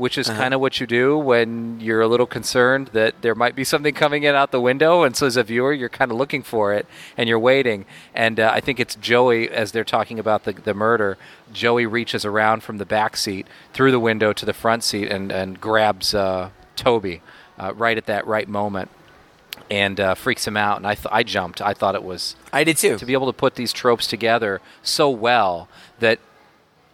which 0.00 0.16
is 0.16 0.30
kind 0.30 0.54
of 0.54 0.62
what 0.62 0.80
you 0.80 0.86
do 0.86 1.18
when 1.18 1.78
you're 1.78 2.00
a 2.00 2.08
little 2.08 2.26
concerned 2.26 2.88
that 2.94 3.20
there 3.20 3.34
might 3.34 3.54
be 3.54 3.64
something 3.64 3.92
coming 3.92 4.22
in 4.22 4.34
out 4.34 4.50
the 4.50 4.60
window, 4.60 5.02
and 5.02 5.14
so 5.14 5.26
as 5.26 5.36
a 5.36 5.42
viewer, 5.42 5.74
you're 5.74 5.90
kind 5.90 6.10
of 6.10 6.16
looking 6.16 6.42
for 6.42 6.72
it 6.72 6.86
and 7.18 7.28
you're 7.28 7.38
waiting. 7.38 7.84
And 8.14 8.40
uh, 8.40 8.50
I 8.52 8.60
think 8.60 8.80
it's 8.80 8.94
Joey 8.94 9.50
as 9.50 9.72
they're 9.72 9.84
talking 9.84 10.18
about 10.18 10.44
the 10.44 10.52
the 10.52 10.72
murder. 10.72 11.18
Joey 11.52 11.84
reaches 11.84 12.24
around 12.24 12.62
from 12.62 12.78
the 12.78 12.86
back 12.86 13.14
seat 13.14 13.46
through 13.74 13.90
the 13.90 14.00
window 14.00 14.32
to 14.32 14.46
the 14.46 14.54
front 14.54 14.84
seat 14.84 15.10
and 15.10 15.30
and 15.30 15.60
grabs 15.60 16.14
uh, 16.14 16.48
Toby 16.76 17.20
uh, 17.58 17.74
right 17.74 17.98
at 17.98 18.06
that 18.06 18.26
right 18.26 18.48
moment. 18.48 18.90
And 19.70 20.00
uh, 20.00 20.14
freaks 20.16 20.48
him 20.48 20.56
out, 20.56 20.78
and 20.78 20.86
I, 20.86 20.96
th- 20.96 21.06
I 21.12 21.22
jumped. 21.22 21.60
I 21.62 21.74
thought 21.74 21.94
it 21.94 22.02
was 22.02 22.34
I 22.52 22.64
did 22.64 22.76
too. 22.76 22.98
to 22.98 23.06
be 23.06 23.12
able 23.12 23.26
to 23.32 23.38
put 23.38 23.54
these 23.54 23.72
tropes 23.72 24.08
together 24.08 24.60
so 24.82 25.08
well 25.08 25.68
that 26.00 26.18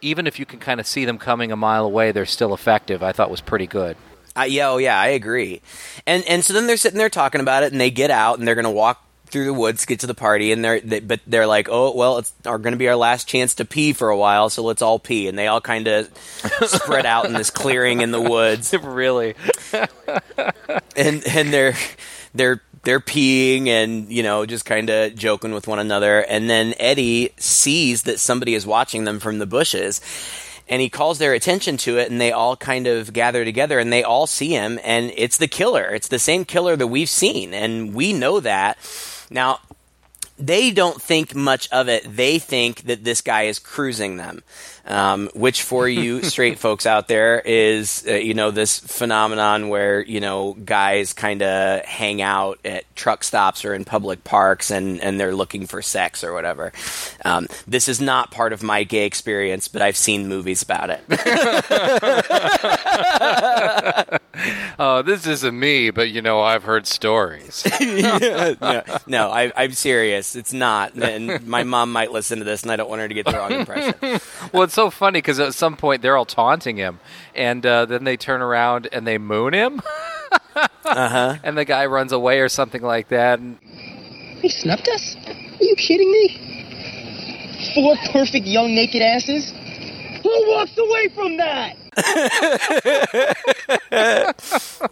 even 0.07 0.27
if 0.27 0.39
you 0.39 0.47
can 0.47 0.59
kind 0.59 0.81
of 0.81 0.87
see 0.87 1.05
them 1.05 1.19
coming 1.19 1.53
a 1.53 1.57
mile 1.57 1.85
away, 1.85 2.13
they're 2.13 2.27
still 2.27 2.55
effective. 2.55 3.03
I 3.03 3.13
thought 3.13 3.31
was 3.31 3.41
pretty 3.41 3.67
good. 3.67 3.97
Uh, 4.37 4.43
yeah, 4.43 4.69
oh 4.71 4.77
yeah, 4.77 4.99
I 4.99 5.09
agree. 5.09 5.63
And 6.07 6.25
and 6.29 6.45
so 6.45 6.53
then 6.53 6.67
they're 6.67 6.77
sitting 6.77 6.99
there 6.99 7.09
talking 7.11 7.41
about 7.41 7.63
it, 7.63 7.73
and 7.73 7.81
they 7.81 7.91
get 7.91 8.11
out, 8.11 8.39
and 8.39 8.47
they're 8.47 8.55
going 8.55 8.65
to 8.65 8.71
walk 8.71 9.03
through 9.27 9.47
the 9.47 9.55
woods, 9.55 9.85
get 9.87 10.01
to 10.01 10.07
the 10.07 10.15
party, 10.15 10.53
and 10.53 10.65
they're 10.65 10.81
they, 10.81 11.01
but 11.01 11.21
they're 11.27 11.47
like, 11.47 11.69
oh 11.71 11.95
well, 11.95 12.19
it's 12.19 12.33
are 12.45 12.59
going 12.59 12.73
to 12.73 12.79
be 12.79 12.89
our 12.89 12.97
last 12.97 13.27
chance 13.27 13.55
to 13.57 13.65
pee 13.65 13.93
for 13.93 14.09
a 14.11 14.17
while, 14.17 14.49
so 14.51 14.63
let's 14.63 14.83
all 14.83 14.99
pee, 14.99 15.27
and 15.27 15.39
they 15.39 15.47
all 15.47 15.61
kind 15.61 15.89
of 15.89 16.11
spread 16.67 17.07
out 17.07 17.25
in 17.25 17.33
this 17.33 17.51
clearing 17.51 18.03
in 18.03 18.11
the 18.11 18.21
woods, 18.21 18.75
really? 18.83 19.35
and 20.97 21.27
and 21.27 21.53
they're 21.53 21.75
they're 22.35 22.61
they're 22.87 23.01
peeing 23.01 23.67
and 23.67 24.11
you 24.11 24.23
know 24.23 24.47
just 24.47 24.65
kind 24.65 24.89
of 24.89 25.15
joking 25.17 25.53
with 25.53 25.67
one 25.67 25.81
another. 25.81 26.21
And 26.21 26.49
then 26.49 26.73
Eddie 26.79 27.35
sees 27.37 28.05
that 28.05 28.21
somebody 28.21 28.55
is 28.55 28.65
watching 28.65 29.05
them 29.05 29.19
from 29.19 29.39
the 29.39 29.47
bushes 29.47 30.01
and 30.69 30.81
he 30.81 30.89
calls 30.89 31.19
their 31.19 31.35
attention 31.35 31.77
to 31.79 31.99
it 31.99 32.11
and 32.11 32.21
they 32.21 32.31
all 32.31 32.57
kind 32.57 32.87
of 32.87 33.13
gather 33.13 33.45
together 33.45 33.81
and 33.81 33.93
they 33.93 34.05
all 34.05 34.29
see 34.29 34.51
him 34.51 34.79
and 34.85 35.13
it's 35.17 35.37
the 35.37 35.49
killer. 35.49 35.93
It's 35.95 36.09
the 36.09 36.21
same 36.21 36.45
killer 36.45 36.77
that 36.77 36.87
we've 36.87 37.09
seen 37.09 37.53
and 37.53 37.93
we 37.93 38.13
know 38.13 38.39
that. 38.39 38.79
Now 39.31 39.59
they 40.39 40.71
don't 40.71 41.03
think 41.03 41.35
much 41.35 41.69
of 41.71 41.89
it. 41.89 42.05
They 42.05 42.39
think 42.39 42.83
that 42.83 43.03
this 43.03 43.21
guy 43.21 43.43
is 43.43 43.59
cruising 43.59 44.17
them, 44.17 44.45
um, 44.87 45.29
which 45.35 45.63
for 45.63 45.89
you 45.89 46.23
straight 46.23 46.59
folks 46.59 46.87
out 46.87 47.09
there 47.09 47.41
is, 47.41 48.05
uh, 48.09 48.13
you 48.13 48.35
know, 48.35 48.51
this 48.51 48.79
phenomenon 48.79 49.69
where 49.69 50.01
you 50.01 50.21
know 50.21 50.55
guys 50.55 51.13
kind 51.13 51.43
of 51.43 51.85
hang 51.85 52.23
out 52.23 52.59
at 52.65 52.85
truck 52.97 53.25
stops 53.25 53.65
or 53.65 53.75
in 53.75 53.85
public 53.85 54.25
parks 54.25 54.71
and 54.71 55.01
and 55.01 55.21
they're 55.21 55.35
looking 55.35 55.67
for 55.67 55.83
sex 55.83 56.25
or 56.25 56.33
whatever. 56.33 56.73
Um, 57.25 57.47
this 57.67 57.89
is 57.89 58.01
not 58.01 58.31
part 58.31 58.53
of 58.53 58.63
my 58.63 58.85
gay 58.85 59.07
experience, 59.07 59.69
but 59.69 59.83
I've 59.83 59.97
seen 59.97 60.29
movies 60.29 60.63
about 60.63 60.91
it. 60.91 61.01
Oh, 64.79 65.03
this 65.07 65.27
isn't 65.27 65.59
me, 65.59 65.91
but 65.91 66.11
you 66.11 66.23
know, 66.23 66.41
I've 66.41 66.65
heard 66.65 66.87
stories. 66.87 67.65
no, 67.81 68.83
no 69.07 69.31
I, 69.31 69.53
I'm 69.57 69.73
serious. 69.73 70.37
It's 70.37 70.53
not, 70.53 70.95
and 70.95 71.47
my 71.47 71.63
mom 71.75 71.93
might 71.93 72.13
listen 72.13 72.39
to 72.39 72.45
this, 72.45 72.63
and 72.63 72.71
I 72.73 72.77
don't 72.77 72.89
want 72.89 73.01
her 73.01 73.09
to 73.09 73.15
get 73.15 73.27
the 73.27 73.33
wrong 73.33 73.53
impression. 73.53 73.95
well, 74.53 74.63
it's 74.65 74.75
so 74.75 74.91
funny 74.91 75.19
because 75.19 75.41
at 75.41 75.55
some 75.55 75.77
point 75.77 76.03
they're 76.03 76.17
all 76.17 76.25
taunting 76.25 76.77
him, 76.77 77.01
and 77.35 77.65
uh, 77.65 77.87
then 77.87 78.05
they 78.05 78.17
turn 78.17 78.43
around 78.43 78.89
and 78.93 79.07
they 79.07 79.19
moon 79.19 79.53
him, 79.55 79.81
Uh 80.55 80.69
huh. 81.09 81.37
and 81.43 81.57
the 81.57 81.65
guy 81.65 81.87
runs 81.87 82.13
away 82.13 82.41
or 82.41 82.49
something 82.49 82.83
like 82.83 83.09
that. 83.09 83.39
And 83.39 83.59
He 84.43 84.49
snubbed 84.49 84.89
us? 84.89 85.17
Are 85.27 85.65
you 85.65 85.75
kidding 85.77 86.11
me? 86.11 86.43
Four 87.75 87.97
perfect 88.13 88.47
young 88.47 88.75
naked 88.75 89.03
asses? 89.03 89.51
Who 90.23 90.45
walks 90.49 90.77
away 90.77 91.09
from 91.15 91.37
that? 91.39 91.77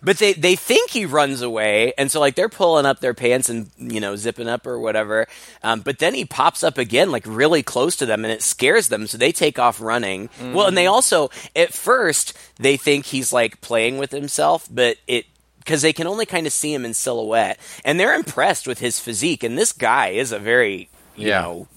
But 0.00 0.18
they, 0.18 0.32
they 0.34 0.54
think 0.54 0.90
he 0.90 1.06
runs 1.06 1.42
away, 1.42 1.92
and 1.98 2.08
so 2.10 2.20
like 2.20 2.36
they're 2.36 2.48
pulling 2.48 2.86
up 2.86 3.00
their 3.00 3.14
pants 3.14 3.48
and 3.48 3.68
you 3.78 3.98
know 3.98 4.14
zipping 4.14 4.46
up 4.46 4.64
or 4.66 4.78
whatever. 4.78 5.26
Um, 5.64 5.80
but 5.80 5.98
then 5.98 6.14
he 6.14 6.24
pops 6.24 6.62
up 6.62 6.78
again, 6.78 7.10
like 7.10 7.24
really 7.26 7.64
close 7.64 7.96
to 7.96 8.06
them, 8.06 8.24
and 8.24 8.30
it 8.32 8.42
scares 8.42 8.88
them. 8.88 9.08
So 9.08 9.18
they 9.18 9.32
take 9.32 9.58
off 9.58 9.80
running. 9.80 10.30
Well, 10.40 10.68
and 10.68 10.76
they 10.76 10.86
also 10.86 11.30
at 11.56 11.74
first 11.74 12.32
they 12.58 12.76
think 12.76 13.06
he's 13.06 13.32
like 13.32 13.60
playing 13.60 13.98
with 13.98 14.12
himself, 14.12 14.68
but 14.70 14.98
it 15.08 15.26
because 15.58 15.82
they 15.82 15.92
can 15.92 16.06
only 16.06 16.26
kind 16.26 16.46
of 16.46 16.52
see 16.52 16.72
him 16.72 16.84
in 16.84 16.94
silhouette, 16.94 17.58
and 17.84 17.98
they're 17.98 18.14
impressed 18.14 18.68
with 18.68 18.78
his 18.78 19.00
physique. 19.00 19.42
And 19.42 19.58
this 19.58 19.72
guy 19.72 20.10
is 20.10 20.30
a 20.30 20.38
very 20.38 20.88
you 21.16 21.26
Yeah. 21.28 21.40
know 21.40 21.68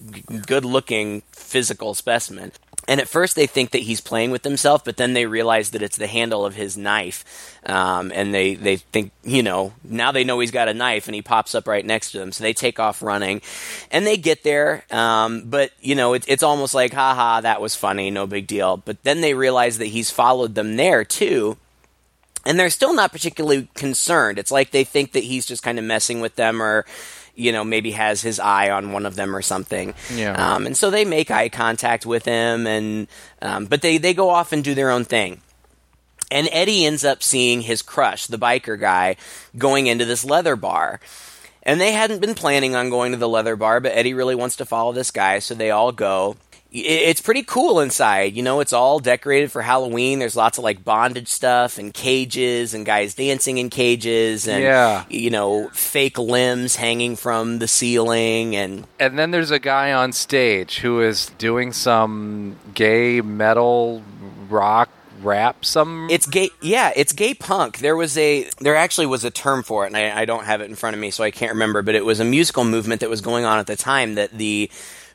good 0.46 0.64
looking 0.64 1.24
physical 1.32 1.96
specimen. 1.96 2.52
And 2.88 3.00
at 3.00 3.08
first 3.08 3.36
they 3.36 3.48
think 3.48 3.72
that 3.72 3.84
he's 3.84 4.02
playing 4.02 4.32
with 4.32 4.44
himself, 4.44 4.84
but 4.84 4.98
then 4.98 5.14
they 5.14 5.26
realize 5.26 5.72
that 5.72 5.82
it's 5.82 5.98
the 5.98 6.08
handle 6.08 6.46
of 6.46 6.56
his 6.56 6.78
knife. 6.78 7.60
Um, 7.66 8.12
and 8.14 8.34
they, 8.34 8.56
they 8.56 8.78
think, 8.78 9.12
you 9.24 9.44
know, 9.44 9.74
now 9.84 10.12
they 10.12 10.24
know 10.24 10.40
he's 10.40 10.52
got 10.52 10.68
a 10.68 10.74
knife 10.74 11.08
and 11.08 11.14
he 11.14 11.22
pops 11.22 11.54
up 11.54 11.68
right 11.68 11.86
next 11.86 12.12
to 12.12 12.20
them. 12.20 12.32
So 12.32 12.44
they 12.44 12.54
take 12.54 12.80
off 12.80 13.04
running 13.04 13.42
and 13.92 14.06
they 14.06 14.18
get 14.18 14.44
there. 14.44 14.84
Um, 14.90 15.44
but, 15.46 15.72
you 15.80 15.94
know, 15.94 16.14
it, 16.14 16.26
it's 16.28 16.44
almost 16.44 16.74
like, 16.74 16.94
haha, 16.94 17.42
that 17.42 17.62
was 17.62 17.76
funny, 17.76 18.10
no 18.10 18.26
big 18.26 18.48
deal. 18.48 18.78
But 18.78 19.04
then 19.04 19.22
they 19.22 19.36
realize 19.36 19.78
that 19.78 19.86
he's 19.86 20.10
followed 20.10 20.56
them 20.56 20.76
there 20.76 21.04
too 21.04 21.58
and 22.46 22.60
they're 22.60 22.70
still 22.70 22.94
not 22.94 23.12
particularly 23.12 23.68
concerned. 23.76 24.40
It's 24.40 24.52
like 24.52 24.72
they 24.72 24.84
think 24.84 25.12
that 25.12 25.24
he's 25.24 25.46
just 25.46 25.64
kind 25.64 25.78
of 25.78 25.86
messing 25.86 26.22
with 26.22 26.36
them 26.36 26.62
or 26.62 26.86
you 27.36 27.52
know 27.52 27.64
maybe 27.64 27.92
has 27.92 28.22
his 28.22 28.40
eye 28.40 28.70
on 28.70 28.92
one 28.92 29.06
of 29.06 29.16
them 29.16 29.36
or 29.36 29.42
something. 29.42 29.94
Yeah. 30.14 30.34
Um, 30.34 30.66
and 30.66 30.76
so 30.76 30.90
they 30.90 31.06
make 31.06 31.32
eye 31.32 31.50
contact 31.50 32.06
with 32.06 32.26
him 32.26 32.68
and 32.68 33.08
um, 33.42 33.66
but 33.66 33.82
they 33.82 33.98
they 33.98 34.14
go 34.14 34.30
off 34.30 34.52
and 34.52 34.64
do 34.64 34.74
their 34.74 34.92
own 34.92 35.06
thing. 35.06 35.42
And 36.30 36.48
Eddie 36.52 36.86
ends 36.86 37.04
up 37.04 37.22
seeing 37.22 37.62
his 37.62 37.82
crush, 37.82 38.28
the 38.28 38.38
biker 38.38 38.80
guy, 38.80 39.18
going 39.58 39.88
into 39.88 40.06
this 40.06 40.24
leather 40.24 40.56
bar. 40.56 41.02
And 41.64 41.80
they 41.80 41.92
hadn't 41.92 42.22
been 42.22 42.36
planning 42.36 42.74
on 42.74 42.90
going 42.90 43.12
to 43.12 43.18
the 43.18 43.30
leather 43.30 43.56
bar, 43.56 43.82
but 43.82 43.92
Eddie 43.92 44.14
really 44.14 44.34
wants 44.34 44.56
to 44.56 44.66
follow 44.66 44.94
this 44.94 45.12
guy, 45.12 45.40
so 45.40 45.54
they 45.54 45.70
all 45.72 45.92
go. 45.92 46.38
It's 46.74 47.20
pretty 47.20 47.44
cool 47.44 47.82
inside. 47.82 48.34
You 48.34 48.44
know, 48.44 48.62
it's 48.62 48.72
all 48.72 49.00
decorated 49.00 49.52
for 49.52 49.62
Halloween. 49.62 50.20
There's 50.20 50.38
lots 50.38 50.58
of 50.58 50.64
like 50.64 50.86
bondage 50.86 51.28
stuff 51.28 51.78
and 51.78 51.94
cages 51.94 52.74
and 52.74 52.86
guys 52.86 53.14
dancing 53.14 53.58
in 53.58 53.70
cages 53.70 54.48
and, 54.48 54.64
Yeah. 54.64 55.04
you 55.10 55.30
know, 55.32 55.68
fake 55.74 56.18
limbs 56.18 56.78
hanging 56.78 57.18
from 57.18 57.60
the 57.60 57.68
ceiling. 57.68 58.56
And 58.56 58.88
and 59.02 59.20
then 59.20 59.32
there's 59.32 59.52
a 59.52 59.60
guy 59.60 59.92
on 59.92 60.14
stage 60.14 60.80
who 60.80 61.02
is 61.02 61.26
doing 61.38 61.74
some 61.74 62.56
gay 62.74 63.20
metal 63.20 64.02
rock 64.50 64.90
rap 65.22 65.64
some 65.66 66.08
It's 66.10 66.26
gay. 66.26 66.50
Yeah, 66.62 66.92
it's 66.96 67.12
gay 67.14 67.34
punk. 67.34 67.80
There 67.80 67.96
was 67.98 68.18
a 68.18 68.50
there 68.60 68.78
actually 68.78 69.08
was 69.08 69.26
a 69.26 69.30
term 69.30 69.62
for 69.64 69.84
it, 69.84 69.88
and 69.88 69.98
I, 69.98 70.22
I 70.22 70.26
don't 70.26 70.46
have 70.46 70.62
it 70.62 70.70
in 70.70 70.76
front 70.76 70.96
of 70.96 71.00
me, 71.02 71.12
so 71.12 71.24
I 71.24 71.32
can't 71.32 71.52
remember. 71.52 71.82
But 71.82 71.96
it 71.96 72.06
was 72.06 72.20
a 72.22 72.26
musical 72.26 72.64
movement 72.64 73.02
that 73.02 73.10
was 73.10 73.20
going 73.22 73.44
on 73.46 73.60
at 73.60 73.68
the 73.68 73.76
time 73.76 74.16
that 74.16 74.32
the 74.32 74.72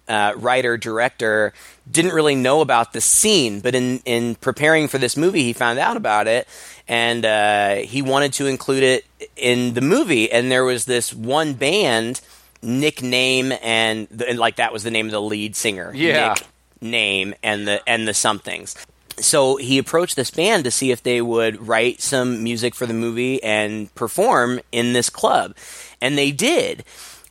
uh, 0.09 0.33
writer 0.37 0.77
director 0.77 1.53
didn't 1.91 2.13
really 2.13 2.35
know 2.35 2.61
about 2.61 2.93
the 2.93 3.01
scene, 3.01 3.61
but 3.61 3.75
in 3.75 4.01
in 4.05 4.35
preparing 4.37 4.89
for 4.89 4.99
this 4.99 5.17
movie, 5.17 5.43
he 5.43 5.53
found 5.53 5.79
out 5.79 5.97
about 5.97 6.27
it, 6.27 6.49
and 6.89 7.25
uh, 7.25 7.75
he 7.77 8.03
wanted 8.03 8.33
to 8.35 8.47
include 8.47 8.83
it 8.83 9.05
in 9.37 9.75
the 9.75 9.81
movie. 9.81 10.31
And 10.31 10.51
there 10.51 10.65
was 10.65 10.85
this 10.85 11.13
one 11.13 11.55
band 11.55 12.21
Nick 12.63 13.03
Name, 13.03 13.53
and, 13.63 14.09
the, 14.11 14.29
and 14.29 14.39
like 14.39 14.57
that 14.57 14.73
was 14.73 14.83
the 14.83 14.91
name 14.91 15.07
of 15.07 15.13
the 15.13 15.23
lead 15.23 15.57
singer. 15.57 15.93
Yeah. 15.95 16.31
Nick 16.31 16.47
name 16.81 17.35
and 17.43 17.67
the 17.67 17.89
and 17.89 18.07
the 18.07 18.15
somethings 18.15 18.77
so 19.19 19.57
he 19.57 19.79
approached 19.79 20.15
this 20.17 20.31
band 20.31 20.65
to 20.65 20.71
see 20.71 20.91
if 20.91 21.03
they 21.03 21.23
would 21.23 21.67
write 21.67 22.03
some 22.03 22.43
music 22.45 22.75
for 22.75 22.85
the 22.85 22.93
movie 22.93 23.43
and 23.43 23.93
perform 23.95 24.61
in 24.73 24.93
this 24.93 25.09
club 25.09 25.57
and 26.01 26.19
they 26.19 26.31
did 26.31 26.85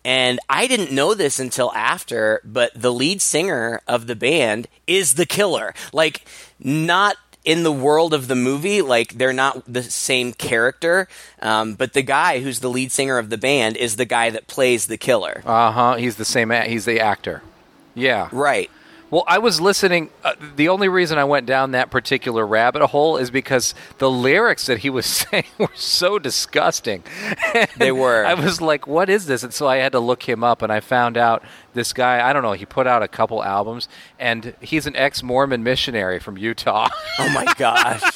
and 0.05 0.39
i 0.47 0.67
didn't 0.67 0.91
know 0.91 1.13
this 1.13 1.39
until 1.39 1.71
after 1.73 2.39
but 2.45 2.71
the 2.75 2.93
lead 2.93 3.21
singer 3.21 3.81
of 3.87 4.07
the 4.07 4.15
band 4.15 4.67
is 4.87 5.15
the 5.15 5.25
killer. 5.25 5.73
Like 5.91 6.25
not 6.59 7.17
in 7.43 7.63
the 7.63 7.71
world 7.71 8.13
of 8.13 8.27
the 8.27 8.35
movie 8.35 8.81
like 8.81 9.17
they're 9.17 9.33
not 9.33 9.61
the 9.71 9.83
same 9.83 10.31
character 10.33 11.07
um, 11.41 11.73
but 11.75 11.93
the 11.93 12.01
guy 12.01 12.39
who's 12.39 12.59
the 12.59 12.69
lead 12.69 12.91
singer 12.91 13.17
of 13.17 13.29
the 13.29 13.37
band 13.37 13.77
is 13.77 13.97
the 13.97 14.05
guy 14.05 14.29
that 14.29 14.47
plays 14.47 14.87
the 14.87 14.97
killer. 14.97 15.41
Uh-huh 15.45 15.95
he's 15.95 16.15
the 16.15 16.25
same 16.25 16.51
a- 16.51 16.65
he's 16.67 16.85
the 16.85 16.99
actor. 16.99 17.41
Yeah. 17.93 18.29
Right 18.31 18.69
Well, 19.15 19.23
I 19.27 19.37
was 19.37 19.61
listening. 19.61 20.09
Uh, 20.25 20.33
the 20.57 20.67
only 20.67 20.89
reason 20.89 21.17
I 21.17 21.23
went 21.23 21.45
down 21.45 21.71
that 21.71 21.89
particular 21.89 22.45
rabbit 22.45 22.85
hole 22.87 23.15
is 23.15 23.31
because 23.31 23.73
the 23.97 24.11
lyrics 24.11 24.65
that 24.65 24.79
he 24.79 24.89
was 24.89 25.05
saying 25.31 25.45
were 25.57 25.69
so 25.73 26.19
disgusting. 26.19 27.01
They 27.77 27.93
were. 27.93 28.25
I 28.25 28.33
was 28.33 28.59
like, 28.59 28.87
"What 28.87 29.09
is 29.09 29.25
this?" 29.25 29.41
And 29.41 29.53
so 29.53 29.69
I 29.69 29.77
had 29.77 29.93
to 29.93 30.01
look 30.01 30.23
him 30.27 30.43
up, 30.43 30.61
and 30.61 30.69
I 30.69 30.81
found 30.81 31.15
out 31.15 31.43
this 31.73 31.93
guy. 31.93 32.29
I 32.29 32.33
don't 32.33 32.43
know. 32.43 32.51
He 32.51 32.65
put 32.65 32.87
out 32.87 33.03
a 33.03 33.07
couple 33.07 33.41
albums, 33.41 33.87
and 34.19 34.53
he's 34.59 34.85
an 34.85 34.97
ex-Mormon 34.97 35.63
missionary 35.63 36.19
from 36.19 36.37
Utah. 36.37 36.89
oh 37.19 37.29
my 37.29 37.45
gosh 37.57 38.01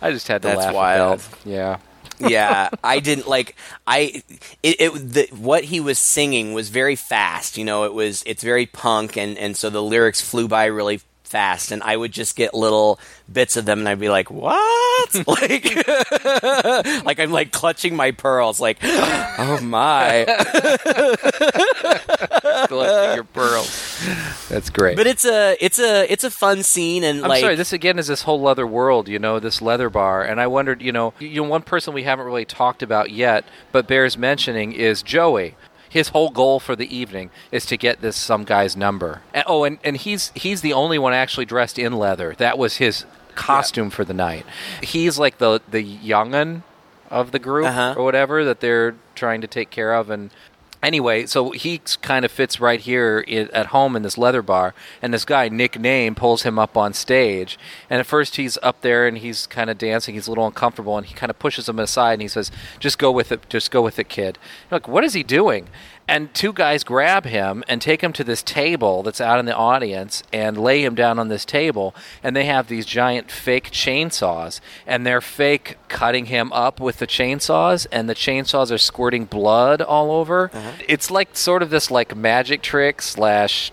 I 0.00 0.12
just 0.12 0.28
had 0.28 0.42
to 0.42 0.48
That's 0.48 0.66
laugh. 0.66 0.74
wild. 0.74 1.18
At 1.18 1.30
that. 1.30 1.50
Yeah. 1.50 1.78
Yeah, 2.20 2.70
I 2.82 3.00
didn't 3.00 3.28
like 3.28 3.56
I 3.86 4.22
it, 4.62 4.80
it 4.80 4.92
the, 4.92 5.28
what 5.36 5.64
he 5.64 5.80
was 5.80 5.98
singing 5.98 6.52
was 6.52 6.68
very 6.68 6.96
fast. 6.96 7.56
You 7.56 7.64
know, 7.64 7.84
it 7.84 7.94
was 7.94 8.22
it's 8.26 8.42
very 8.42 8.66
punk, 8.66 9.16
and 9.16 9.36
and 9.38 9.56
so 9.56 9.70
the 9.70 9.82
lyrics 9.82 10.20
flew 10.20 10.48
by 10.48 10.66
really 10.66 11.00
fast, 11.28 11.70
and 11.70 11.82
I 11.82 11.96
would 11.96 12.12
just 12.12 12.36
get 12.36 12.54
little 12.54 12.98
bits 13.30 13.56
of 13.56 13.64
them, 13.64 13.80
and 13.80 13.88
I'd 13.88 14.00
be 14.00 14.08
like, 14.08 14.30
"What?" 14.30 15.14
like, 15.26 15.86
like 17.04 17.20
I'm 17.20 17.30
like 17.30 17.52
clutching 17.52 17.94
my 17.94 18.10
pearls, 18.10 18.60
like, 18.60 18.78
"Oh 18.82 19.60
my!" 19.62 20.24
Collecting 22.68 23.14
your 23.14 23.24
pearls. 23.24 23.98
That's 24.48 24.70
great. 24.70 24.96
But 24.96 25.06
it's 25.06 25.24
a 25.24 25.56
it's 25.60 25.78
a 25.78 26.10
it's 26.10 26.24
a 26.24 26.30
fun 26.30 26.62
scene, 26.62 27.04
and 27.04 27.22
I'm 27.22 27.28
like 27.28 27.40
sorry. 27.40 27.54
This 27.54 27.72
again 27.72 27.98
is 27.98 28.06
this 28.06 28.22
whole 28.22 28.40
leather 28.40 28.66
world, 28.66 29.08
you 29.08 29.18
know, 29.18 29.38
this 29.38 29.62
leather 29.62 29.90
bar, 29.90 30.24
and 30.24 30.40
I 30.40 30.46
wondered, 30.46 30.82
you 30.82 30.92
know, 30.92 31.14
you 31.18 31.42
know, 31.42 31.48
one 31.48 31.62
person 31.62 31.94
we 31.94 32.04
haven't 32.04 32.26
really 32.26 32.44
talked 32.44 32.82
about 32.82 33.10
yet, 33.10 33.44
but 33.72 33.86
bears 33.86 34.18
mentioning 34.18 34.72
is 34.72 35.02
Joey. 35.02 35.54
His 35.88 36.08
whole 36.08 36.30
goal 36.30 36.60
for 36.60 36.76
the 36.76 36.94
evening 36.94 37.30
is 37.50 37.64
to 37.66 37.76
get 37.76 38.00
this 38.00 38.16
some 38.16 38.44
guy's 38.44 38.76
number. 38.76 39.22
And, 39.32 39.44
oh, 39.46 39.64
and, 39.64 39.78
and 39.82 39.96
he's 39.96 40.30
he's 40.34 40.60
the 40.60 40.72
only 40.72 40.98
one 40.98 41.12
actually 41.14 41.46
dressed 41.46 41.78
in 41.78 41.92
leather. 41.94 42.34
That 42.38 42.58
was 42.58 42.76
his 42.76 43.04
costume 43.34 43.90
for 43.90 44.04
the 44.04 44.14
night. 44.14 44.44
He's 44.82 45.18
like 45.18 45.38
the 45.38 45.60
the 45.70 45.82
youngun 45.98 46.62
of 47.10 47.30
the 47.32 47.38
group 47.38 47.66
Uh-huh. 47.68 47.94
or 47.96 48.04
whatever 48.04 48.44
that 48.44 48.60
they're 48.60 48.94
trying 49.14 49.40
to 49.40 49.46
take 49.46 49.70
care 49.70 49.94
of 49.94 50.10
and 50.10 50.30
Anyway, 50.82 51.26
so 51.26 51.50
he 51.50 51.80
kind 52.02 52.24
of 52.24 52.30
fits 52.30 52.60
right 52.60 52.80
here 52.80 53.24
at 53.52 53.66
home 53.66 53.96
in 53.96 54.02
this 54.02 54.16
leather 54.16 54.42
bar, 54.42 54.74
and 55.02 55.12
this 55.12 55.24
guy 55.24 55.48
Nick 55.48 55.78
Name 55.78 56.14
pulls 56.14 56.42
him 56.42 56.58
up 56.58 56.76
on 56.76 56.92
stage. 56.92 57.58
And 57.90 57.98
at 57.98 58.06
first, 58.06 58.36
he's 58.36 58.58
up 58.62 58.80
there 58.80 59.06
and 59.06 59.18
he's 59.18 59.46
kind 59.46 59.70
of 59.70 59.78
dancing. 59.78 60.14
He's 60.14 60.28
a 60.28 60.30
little 60.30 60.46
uncomfortable, 60.46 60.96
and 60.96 61.06
he 61.06 61.14
kind 61.14 61.30
of 61.30 61.38
pushes 61.38 61.68
him 61.68 61.78
aside 61.78 62.14
and 62.14 62.22
he 62.22 62.28
says, 62.28 62.50
"Just 62.78 62.98
go 62.98 63.10
with 63.10 63.32
it. 63.32 63.48
Just 63.48 63.70
go 63.70 63.82
with 63.82 63.98
it, 63.98 64.08
kid." 64.08 64.38
You're 64.70 64.76
like, 64.76 64.88
what 64.88 65.04
is 65.04 65.14
he 65.14 65.22
doing? 65.22 65.68
And 66.08 66.32
two 66.32 66.54
guys 66.54 66.84
grab 66.84 67.26
him 67.26 67.62
and 67.68 67.82
take 67.82 68.00
him 68.00 68.14
to 68.14 68.24
this 68.24 68.42
table 68.42 69.02
that's 69.02 69.20
out 69.20 69.38
in 69.38 69.44
the 69.44 69.54
audience 69.54 70.22
and 70.32 70.56
lay 70.56 70.82
him 70.82 70.94
down 70.94 71.18
on 71.18 71.28
this 71.28 71.44
table. 71.44 71.94
And 72.22 72.34
they 72.34 72.46
have 72.46 72.66
these 72.68 72.86
giant 72.86 73.30
fake 73.30 73.70
chainsaws, 73.70 74.60
and 74.86 75.06
they're 75.06 75.20
fake 75.20 75.76
cutting 75.88 76.26
him 76.26 76.50
up 76.54 76.80
with 76.80 76.96
the 76.98 77.06
chainsaws, 77.06 77.86
and 77.92 78.08
the 78.08 78.14
chainsaws 78.14 78.72
are 78.72 78.78
squirting 78.78 79.26
blood 79.26 79.82
all 79.82 80.10
over. 80.10 80.50
It's 80.88 81.10
like 81.10 81.36
sort 81.36 81.62
of 81.62 81.68
this 81.68 81.90
like 81.90 82.16
magic 82.16 82.62
trick 82.62 83.02
slash 83.02 83.70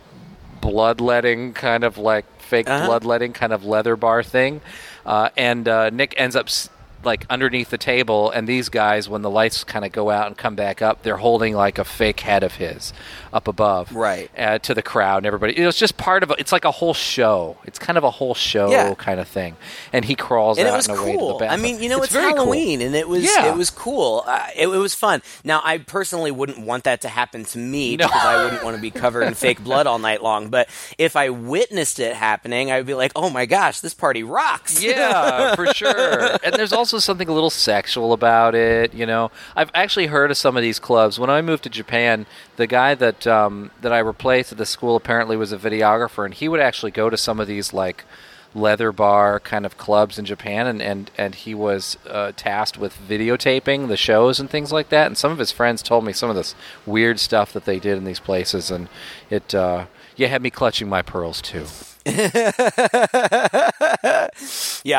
bloodletting 0.62 1.54
kind 1.54 1.84
of 1.84 1.98
like 1.98 2.26
fake 2.42 2.70
Uh-huh. 2.70 2.86
bloodletting 2.88 3.34
kind 3.34 3.54
of 3.54 3.64
leather 3.66 3.96
bar 3.96 4.24
thing. 4.24 4.62
Uh, 5.06 5.30
and 5.38 5.68
uh, 5.68 5.90
Nick 5.90 6.14
ends 6.18 6.36
up 6.36 6.48
s- 6.48 6.70
like 7.06 7.26
underneath 7.30 7.70
the 7.70 7.78
table, 7.78 8.32
and 8.32 8.47
these 8.47 8.70
guys, 8.70 9.08
when 9.08 9.22
the 9.22 9.30
lights 9.30 9.64
kind 9.64 9.86
of 9.86 9.91
go 9.91 10.10
out 10.10 10.28
and 10.28 10.38
come 10.38 10.56
back 10.56 10.82
up, 10.82 11.03
they're 11.03 11.18
holding 11.18 11.56
like 11.56 11.78
a 11.78 11.86
fake 11.86 12.22
head 12.22 12.43
of 12.43 12.56
his 12.56 12.93
up 13.36 13.50
above, 13.50 13.92
Right. 13.94 14.32
uh, 14.38 14.58
to 14.60 14.74
the 14.74 14.82
crowd 14.82 15.18
and 15.18 15.26
everybody. 15.26 15.60
It 15.60 15.66
was 15.66 15.76
just 15.76 15.98
part 15.98 16.24
of 16.24 16.32
a, 16.32 16.36
it's 16.40 16.54
like 16.54 16.64
a 16.64 16.72
whole 16.72 16.94
show. 16.94 17.58
It's 17.66 17.78
kind 17.78 17.98
of 17.98 18.06
a 18.06 18.10
whole 18.12 18.34
show 18.34 18.72
Yeah. 18.72 18.94
kind 18.96 19.20
of 19.20 19.28
thing. 19.28 19.58
And 19.92 20.06
he 20.06 20.16
crawls 20.16 20.58
and 20.58 20.66
out 20.70 20.74
it 20.74 20.78
was 20.78 20.88
and 20.88 20.98
away 20.98 21.12
to 21.12 21.18
the 21.18 21.20
cool. 21.20 21.44
I 21.44 21.58
mean, 21.58 21.84
you 21.84 21.90
know, 21.90 22.02
it's, 22.02 22.14
very 22.14 22.32
cool. 22.32 22.44
Halloween, 22.46 22.82
and 22.82 22.96
it 22.96 23.10
was 23.10 23.24
Yeah. 23.26 23.48
it 23.52 23.58
was 23.58 23.70
cool. 23.70 24.24
Uh, 24.26 24.48
it, 24.56 24.68
it 24.70 24.78
was 24.78 24.96
fun. 24.96 25.22
Now, 25.44 25.62
I 25.66 25.80
personally 25.80 26.32
wouldn't 26.32 26.60
want 26.60 26.86
that 26.86 27.02
to 27.02 27.10
happen 27.10 27.44
to 27.46 27.58
me 27.58 27.98
No. 27.98 28.08
because 28.08 28.26
I 28.26 28.44
wouldn't 28.46 28.64
want 28.64 28.78
to 28.78 28.82
be 28.82 28.90
covered 29.04 29.24
in 29.24 29.34
fake 29.34 29.62
blood 29.62 29.86
all 29.86 30.00
night 30.00 30.24
long. 30.24 30.48
But 30.48 30.70
if 30.98 31.18
I 31.18 31.30
witnessed 31.30 32.00
it 32.00 32.16
happening, 32.16 32.72
I'd 32.72 32.86
be 32.86 32.94
like, 32.94 33.12
"Oh 33.18 33.30
my 33.30 33.46
gosh, 33.46 33.82
this 33.82 33.94
party 33.94 34.24
rocks!" 34.24 34.82
yeah, 34.82 35.56
for 35.56 35.68
sure. 35.74 36.38
And 36.42 36.56
there's 36.56 36.72
also 36.72 37.00
something 37.00 37.28
a 37.28 37.34
little 37.34 37.50
sexual 37.50 38.14
about 38.14 38.56
it. 38.56 38.94
You 38.94 39.06
know, 39.06 39.30
I've 39.58 39.72
actually 39.76 40.06
heard 40.08 40.32
of 40.32 40.38
some 40.38 40.56
of 40.56 40.64
these 40.64 40.80
clubs. 40.80 41.20
When 41.20 41.30
I 41.30 41.42
moved 41.42 41.64
to 41.64 41.70
Japan, 41.70 42.26
the 42.58 42.68
guy 42.68 42.95
that 42.95 43.28
um, 43.28 43.72
that 43.82 43.93
I 43.93 43.99
replaced 43.99 44.51
at 44.51 44.58
the 44.58 44.66
school 44.66 44.95
apparently 44.95 45.38
was 45.38 45.51
a 45.51 45.58
videographer, 45.58 46.26
and 46.26 46.34
he 46.34 46.47
would 46.47 46.60
actually 46.60 46.91
go 46.91 47.10
to 47.10 47.18
some 47.18 47.39
of 47.39 47.47
these 47.47 47.74
like 47.74 48.06
leather 48.53 48.93
bar 48.93 49.39
kind 49.39 49.66
of 49.66 49.78
clubs 49.78 50.18
in 50.18 50.26
Japan, 50.26 50.68
and 50.68 50.82
and 50.82 51.12
and 51.18 51.36
he 51.36 51.53
was 51.53 51.97
uh, 52.10 52.32
tasked 52.36 52.78
with 52.78 52.97
videotaping 53.08 53.88
the 53.88 53.97
shows 53.97 54.39
and 54.39 54.49
things 54.49 54.72
like 54.72 54.89
that. 54.89 55.08
And 55.08 55.18
some 55.18 55.32
of 55.32 55.38
his 55.38 55.51
friends 55.51 55.82
told 55.82 56.06
me 56.06 56.14
some 56.14 56.30
of 56.30 56.36
this 56.36 56.56
weird 56.86 57.20
stuff 57.20 57.51
that 57.53 57.66
they 57.66 57.80
did 57.80 57.97
in 57.97 58.06
these 58.06 58.20
places, 58.20 58.72
and 58.72 58.88
it. 59.30 59.53
Uh, 59.53 59.86
yeah, 60.18 60.28
had 60.28 60.41
me 60.41 60.49
clutching 60.49 60.88
my 60.88 61.01
pearls 61.01 61.41
too. 61.41 61.66
yeah, 62.06 62.51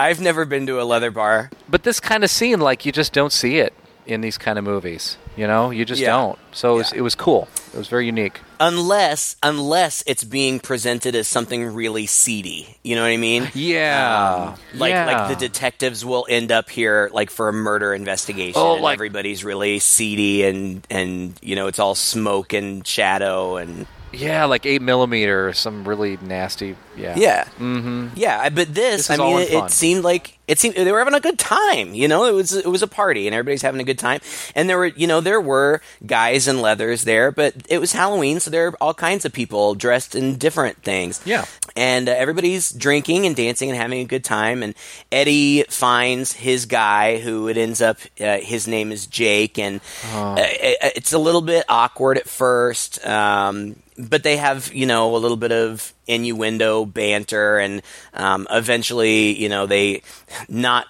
I've 0.02 0.20
never 0.20 0.44
been 0.44 0.66
to 0.66 0.78
a 0.78 0.84
leather 0.84 1.10
bar. 1.10 1.50
but 1.68 1.84
this 1.84 2.00
kind 2.00 2.22
of 2.22 2.30
scene 2.30 2.60
like 2.60 2.84
you 2.84 2.92
just 2.92 3.14
don't 3.14 3.32
see 3.32 3.58
it 3.58 3.72
in 4.04 4.20
these 4.20 4.36
kind 4.36 4.58
of 4.58 4.64
movies 4.64 5.16
you 5.36 5.46
know 5.46 5.70
you 5.70 5.84
just 5.84 6.00
Yeah. 6.00 6.12
don't 6.16 6.38
so 6.52 6.74
it 6.74 6.78
was, 6.78 6.92
it 6.92 7.00
was 7.02 7.14
cool 7.14 7.48
it 7.74 7.76
was 7.78 7.88
very 7.88 8.06
unique 8.06 8.40
unless 8.58 9.36
unless 9.42 10.02
it's 10.06 10.24
being 10.24 10.60
presented 10.60 11.14
as 11.14 11.28
something 11.28 11.74
really 11.74 12.06
seedy. 12.06 12.78
You 12.82 12.96
know 12.96 13.02
what 13.02 13.08
I 13.08 13.16
mean? 13.18 13.48
yeah 13.54 14.54
Um, 14.72 14.78
like 14.78 14.90
yeah. 14.92 15.04
like 15.06 15.28
the 15.28 15.36
detectives 15.48 16.04
will 16.04 16.26
end 16.28 16.50
up 16.50 16.70
here 16.70 17.10
like 17.12 17.30
for 17.30 17.48
a 17.50 17.52
murder 17.52 17.92
investigation. 17.92 18.54
Oh, 18.56 18.74
and 18.74 18.82
like- 18.82 18.94
everybody's 18.96 19.44
really 19.44 19.78
seedy 19.78 20.44
and 20.44 20.86
and 20.90 21.34
you 21.42 21.54
know 21.54 21.66
it's 21.66 21.78
all 21.78 21.94
smoke 21.94 22.54
and 22.54 22.86
shadow 22.86 23.56
and 23.56 23.86
yeah 24.16 24.44
like 24.44 24.66
8 24.66 24.82
millimeter 24.82 25.48
or 25.48 25.52
some 25.52 25.86
really 25.86 26.16
nasty 26.22 26.76
yeah 26.96 27.14
yeah 27.16 27.44
mm-hmm. 27.58 28.08
yeah. 28.16 28.48
But 28.48 28.74
this, 28.74 29.08
This 29.08 29.10
I 29.10 29.16
mean, 29.18 29.38
it, 29.40 29.52
it 29.52 29.70
seemed 29.70 30.02
like 30.04 30.38
it 30.48 30.58
seemed 30.60 30.76
they 30.76 30.90
were 30.92 30.98
having 31.00 31.12
a 31.14 31.20
good 31.20 31.38
time. 31.38 31.92
You 31.92 32.06
know, 32.08 32.24
it 32.24 32.32
was 32.32 32.52
it 32.52 32.66
was 32.66 32.80
a 32.82 32.86
party 32.86 33.26
and 33.26 33.34
everybody's 33.34 33.62
having 33.62 33.80
a 33.80 33.84
good 33.84 33.98
time. 33.98 34.20
And 34.54 34.68
there 34.68 34.78
were 34.78 34.86
you 34.86 35.06
know 35.06 35.20
there 35.20 35.40
were 35.40 35.82
guys 36.06 36.48
in 36.48 36.62
leathers 36.62 37.02
there, 37.04 37.30
but 37.32 37.54
it 37.68 37.78
was 37.78 37.92
Halloween, 37.92 38.40
so 38.40 38.50
there 38.50 38.68
are 38.68 38.74
all 38.80 38.94
kinds 38.94 39.24
of 39.26 39.32
people 39.32 39.74
dressed 39.74 40.14
in 40.14 40.36
different 40.38 40.82
things. 40.82 41.20
Yeah. 41.26 41.44
and 41.76 42.08
uh, 42.08 42.12
everybody's 42.12 42.70
drinking 42.72 43.26
and 43.26 43.36
dancing 43.36 43.68
and 43.68 43.76
having 43.78 43.98
a 44.00 44.04
good 44.04 44.24
time. 44.24 44.62
And 44.62 44.74
Eddie 45.12 45.64
finds 45.68 46.32
his 46.32 46.64
guy, 46.66 47.18
who 47.18 47.48
it 47.48 47.56
ends 47.58 47.82
up 47.82 47.98
uh, 48.20 48.38
his 48.38 48.66
name 48.66 48.90
is 48.92 49.06
Jake, 49.06 49.58
and 49.58 49.80
uh, 50.14 50.36
it- 50.38 50.92
it's 50.96 51.12
a 51.12 51.18
little 51.18 51.42
bit 51.42 51.64
awkward 51.68 52.16
at 52.16 52.28
first. 52.28 53.04
Um, 53.04 53.76
but 53.98 54.22
they 54.22 54.36
have, 54.36 54.72
you 54.74 54.86
know, 54.86 55.14
a 55.14 55.18
little 55.18 55.36
bit 55.36 55.52
of 55.52 55.92
innuendo, 56.06 56.84
banter, 56.84 57.58
and 57.58 57.82
um, 58.14 58.46
eventually, 58.50 59.40
you 59.40 59.48
know, 59.48 59.66
they 59.66 60.02
not 60.48 60.86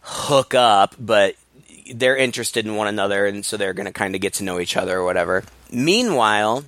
hook 0.00 0.54
up, 0.54 0.94
but 0.98 1.34
they're 1.94 2.16
interested 2.16 2.66
in 2.66 2.76
one 2.76 2.88
another, 2.88 3.26
and 3.26 3.44
so 3.44 3.56
they're 3.56 3.74
going 3.74 3.86
to 3.86 3.92
kind 3.92 4.14
of 4.14 4.20
get 4.20 4.34
to 4.34 4.44
know 4.44 4.60
each 4.60 4.76
other 4.76 4.98
or 4.98 5.04
whatever. 5.04 5.44
Meanwhile, 5.70 6.64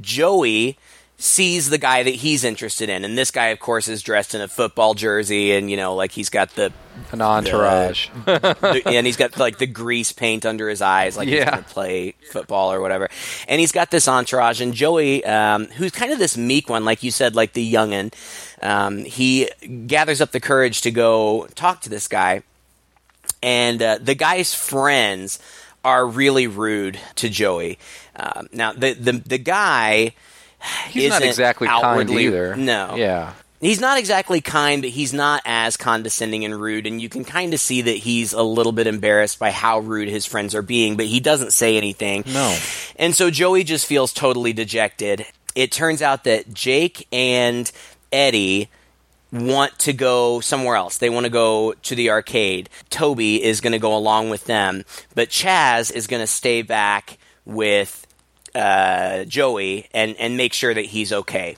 Joey 0.00 0.76
sees 1.20 1.68
the 1.68 1.78
guy 1.78 2.04
that 2.04 2.14
he's 2.14 2.44
interested 2.44 2.88
in, 2.88 3.04
and 3.04 3.18
this 3.18 3.30
guy, 3.30 3.46
of 3.46 3.58
course, 3.58 3.88
is 3.88 4.02
dressed 4.02 4.34
in 4.34 4.40
a 4.40 4.48
football 4.48 4.94
jersey, 4.94 5.52
and 5.52 5.70
you 5.70 5.76
know, 5.76 5.94
like 5.94 6.12
he's 6.12 6.30
got 6.30 6.50
the, 6.54 6.72
An 7.12 7.20
entourage. 7.20 8.08
the 8.24 8.82
and 8.86 9.04
he's 9.06 9.16
got 9.16 9.36
like 9.38 9.58
the 9.58 9.66
grease 9.66 10.12
paint 10.12 10.46
under 10.46 10.68
his 10.68 10.80
eyes, 10.80 11.16
like 11.16 11.28
he's 11.28 11.44
going 11.44 11.58
to 11.58 11.64
play 11.64 12.12
football 12.30 12.72
or 12.72 12.80
whatever. 12.80 13.08
And 13.48 13.60
he's 13.60 13.72
got 13.72 13.90
this 13.90 14.08
entourage, 14.08 14.60
and 14.60 14.72
Joey, 14.72 15.24
um, 15.24 15.66
who's 15.66 15.92
kind 15.92 16.12
of 16.12 16.18
this 16.18 16.36
meek 16.36 16.68
one, 16.68 16.84
like 16.84 17.02
you 17.02 17.10
said, 17.10 17.34
like 17.34 17.52
the 17.52 17.72
youngin, 17.72 18.12
um, 18.62 19.04
he 19.04 19.50
gathers 19.86 20.20
up 20.20 20.30
the 20.30 20.40
courage 20.40 20.82
to 20.82 20.90
go 20.90 21.48
talk 21.54 21.80
to 21.82 21.90
this 21.90 22.08
guy 22.08 22.42
and 23.42 23.80
uh, 23.82 23.98
the 24.00 24.14
guy's 24.14 24.54
friends 24.54 25.38
are 25.84 26.06
really 26.06 26.46
rude 26.46 26.98
to 27.16 27.28
Joey. 27.28 27.78
Um, 28.16 28.48
now, 28.52 28.72
the 28.72 28.94
the 28.94 29.12
the 29.12 29.38
guy 29.38 30.14
He's 30.90 31.08
not 31.10 31.22
exactly 31.22 31.68
kind 31.68 32.10
either. 32.10 32.56
No, 32.56 32.94
Yeah. 32.96 33.32
he's 33.60 33.80
not 33.80 33.98
exactly 33.98 34.40
kind, 34.40 34.82
but 34.82 34.90
he's 34.90 35.12
not 35.12 35.42
as 35.44 35.76
condescending 35.76 36.44
and 36.44 36.60
rude, 36.60 36.86
and 36.86 37.00
you 37.00 37.08
can 37.08 37.24
kind 37.24 37.54
of 37.54 37.60
see 37.60 37.82
that 37.82 37.96
he's 37.98 38.32
a 38.32 38.42
little 38.42 38.72
bit 38.72 38.86
embarrassed 38.86 39.38
by 39.38 39.50
how 39.50 39.78
rude 39.80 40.08
his 40.08 40.26
friends 40.26 40.54
are 40.54 40.62
being, 40.62 40.96
but 40.96 41.06
he 41.06 41.20
doesn't 41.20 41.52
say 41.52 41.76
anything. 41.76 42.24
No. 42.26 42.56
And 42.96 43.14
so 43.14 43.30
Joey 43.30 43.64
just 43.64 43.86
feels 43.86 44.12
totally 44.12 44.52
dejected. 44.52 45.24
It 45.54 45.70
turns 45.72 46.02
out 46.02 46.24
that 46.24 46.52
Jake 46.52 47.06
and 47.12 47.70
Eddie 48.12 48.68
want 49.30 49.78
to 49.80 49.92
go 49.92 50.40
somewhere 50.40 50.76
else. 50.76 50.96
They 50.98 51.10
want 51.10 51.24
to 51.24 51.30
go 51.30 51.74
to 51.74 51.94
the 51.94 52.10
arcade. 52.10 52.70
Toby 52.90 53.42
is 53.42 53.60
going 53.60 53.72
to 53.74 53.78
go 53.78 53.94
along 53.96 54.30
with 54.30 54.46
them, 54.46 54.84
but 55.14 55.28
Chaz 55.28 55.92
is 55.92 56.06
going 56.06 56.22
to 56.22 56.26
stay 56.26 56.62
back 56.62 57.18
with 57.44 58.06
uh, 58.58 59.24
Joey 59.24 59.86
and, 59.94 60.16
and 60.18 60.36
make 60.36 60.52
sure 60.52 60.74
that 60.74 60.86
he's 60.86 61.12
okay. 61.12 61.56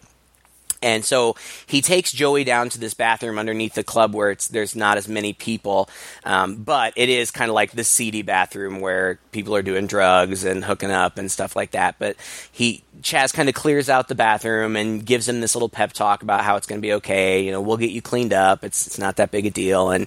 And 0.83 1.05
so 1.05 1.37
he 1.67 1.83
takes 1.83 2.11
Joey 2.11 2.45
down 2.45 2.71
to 2.71 2.79
this 2.79 2.95
bathroom 2.95 3.39
underneath 3.39 3.75
the 3.75 3.85
club 3.85 4.15
where 4.15 4.31
it's 4.31 4.49
there's 4.49 4.75
not 4.75 4.97
as 4.97 5.09
many 5.09 5.35
people, 5.35 5.91
um, 6.25 6.57
but 6.57 6.95
it 6.97 7.11
is 7.11 7.31
kind 7.31 7.51
of 7.51 7.55
like 7.55 7.73
the 7.73 7.85
seedy 7.85 8.23
bathroom 8.23 8.81
where 8.81 9.19
people 9.31 9.55
are 9.55 9.63
doing 9.63 9.87
drugs 9.87 10.45
and 10.45 10.65
hooking 10.65 10.91
up 10.91 11.19
and 11.19 11.31
stuff 11.31 11.55
like 11.55 11.73
that. 11.73 11.97
But 11.99 12.17
he 12.51 12.83
Chaz 13.03 13.35
kind 13.35 13.51
of 13.51 13.55
clears 13.55 13.91
out 13.91 14.09
the 14.09 14.15
bathroom 14.15 14.75
and 14.75 15.05
gives 15.05 15.29
him 15.29 15.43
this 15.43 15.55
little 15.55 15.69
pep 15.69 15.93
talk 15.93 16.23
about 16.23 16.45
how 16.45 16.57
it's 16.57 16.67
going 16.67 16.81
to 16.81 16.87
be 16.87 16.95
okay. 16.95 17.45
You 17.45 17.53
know, 17.53 17.61
we'll 17.61 17.77
get 17.77 17.91
you 17.91 18.01
cleaned 18.01 18.33
up. 18.33 18.65
It's 18.65 18.87
it's 18.87 18.99
not 18.99 19.17
that 19.17 19.31
big 19.31 19.45
a 19.45 19.51
deal. 19.51 19.91
And 19.91 20.07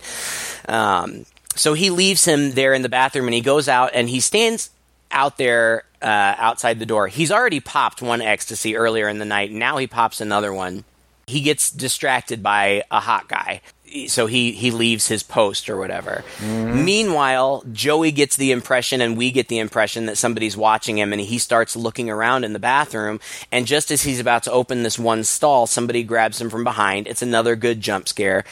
um, 0.68 1.28
so 1.56 1.74
he 1.74 1.92
leaves 1.92 2.26
him 2.26 2.54
there 2.54 2.74
in 2.74 2.82
the 2.82 2.90
bathroom 2.90 3.28
and 3.28 3.36
he 3.36 3.42
goes 3.42 3.70
out 3.70 3.92
and 3.94 4.10
he 4.10 4.20
stands 4.20 4.72
out 5.12 5.38
there 5.38 5.84
uh, 6.04 6.36
outside 6.38 6.80
the 6.80 6.86
door. 6.86 7.08
He's 7.08 7.32
already 7.32 7.60
popped 7.60 8.02
one 8.02 8.22
ecstasy 8.22 8.76
earlier 8.76 9.08
in 9.08 9.20
the 9.20 9.26
night. 9.26 9.52
Now 9.52 9.78
he 9.78 9.88
pops 9.88 10.22
another 10.22 10.54
one. 10.54 10.84
He 11.26 11.42
gets 11.42 11.72
distracted 11.72 12.44
by 12.44 12.84
a 12.92 13.00
hot 13.00 13.30
guy. 13.30 13.62
So 14.08 14.26
he, 14.26 14.54
he 14.54 14.72
leaves 14.72 15.08
his 15.08 15.22
post 15.22 15.70
or 15.70 15.78
whatever. 15.78 16.24
Meanwhile, 16.42 17.64
Joey 17.72 18.12
gets 18.12 18.36
the 18.36 18.52
impression, 18.52 19.02
and 19.02 19.16
we 19.16 19.30
get 19.30 19.50
the 19.50 19.60
impression 19.60 20.08
that 20.08 20.18
somebody's 20.18 20.58
watching 20.58 20.98
him, 20.98 21.14
and 21.14 21.22
he 21.22 21.38
starts 21.38 21.76
looking 21.76 22.10
around 22.10 22.44
in 22.44 22.54
the 22.54 22.60
bathroom. 22.60 23.20
And 23.52 23.68
just 23.68 23.92
as 23.92 24.02
he's 24.02 24.20
about 24.20 24.42
to 24.44 24.52
open 24.52 24.82
this 24.82 24.98
one 24.98 25.24
stall, 25.24 25.68
somebody 25.68 26.04
grabs 26.04 26.42
him 26.42 26.50
from 26.50 26.64
behind. 26.64 27.08
It's 27.08 27.22
another 27.22 27.56
good 27.56 27.82
jump 27.82 28.08
scare. 28.08 28.44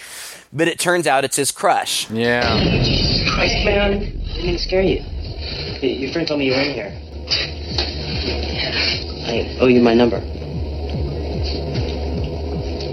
But 0.53 0.67
it 0.67 0.77
turns 0.77 1.07
out 1.07 1.25
it's 1.25 1.37
his 1.37 1.51
crush. 1.51 2.09
Yeah. 2.11 2.63
Jesus 2.83 3.33
Christ, 3.33 3.65
man. 3.65 3.93
I 3.93 3.97
Didn't 3.97 4.45
mean 4.45 4.57
scare 4.59 4.83
you. 4.83 5.01
Your 5.81 6.13
friend 6.13 6.27
told 6.27 6.39
me 6.39 6.45
you 6.45 6.51
were 6.51 6.61
in 6.61 6.73
here. 6.75 7.00
I 9.27 9.57
owe 9.59 9.67
you 9.67 9.81
my 9.81 9.93
number. 9.93 10.21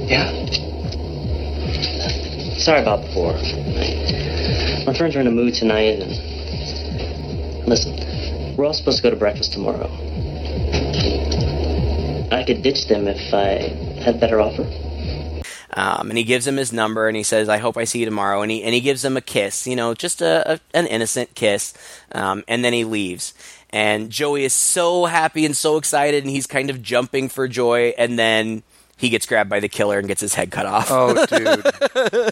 Yeah. 0.06 0.30
Sorry 2.58 2.80
about 2.82 3.02
before. 3.02 3.34
I- 3.34 4.84
my 4.86 4.94
friends 4.94 5.16
are 5.16 5.20
in 5.20 5.26
a 5.26 5.30
mood 5.30 5.52
tonight, 5.54 6.00
and 6.00 7.66
listen, 7.66 8.56
we're 8.56 8.64
all 8.64 8.72
supposed 8.72 8.96
to 8.98 9.02
go 9.02 9.10
to 9.10 9.16
breakfast 9.16 9.52
tomorrow. 9.52 9.90
I 12.32 12.42
could 12.46 12.62
ditch 12.62 12.86
them 12.88 13.06
if 13.06 13.34
I 13.34 14.00
had 14.02 14.18
better 14.20 14.40
offer. 14.40 14.66
Um, 15.74 16.08
and 16.08 16.18
he 16.18 16.24
gives 16.24 16.46
him 16.46 16.56
his 16.56 16.72
number 16.72 17.06
and 17.06 17.16
he 17.16 17.22
says, 17.22 17.48
"I 17.48 17.58
hope 17.58 17.76
I 17.76 17.84
see 17.84 18.00
you 18.00 18.04
tomorrow." 18.04 18.42
And 18.42 18.50
he 18.50 18.64
and 18.64 18.74
he 18.74 18.80
gives 18.80 19.04
him 19.04 19.16
a 19.16 19.20
kiss, 19.20 19.66
you 19.66 19.76
know, 19.76 19.94
just 19.94 20.20
a, 20.22 20.54
a 20.54 20.60
an 20.74 20.86
innocent 20.86 21.34
kiss. 21.34 21.72
Um, 22.12 22.42
and 22.48 22.64
then 22.64 22.72
he 22.72 22.84
leaves. 22.84 23.34
And 23.70 24.10
Joey 24.10 24.44
is 24.44 24.52
so 24.52 25.04
happy 25.04 25.44
and 25.44 25.56
so 25.56 25.76
excited, 25.76 26.24
and 26.24 26.30
he's 26.30 26.46
kind 26.46 26.70
of 26.70 26.82
jumping 26.82 27.28
for 27.28 27.46
joy. 27.48 27.94
And 27.98 28.18
then 28.18 28.62
he 28.96 29.08
gets 29.10 29.26
grabbed 29.26 29.50
by 29.50 29.60
the 29.60 29.68
killer 29.68 29.98
and 29.98 30.08
gets 30.08 30.20
his 30.20 30.34
head 30.34 30.50
cut 30.50 30.66
off. 30.66 30.88
Oh, 30.90 31.26
dude, 31.26 31.62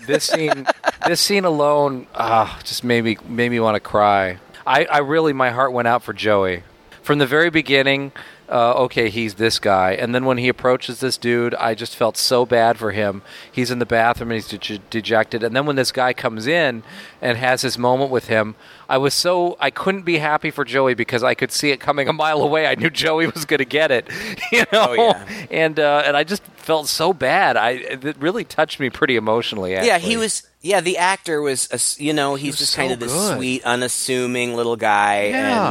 this 0.06 0.24
scene, 0.24 0.66
this 1.06 1.20
scene 1.20 1.44
alone, 1.44 2.06
ah, 2.14 2.58
just 2.64 2.84
made 2.84 3.04
me 3.04 3.16
made 3.28 3.50
me 3.50 3.60
want 3.60 3.76
to 3.76 3.80
cry. 3.80 4.38
I, 4.66 4.84
I 4.86 4.98
really, 4.98 5.32
my 5.32 5.50
heart 5.50 5.72
went 5.72 5.86
out 5.86 6.02
for 6.02 6.12
Joey 6.12 6.64
from 7.02 7.18
the 7.18 7.26
very 7.26 7.50
beginning. 7.50 8.12
Uh, 8.48 8.74
okay, 8.74 9.08
he's 9.10 9.34
this 9.34 9.58
guy, 9.58 9.90
and 9.92 10.14
then 10.14 10.24
when 10.24 10.38
he 10.38 10.48
approaches 10.48 11.00
this 11.00 11.16
dude, 11.18 11.52
I 11.56 11.74
just 11.74 11.96
felt 11.96 12.16
so 12.16 12.46
bad 12.46 12.78
for 12.78 12.92
him. 12.92 13.22
He's 13.50 13.72
in 13.72 13.80
the 13.80 13.86
bathroom 13.86 14.30
and 14.30 14.40
he's 14.40 14.46
de- 14.46 14.78
dejected, 14.88 15.42
and 15.42 15.54
then 15.56 15.66
when 15.66 15.74
this 15.74 15.90
guy 15.90 16.12
comes 16.12 16.46
in 16.46 16.84
and 17.20 17.38
has 17.38 17.62
his 17.62 17.76
moment 17.76 18.12
with 18.12 18.28
him, 18.28 18.54
I 18.88 18.98
was 18.98 19.14
so 19.14 19.56
I 19.58 19.70
couldn't 19.70 20.02
be 20.02 20.18
happy 20.18 20.52
for 20.52 20.64
Joey 20.64 20.94
because 20.94 21.24
I 21.24 21.34
could 21.34 21.50
see 21.50 21.70
it 21.72 21.80
coming 21.80 22.06
a 22.08 22.12
mile 22.12 22.40
away. 22.40 22.68
I 22.68 22.76
knew 22.76 22.88
Joey 22.88 23.26
was 23.34 23.44
going 23.44 23.58
to 23.58 23.64
get 23.64 23.90
it, 23.90 24.08
you 24.52 24.60
know, 24.72 24.86
Oh, 24.90 24.92
yeah. 24.94 25.26
and 25.50 25.80
uh, 25.80 26.02
and 26.06 26.16
I 26.16 26.22
just 26.22 26.42
felt 26.66 26.88
so 26.88 27.12
bad. 27.14 27.56
I 27.56 27.70
it 27.70 28.16
really 28.18 28.44
touched 28.44 28.80
me 28.80 28.90
pretty 28.90 29.16
emotionally. 29.16 29.72
yeah, 29.72 29.94
Actually. 29.94 30.10
he 30.10 30.16
was. 30.18 30.42
Yeah, 30.60 30.80
the 30.80 30.98
actor 30.98 31.40
was. 31.40 31.96
You 31.98 32.12
know, 32.12 32.34
he's 32.34 32.54
was 32.54 32.58
just 32.58 32.72
so 32.72 32.80
kind 32.82 32.92
of 32.92 32.98
this 33.00 33.12
good. 33.12 33.36
sweet, 33.36 33.64
unassuming 33.64 34.54
little 34.56 34.76
guy, 34.76 35.28
Yeah. 35.28 35.66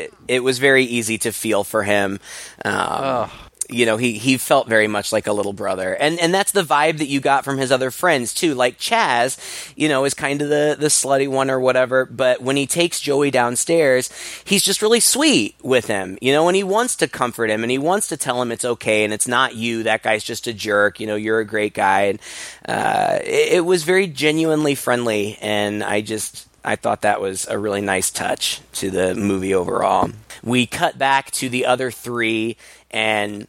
and 0.00 0.08
uh, 0.10 0.16
it 0.28 0.42
was 0.42 0.58
very 0.58 0.84
easy 0.84 1.18
to 1.18 1.30
feel 1.32 1.62
for 1.62 1.82
him. 1.82 2.18
Um, 2.64 3.30
you 3.72 3.86
know, 3.86 3.96
he 3.96 4.18
he 4.18 4.36
felt 4.36 4.68
very 4.68 4.86
much 4.86 5.12
like 5.12 5.26
a 5.26 5.32
little 5.32 5.52
brother, 5.52 5.94
and 5.94 6.18
and 6.18 6.34
that's 6.34 6.52
the 6.52 6.62
vibe 6.62 6.98
that 6.98 7.08
you 7.08 7.20
got 7.20 7.44
from 7.44 7.58
his 7.58 7.72
other 7.72 7.90
friends 7.90 8.34
too. 8.34 8.54
Like 8.54 8.78
Chaz, 8.78 9.38
you 9.76 9.88
know, 9.88 10.04
is 10.04 10.14
kind 10.14 10.42
of 10.42 10.48
the 10.48 10.76
the 10.78 10.88
slutty 10.88 11.28
one 11.28 11.50
or 11.50 11.60
whatever, 11.60 12.06
but 12.06 12.40
when 12.42 12.56
he 12.56 12.66
takes 12.66 13.00
Joey 13.00 13.30
downstairs, 13.30 14.10
he's 14.44 14.62
just 14.62 14.82
really 14.82 15.00
sweet 15.00 15.54
with 15.62 15.86
him, 15.86 16.18
you 16.20 16.32
know, 16.32 16.48
and 16.48 16.56
he 16.56 16.64
wants 16.64 16.96
to 16.96 17.08
comfort 17.08 17.50
him 17.50 17.62
and 17.62 17.70
he 17.70 17.78
wants 17.78 18.08
to 18.08 18.16
tell 18.16 18.40
him 18.40 18.52
it's 18.52 18.64
okay 18.64 19.04
and 19.04 19.12
it's 19.12 19.28
not 19.28 19.54
you. 19.54 19.82
That 19.84 20.02
guy's 20.02 20.24
just 20.24 20.46
a 20.46 20.52
jerk. 20.52 21.00
You 21.00 21.06
know, 21.06 21.16
you're 21.16 21.40
a 21.40 21.44
great 21.46 21.74
guy, 21.74 22.02
and 22.02 22.20
uh, 22.68 23.18
it, 23.22 23.54
it 23.54 23.64
was 23.64 23.84
very 23.84 24.06
genuinely 24.06 24.74
friendly, 24.74 25.38
and 25.40 25.82
I 25.82 26.00
just. 26.00 26.46
I 26.62 26.76
thought 26.76 27.00
that 27.00 27.22
was 27.22 27.48
a 27.48 27.58
really 27.58 27.80
nice 27.80 28.10
touch 28.10 28.60
to 28.74 28.90
the 28.90 29.14
movie 29.14 29.54
overall. 29.54 30.10
We 30.42 30.66
cut 30.66 30.98
back 30.98 31.30
to 31.32 31.48
the 31.48 31.64
other 31.64 31.90
three, 31.90 32.58
and 32.90 33.46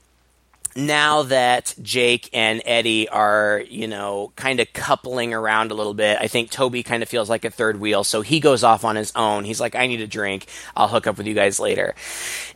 now 0.75 1.23
that 1.23 1.75
Jake 1.81 2.29
and 2.33 2.61
Eddie 2.65 3.09
are, 3.09 3.63
you 3.69 3.87
know, 3.87 4.31
kind 4.35 4.59
of 4.59 4.71
coupling 4.73 5.33
around 5.33 5.71
a 5.71 5.73
little 5.73 5.93
bit, 5.93 6.17
I 6.19 6.27
think 6.27 6.49
Toby 6.49 6.83
kind 6.83 7.03
of 7.03 7.09
feels 7.09 7.29
like 7.29 7.45
a 7.45 7.49
third 7.49 7.79
wheel. 7.79 8.03
So 8.03 8.21
he 8.21 8.39
goes 8.39 8.63
off 8.63 8.85
on 8.85 8.95
his 8.95 9.11
own. 9.15 9.43
He's 9.43 9.59
like, 9.59 9.75
I 9.75 9.87
need 9.87 10.01
a 10.01 10.07
drink. 10.07 10.47
I'll 10.75 10.87
hook 10.87 11.07
up 11.07 11.17
with 11.17 11.27
you 11.27 11.33
guys 11.33 11.59
later. 11.59 11.95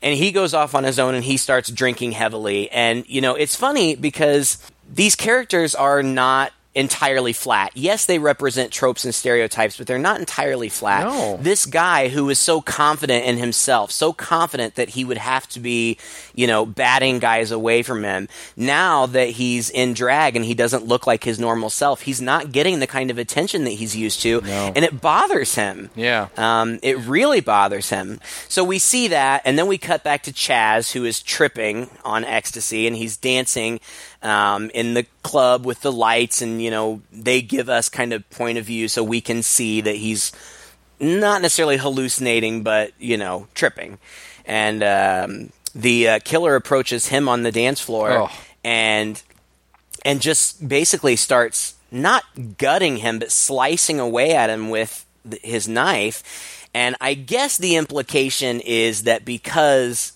And 0.01 0.17
he 0.17 0.31
goes 0.31 0.53
off 0.53 0.75
on 0.75 0.83
his 0.83 0.99
own 0.99 1.15
and 1.15 1.23
he 1.23 1.37
starts 1.37 1.69
drinking 1.69 2.13
heavily. 2.13 2.69
And, 2.71 3.07
you 3.07 3.21
know, 3.21 3.35
it's 3.35 3.55
funny 3.55 3.95
because 3.95 4.57
these 4.89 5.15
characters 5.15 5.75
are 5.75 6.03
not 6.03 6.53
entirely 6.75 7.31
flat. 7.33 7.71
Yes, 7.73 8.05
they 8.05 8.19
represent 8.19 8.71
tropes 8.71 9.05
and 9.05 9.15
stereotypes, 9.15 9.77
but 9.77 9.87
they're 9.87 9.97
not 9.97 10.19
entirely 10.19 10.67
flat. 10.69 11.05
No. 11.05 11.37
This 11.37 11.65
guy 11.65 12.09
who 12.09 12.29
is 12.29 12.37
so 12.37 12.59
confident 12.61 13.25
in 13.25 13.37
himself, 13.37 13.91
so 13.91 14.11
confident 14.11 14.75
that 14.75 14.89
he 14.89 15.05
would 15.05 15.17
have 15.17 15.47
to 15.49 15.59
be, 15.61 15.97
you 16.35 16.47
know, 16.47 16.65
batting 16.65 17.19
guys 17.19 17.51
away 17.51 17.81
from 17.81 18.03
him. 18.03 18.27
Now 18.57 19.05
that 19.05 19.29
he's 19.29 19.69
in 19.69 19.93
drag 19.93 20.35
and 20.35 20.43
he 20.43 20.53
doesn't 20.53 20.85
look 20.85 21.07
like 21.07 21.23
his 21.23 21.39
normal 21.39 21.69
self, 21.69 22.01
he's 22.01 22.21
not 22.21 22.51
getting 22.51 22.79
the 22.79 22.87
kind 22.87 23.09
of 23.09 23.17
attention 23.17 23.63
that 23.63 23.71
he's 23.71 23.95
used 23.95 24.21
to, 24.23 24.41
No. 24.41 24.73
and 24.75 24.83
it 24.83 24.99
bothers 24.99 25.55
him. 25.55 25.89
Yeah. 25.95 26.27
Um, 26.35 26.79
it 26.83 26.97
really 26.99 27.39
bothers 27.39 27.89
him. 27.89 28.19
So 28.49 28.63
we 28.65 28.79
see 28.79 29.07
that, 29.07 29.41
and 29.45 29.57
then 29.57 29.67
we 29.67 29.77
cut 29.77 30.03
back 30.03 30.23
to 30.23 30.33
Chaz, 30.33 30.91
who 30.91 31.05
is 31.05 31.21
tripping 31.21 31.89
on 32.03 32.25
ecstasy, 32.25 32.85
and 32.85 32.95
he's 32.97 33.15
dancing 33.15 33.79
um, 34.25 34.69
in 34.73 34.93
the 34.95 35.05
club 35.23 35.65
with 35.65 35.81
the 35.81 35.91
lights, 35.91 36.41
and 36.41 36.61
you 36.61 36.71
know 36.71 37.01
they 37.11 37.41
give 37.41 37.69
us 37.69 37.87
kind 37.89 38.11
of 38.13 38.27
point 38.29 38.57
of 38.57 38.65
view 38.65 38.87
so 38.87 39.03
we 39.03 39.21
can 39.21 39.43
see 39.43 39.81
that 39.81 39.95
he's 39.95 40.31
not 40.99 41.41
necessarily 41.41 41.77
hallucinating, 41.77 42.63
but 42.63 42.91
you 42.99 43.17
know 43.17 43.47
tripping. 43.53 43.97
And 44.45 44.83
um, 44.83 45.49
the 45.73 46.07
uh, 46.09 46.19
killer 46.23 46.55
approaches 46.55 47.07
him 47.07 47.27
on 47.29 47.43
the 47.43 47.51
dance 47.51 47.79
floor, 47.79 48.11
Oh. 48.11 48.31
and 48.63 49.21
and 50.03 50.21
just 50.21 50.67
basically 50.67 51.15
starts 51.15 51.75
not 51.91 52.23
gutting 52.57 52.97
him, 52.97 53.19
but 53.19 53.31
slicing 53.31 53.99
away 53.99 54.33
at 54.35 54.49
him 54.49 54.69
with 54.69 55.05
th- 55.29 55.41
his 55.41 55.67
knife. 55.67 56.67
And 56.73 56.95
I 56.99 57.13
guess 57.13 57.57
the 57.57 57.75
implication 57.77 58.59
is 58.59 59.03
that 59.03 59.23
because 59.23 60.14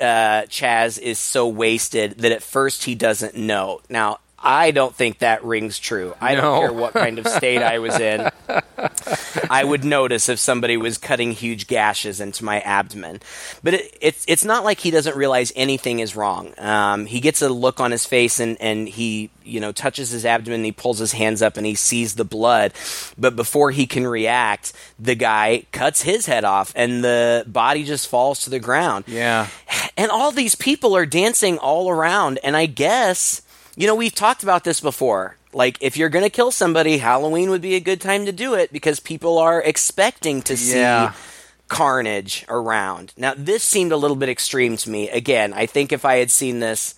uh, 0.00 0.42
Chaz 0.48 0.98
is 0.98 1.18
so 1.18 1.48
wasted 1.48 2.18
that 2.18 2.32
at 2.32 2.42
first 2.42 2.84
he 2.84 2.94
doesn't 2.94 3.36
know. 3.36 3.80
Now, 3.88 4.18
I 4.40 4.70
don't 4.70 4.94
think 4.94 5.18
that 5.18 5.42
rings 5.44 5.78
true. 5.80 6.14
I 6.20 6.34
No. 6.36 6.40
don't 6.40 6.60
care 6.60 6.72
what 6.72 6.92
kind 6.92 7.18
of 7.18 7.26
state 7.26 7.60
I 7.60 7.80
was 7.80 7.98
in. 7.98 8.28
I 9.50 9.64
would 9.64 9.84
notice 9.84 10.28
if 10.28 10.38
somebody 10.38 10.76
was 10.76 10.96
cutting 10.98 11.32
huge 11.32 11.66
gashes 11.66 12.20
into 12.20 12.44
my 12.44 12.60
abdomen. 12.60 13.20
But 13.62 13.74
it, 13.74 13.98
it's 14.00 14.24
it's 14.28 14.44
not 14.44 14.64
like 14.64 14.78
he 14.78 14.90
doesn't 14.90 15.16
realize 15.16 15.52
anything 15.56 15.98
is 16.00 16.14
wrong. 16.14 16.54
Um, 16.58 17.06
he 17.06 17.20
gets 17.20 17.42
a 17.42 17.48
look 17.48 17.80
on 17.80 17.90
his 17.90 18.04
face 18.06 18.38
and, 18.38 18.56
and 18.60 18.88
he 18.88 19.30
you 19.44 19.58
know 19.60 19.72
touches 19.72 20.10
his 20.10 20.24
abdomen. 20.24 20.58
And 20.60 20.64
he 20.66 20.72
pulls 20.72 20.98
his 20.98 21.12
hands 21.12 21.42
up 21.42 21.56
and 21.56 21.66
he 21.66 21.74
sees 21.74 22.14
the 22.14 22.24
blood. 22.24 22.72
But 23.18 23.34
before 23.36 23.70
he 23.72 23.86
can 23.86 24.06
react, 24.06 24.72
the 25.00 25.14
guy 25.16 25.64
cuts 25.72 26.02
his 26.02 26.26
head 26.26 26.44
off 26.44 26.72
and 26.76 27.02
the 27.02 27.44
body 27.48 27.82
just 27.84 28.06
falls 28.08 28.42
to 28.44 28.50
the 28.50 28.60
ground. 28.60 29.04
Yeah. 29.08 29.48
And 29.96 30.10
all 30.12 30.30
these 30.30 30.54
people 30.54 30.94
are 30.96 31.06
dancing 31.06 31.58
all 31.58 31.90
around. 31.90 32.38
And 32.44 32.56
I 32.56 32.66
guess, 32.66 33.42
you 33.78 33.86
know, 33.86 33.94
we've 33.94 34.14
talked 34.14 34.42
about 34.42 34.64
this 34.64 34.80
before. 34.80 35.36
Like, 35.52 35.78
if 35.80 35.96
you're 35.96 36.10
going 36.10 36.24
to 36.24 36.30
kill 36.30 36.50
somebody, 36.50 36.98
Halloween 36.98 37.48
would 37.50 37.62
be 37.62 37.74
a 37.76 37.80
good 37.80 38.00
time 38.00 38.26
to 38.26 38.32
do 38.32 38.52
it 38.54 38.72
because 38.72 39.00
people 39.00 39.38
are 39.38 39.62
expecting 39.62 40.42
to 40.42 40.56
see 40.56 40.78
Yeah. 40.80 41.12
carnage 41.68 42.44
around. 42.48 43.12
Now, 43.16 43.34
this 43.36 43.62
seemed 43.62 43.92
a 43.92 43.96
little 43.96 44.16
bit 44.16 44.28
extreme 44.28 44.76
to 44.78 44.90
me. 44.90 45.08
Again, 45.08 45.52
I 45.54 45.66
think 45.66 45.92
if 45.92 46.04
I 46.04 46.16
had 46.16 46.30
seen 46.30 46.60
this, 46.60 46.96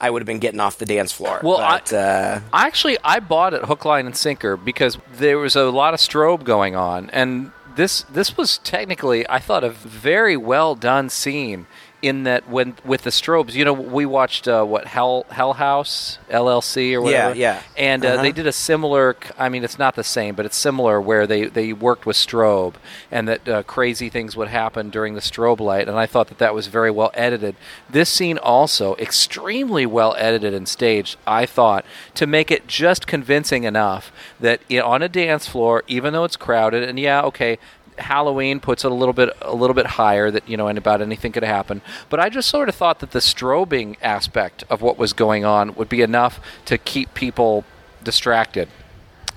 I 0.00 0.10
would 0.10 0.22
have 0.22 0.26
been 0.26 0.38
getting 0.38 0.60
off 0.60 0.78
the 0.78 0.86
dance 0.86 1.10
floor. 1.10 1.40
Well, 1.42 1.58
but, 1.58 1.92
I- 1.92 1.96
uh, 1.96 2.40
I 2.52 2.66
actually 2.66 2.98
I 3.02 3.18
bought 3.20 3.54
it 3.54 3.64
hook, 3.64 3.84
line, 3.84 4.06
and 4.06 4.16
sinker 4.16 4.56
because 4.56 4.98
there 5.14 5.38
was 5.38 5.56
a 5.56 5.64
lot 5.70 5.94
of 5.94 6.00
strobe 6.00 6.44
going 6.44 6.76
on, 6.76 7.10
and 7.10 7.50
this 7.74 8.02
this 8.12 8.36
was 8.36 8.58
technically 8.58 9.28
I 9.28 9.40
thought 9.40 9.64
a 9.64 9.70
very 9.70 10.36
well 10.36 10.76
done 10.76 11.08
scene. 11.10 11.66
In 12.00 12.22
that, 12.22 12.48
when 12.48 12.76
with 12.84 13.02
the 13.02 13.10
strobes, 13.10 13.54
you 13.54 13.64
know, 13.64 13.72
we 13.72 14.06
watched 14.06 14.46
uh, 14.46 14.62
what 14.62 14.86
Hell 14.86 15.26
Hell 15.30 15.54
House 15.54 16.20
LLC 16.30 16.92
or 16.94 17.00
whatever. 17.02 17.34
yeah. 17.34 17.54
yeah. 17.54 17.62
And 17.76 18.04
uh, 18.04 18.10
Uh-huh. 18.10 18.22
they 18.22 18.30
did 18.30 18.46
a 18.46 18.52
similar. 18.52 19.16
I 19.36 19.48
mean, 19.48 19.64
it's 19.64 19.80
not 19.80 19.96
the 19.96 20.04
same, 20.04 20.36
but 20.36 20.46
it's 20.46 20.56
similar 20.56 21.00
where 21.00 21.26
they 21.26 21.46
they 21.46 21.72
worked 21.72 22.06
with 22.06 22.14
strobe, 22.16 22.74
and 23.10 23.26
that 23.26 23.48
uh, 23.48 23.62
crazy 23.64 24.08
things 24.10 24.36
would 24.36 24.46
happen 24.46 24.90
during 24.90 25.14
the 25.14 25.20
strobe 25.20 25.58
light. 25.58 25.88
And 25.88 25.98
I 25.98 26.06
thought 26.06 26.28
that 26.28 26.38
that 26.38 26.54
was 26.54 26.68
very 26.68 26.90
well 26.92 27.10
edited. 27.14 27.56
This 27.90 28.08
scene 28.08 28.38
also 28.38 28.94
extremely 28.96 29.84
well 29.84 30.14
edited 30.18 30.54
and 30.54 30.68
staged. 30.68 31.16
I 31.26 31.46
thought 31.46 31.84
to 32.14 32.28
make 32.28 32.52
it 32.52 32.68
just 32.68 33.08
convincing 33.08 33.64
enough 33.64 34.12
that 34.38 34.60
on 34.72 35.02
a 35.02 35.08
dance 35.08 35.48
floor, 35.48 35.82
even 35.88 36.12
though 36.12 36.22
it's 36.22 36.36
crowded, 36.36 36.84
and 36.88 36.96
yeah, 36.96 37.22
okay. 37.22 37.58
Halloween 37.98 38.60
puts 38.60 38.84
it 38.84 38.90
a 38.90 38.94
little 38.94 39.12
bit 39.12 39.36
a 39.42 39.54
little 39.54 39.74
bit 39.74 39.86
higher 39.86 40.30
that 40.30 40.48
you 40.48 40.56
know 40.56 40.68
and 40.68 40.78
about 40.78 41.00
anything 41.02 41.32
could 41.32 41.44
happen. 41.44 41.82
But 42.08 42.20
I 42.20 42.28
just 42.28 42.48
sort 42.48 42.68
of 42.68 42.74
thought 42.74 43.00
that 43.00 43.10
the 43.12 43.18
strobing 43.18 43.96
aspect 44.02 44.64
of 44.70 44.82
what 44.82 44.98
was 44.98 45.12
going 45.12 45.44
on 45.44 45.74
would 45.74 45.88
be 45.88 46.02
enough 46.02 46.40
to 46.66 46.78
keep 46.78 47.14
people 47.14 47.64
distracted 48.02 48.68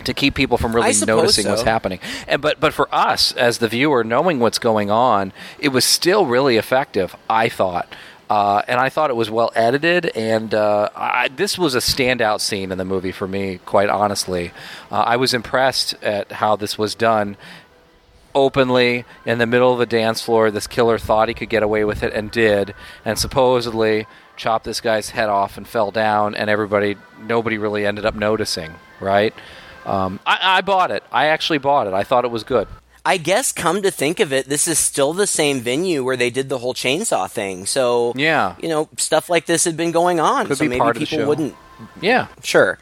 to 0.05 0.13
keep 0.13 0.33
people 0.33 0.57
from 0.57 0.75
really 0.75 0.93
noticing 1.05 1.47
what's 1.47 1.61
happening. 1.61 1.99
And 2.27 2.41
but 2.41 2.59
but 2.59 2.73
for 2.73 2.93
us 2.93 3.31
as 3.33 3.59
the 3.59 3.67
viewer 3.67 4.03
knowing 4.03 4.39
what's 4.39 4.59
going 4.59 4.89
on, 4.89 5.31
it 5.59 5.69
was 5.69 5.85
still 5.85 6.25
really 6.25 6.57
effective, 6.57 7.15
I 7.29 7.49
thought. 7.49 7.87
Uh, 8.29 8.61
and 8.69 8.79
I 8.79 8.87
thought 8.87 9.09
it 9.09 9.17
was 9.17 9.29
well 9.29 9.51
edited, 9.55 10.05
and 10.15 10.53
uh, 10.53 10.87
I, 10.95 11.27
this 11.27 11.57
was 11.57 11.75
a 11.75 11.79
standout 11.79 12.39
scene 12.39 12.71
in 12.71 12.77
the 12.77 12.85
movie 12.85 13.11
for 13.11 13.27
me. 13.27 13.59
Quite 13.65 13.89
honestly, 13.89 14.53
uh, 14.89 15.01
I 15.01 15.17
was 15.17 15.33
impressed 15.33 16.01
at 16.01 16.31
how 16.31 16.55
this 16.55 16.77
was 16.77 16.95
done 16.95 17.35
openly 18.35 19.05
in 19.25 19.37
the 19.37 19.45
middle 19.45 19.71
of 19.73 19.79
the 19.79 19.85
dance 19.85 20.21
floor. 20.21 20.51
This 20.51 20.67
killer 20.67 20.97
thought 20.97 21.27
he 21.27 21.33
could 21.33 21.49
get 21.49 21.63
away 21.63 21.83
with 21.83 22.03
it 22.03 22.13
and 22.13 22.31
did, 22.31 22.73
and 23.05 23.17
supposedly 23.17 24.07
chopped 24.37 24.65
this 24.65 24.81
guy's 24.81 25.11
head 25.11 25.29
off 25.29 25.57
and 25.57 25.67
fell 25.67 25.91
down, 25.91 26.33
and 26.35 26.49
everybody, 26.49 26.95
nobody 27.19 27.57
really 27.57 27.85
ended 27.85 28.05
up 28.05 28.15
noticing, 28.15 28.73
right? 28.99 29.33
Um, 29.85 30.19
I, 30.25 30.57
I 30.57 30.61
bought 30.61 30.91
it. 30.91 31.03
I 31.11 31.27
actually 31.27 31.57
bought 31.59 31.87
it. 31.87 31.93
I 31.93 32.03
thought 32.03 32.25
it 32.25 32.31
was 32.31 32.43
good. 32.43 32.67
I 33.03 33.17
guess, 33.17 33.51
come 33.51 33.81
to 33.81 33.89
think 33.89 34.19
of 34.19 34.31
it, 34.31 34.45
this 34.47 34.67
is 34.67 34.77
still 34.77 35.11
the 35.13 35.25
same 35.25 35.59
venue 35.59 36.03
where 36.03 36.15
they 36.17 36.29
did 36.29 36.49
the 36.49 36.59
whole 36.59 36.75
chainsaw 36.75 37.27
thing. 37.29 37.65
So, 37.65 38.13
Yeah. 38.15 38.55
you 38.59 38.69
know, 38.69 38.89
stuff 38.97 39.27
like 39.27 39.47
this 39.47 39.63
had 39.65 39.75
been 39.75 39.91
going 39.91 40.19
on. 40.19 40.45
Could 40.45 40.57
so 40.57 40.65
be 40.65 40.69
maybe 40.69 40.79
part 40.79 40.95
of 40.95 40.99
the 40.99 41.07
people 41.07 41.23
show. 41.23 41.27
wouldn't 41.27 41.55
Yeah. 41.99 42.27
Sure. 42.43 42.77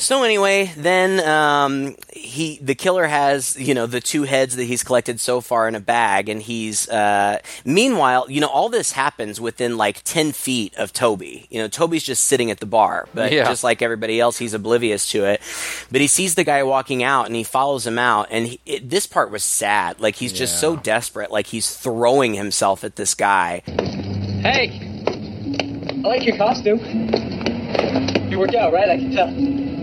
So 0.00 0.22
anyway, 0.22 0.72
then 0.78 1.20
um, 1.28 1.94
he 2.10 2.58
the 2.62 2.74
killer 2.74 3.06
has 3.06 3.54
you 3.60 3.74
know 3.74 3.84
the 3.86 4.00
two 4.00 4.22
heads 4.22 4.56
that 4.56 4.64
he's 4.64 4.82
collected 4.82 5.20
so 5.20 5.42
far 5.42 5.68
in 5.68 5.74
a 5.74 5.80
bag, 5.80 6.30
and 6.30 6.40
he's 6.40 6.88
uh, 6.88 7.38
meanwhile 7.66 8.24
you 8.30 8.40
know 8.40 8.48
all 8.48 8.70
this 8.70 8.92
happens 8.92 9.38
within 9.42 9.76
like 9.76 10.00
ten 10.04 10.32
feet 10.32 10.74
of 10.76 10.94
Toby. 10.94 11.46
You 11.50 11.60
know 11.60 11.68
Toby's 11.68 12.02
just 12.02 12.24
sitting 12.24 12.50
at 12.50 12.60
the 12.60 12.66
bar, 12.66 13.08
but 13.12 13.30
Yeah. 13.30 13.44
just 13.44 13.62
like 13.62 13.82
everybody 13.82 14.18
else, 14.18 14.38
he's 14.38 14.54
oblivious 14.54 15.06
to 15.10 15.26
it. 15.26 15.42
But 15.92 16.00
he 16.00 16.06
sees 16.06 16.34
the 16.34 16.44
guy 16.44 16.62
walking 16.62 17.02
out, 17.02 17.26
and 17.26 17.36
he 17.36 17.44
follows 17.44 17.86
him 17.86 17.98
out. 17.98 18.28
And 18.30 18.46
he, 18.46 18.60
it, 18.64 18.88
this 18.88 19.06
part 19.06 19.30
was 19.30 19.44
sad. 19.44 20.00
Like 20.00 20.16
he's 20.16 20.32
just 20.32 20.60
so 20.62 20.76
desperate. 20.76 21.30
Like 21.30 21.46
he's 21.48 21.76
throwing 21.76 22.32
himself 22.32 22.84
at 22.84 22.96
this 22.96 23.14
guy. 23.14 23.62
Hey, 23.66 24.80
I 26.02 26.08
like 26.08 26.24
your 26.24 26.38
costume. 26.38 26.78
You 28.30 28.38
work 28.38 28.54
out, 28.54 28.72
right? 28.72 28.88
I 28.88 28.96
can 28.96 29.10
tell. 29.12 29.79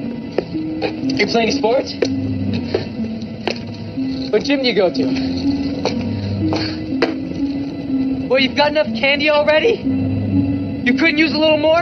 You 0.77 1.25
play 1.25 1.43
any 1.43 1.51
sports? 1.51 1.93
What 4.31 4.43
gym 4.43 4.61
do 4.61 4.67
you 4.67 4.75
go 4.75 4.93
to? 4.93 5.03
Well, 8.29 8.39
you've 8.39 8.55
got 8.55 8.71
enough 8.71 8.87
candy 8.87 9.29
already? 9.31 9.81
You 10.85 10.93
couldn't 10.93 11.17
use 11.17 11.33
a 11.33 11.37
little 11.37 11.57
more? 11.57 11.81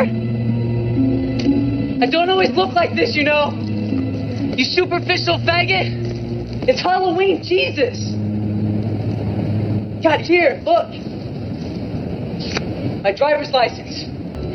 I 2.02 2.08
don't 2.10 2.30
always 2.30 2.52
look 2.52 2.74
like 2.74 2.96
this, 2.96 3.16
you 3.16 3.24
know. 3.24 3.52
You 3.52 4.64
superficial 4.64 5.40
faggot. 5.40 6.70
It's 6.70 6.82
Halloween, 6.82 7.44
Jesus. 7.44 8.14
God, 10.02 10.22
here, 10.22 10.62
look. 10.64 10.90
My 13.04 13.12
driver's 13.12 13.52
license. 13.52 14.06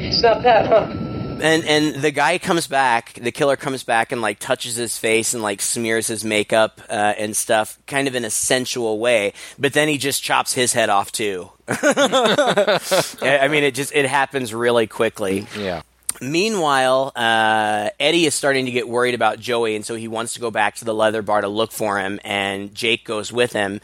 It's 0.01 0.23
not 0.23 0.43
bad, 0.43 0.67
huh? 0.67 1.10
And 1.43 1.65
and 1.65 1.95
the 2.03 2.11
guy 2.11 2.39
comes 2.39 2.67
back 2.67 3.15
the 3.15 3.33
killer 3.33 3.57
comes 3.57 3.83
back 3.85 4.13
and 4.13 4.21
like 4.23 4.39
touches 4.39 4.77
his 4.77 4.97
face 4.99 5.35
and 5.35 5.43
like 5.43 5.61
smears 5.61 6.07
his 6.07 6.25
makeup 6.25 6.81
uh, 6.89 7.15
and 7.19 7.37
stuff 7.37 7.79
kind 7.87 8.07
of 8.09 8.15
in 8.15 8.25
a 8.25 8.31
sensual 8.31 8.99
way 8.99 9.33
but 9.59 9.73
then 9.73 9.89
he 9.89 9.99
just 9.99 10.23
chops 10.23 10.53
his 10.53 10.73
head 10.73 10.89
off 10.91 11.11
too 11.13 11.51
i 11.69 13.49
mean 13.51 13.65
it 13.65 13.75
just 13.75 13.95
it 13.95 14.07
happens 14.07 14.53
really 14.55 14.87
quickly 14.87 15.47
Yeah. 15.59 15.83
Meanwhile, 16.23 17.13
uh, 17.17 17.89
Eddie 17.99 18.27
is 18.27 18.35
starting 18.35 18.67
to 18.67 18.71
get 18.73 18.87
worried 18.87 19.15
about 19.15 19.39
Joey, 19.41 19.75
and 19.75 19.87
so 19.87 19.95
he 19.95 20.07
wants 20.07 20.35
to 20.35 20.41
go 20.41 20.51
back 20.51 20.75
to 20.75 20.85
the 20.85 20.93
leather 20.93 21.23
bar 21.23 21.41
to 21.41 21.49
look 21.49 21.73
for 21.73 21.99
him. 21.99 22.21
And 22.25 22.75
Jake 22.75 23.07
goes 23.07 23.33
with 23.33 23.55
him, 23.55 23.81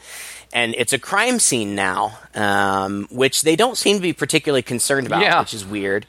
and 0.53 0.75
it's 0.77 0.93
a 0.93 0.99
crime 0.99 1.39
scene 1.39 1.73
now, 1.73 2.19
um, 2.35 3.07
which 3.09 3.41
they 3.41 3.55
don't 3.55 3.75
seem 3.75 3.95
to 3.95 4.01
be 4.03 4.13
particularly 4.13 4.61
concerned 4.61 5.07
about, 5.07 5.21
Yeah. 5.23 5.39
which 5.39 5.55
is 5.55 5.65
weird. 5.65 6.05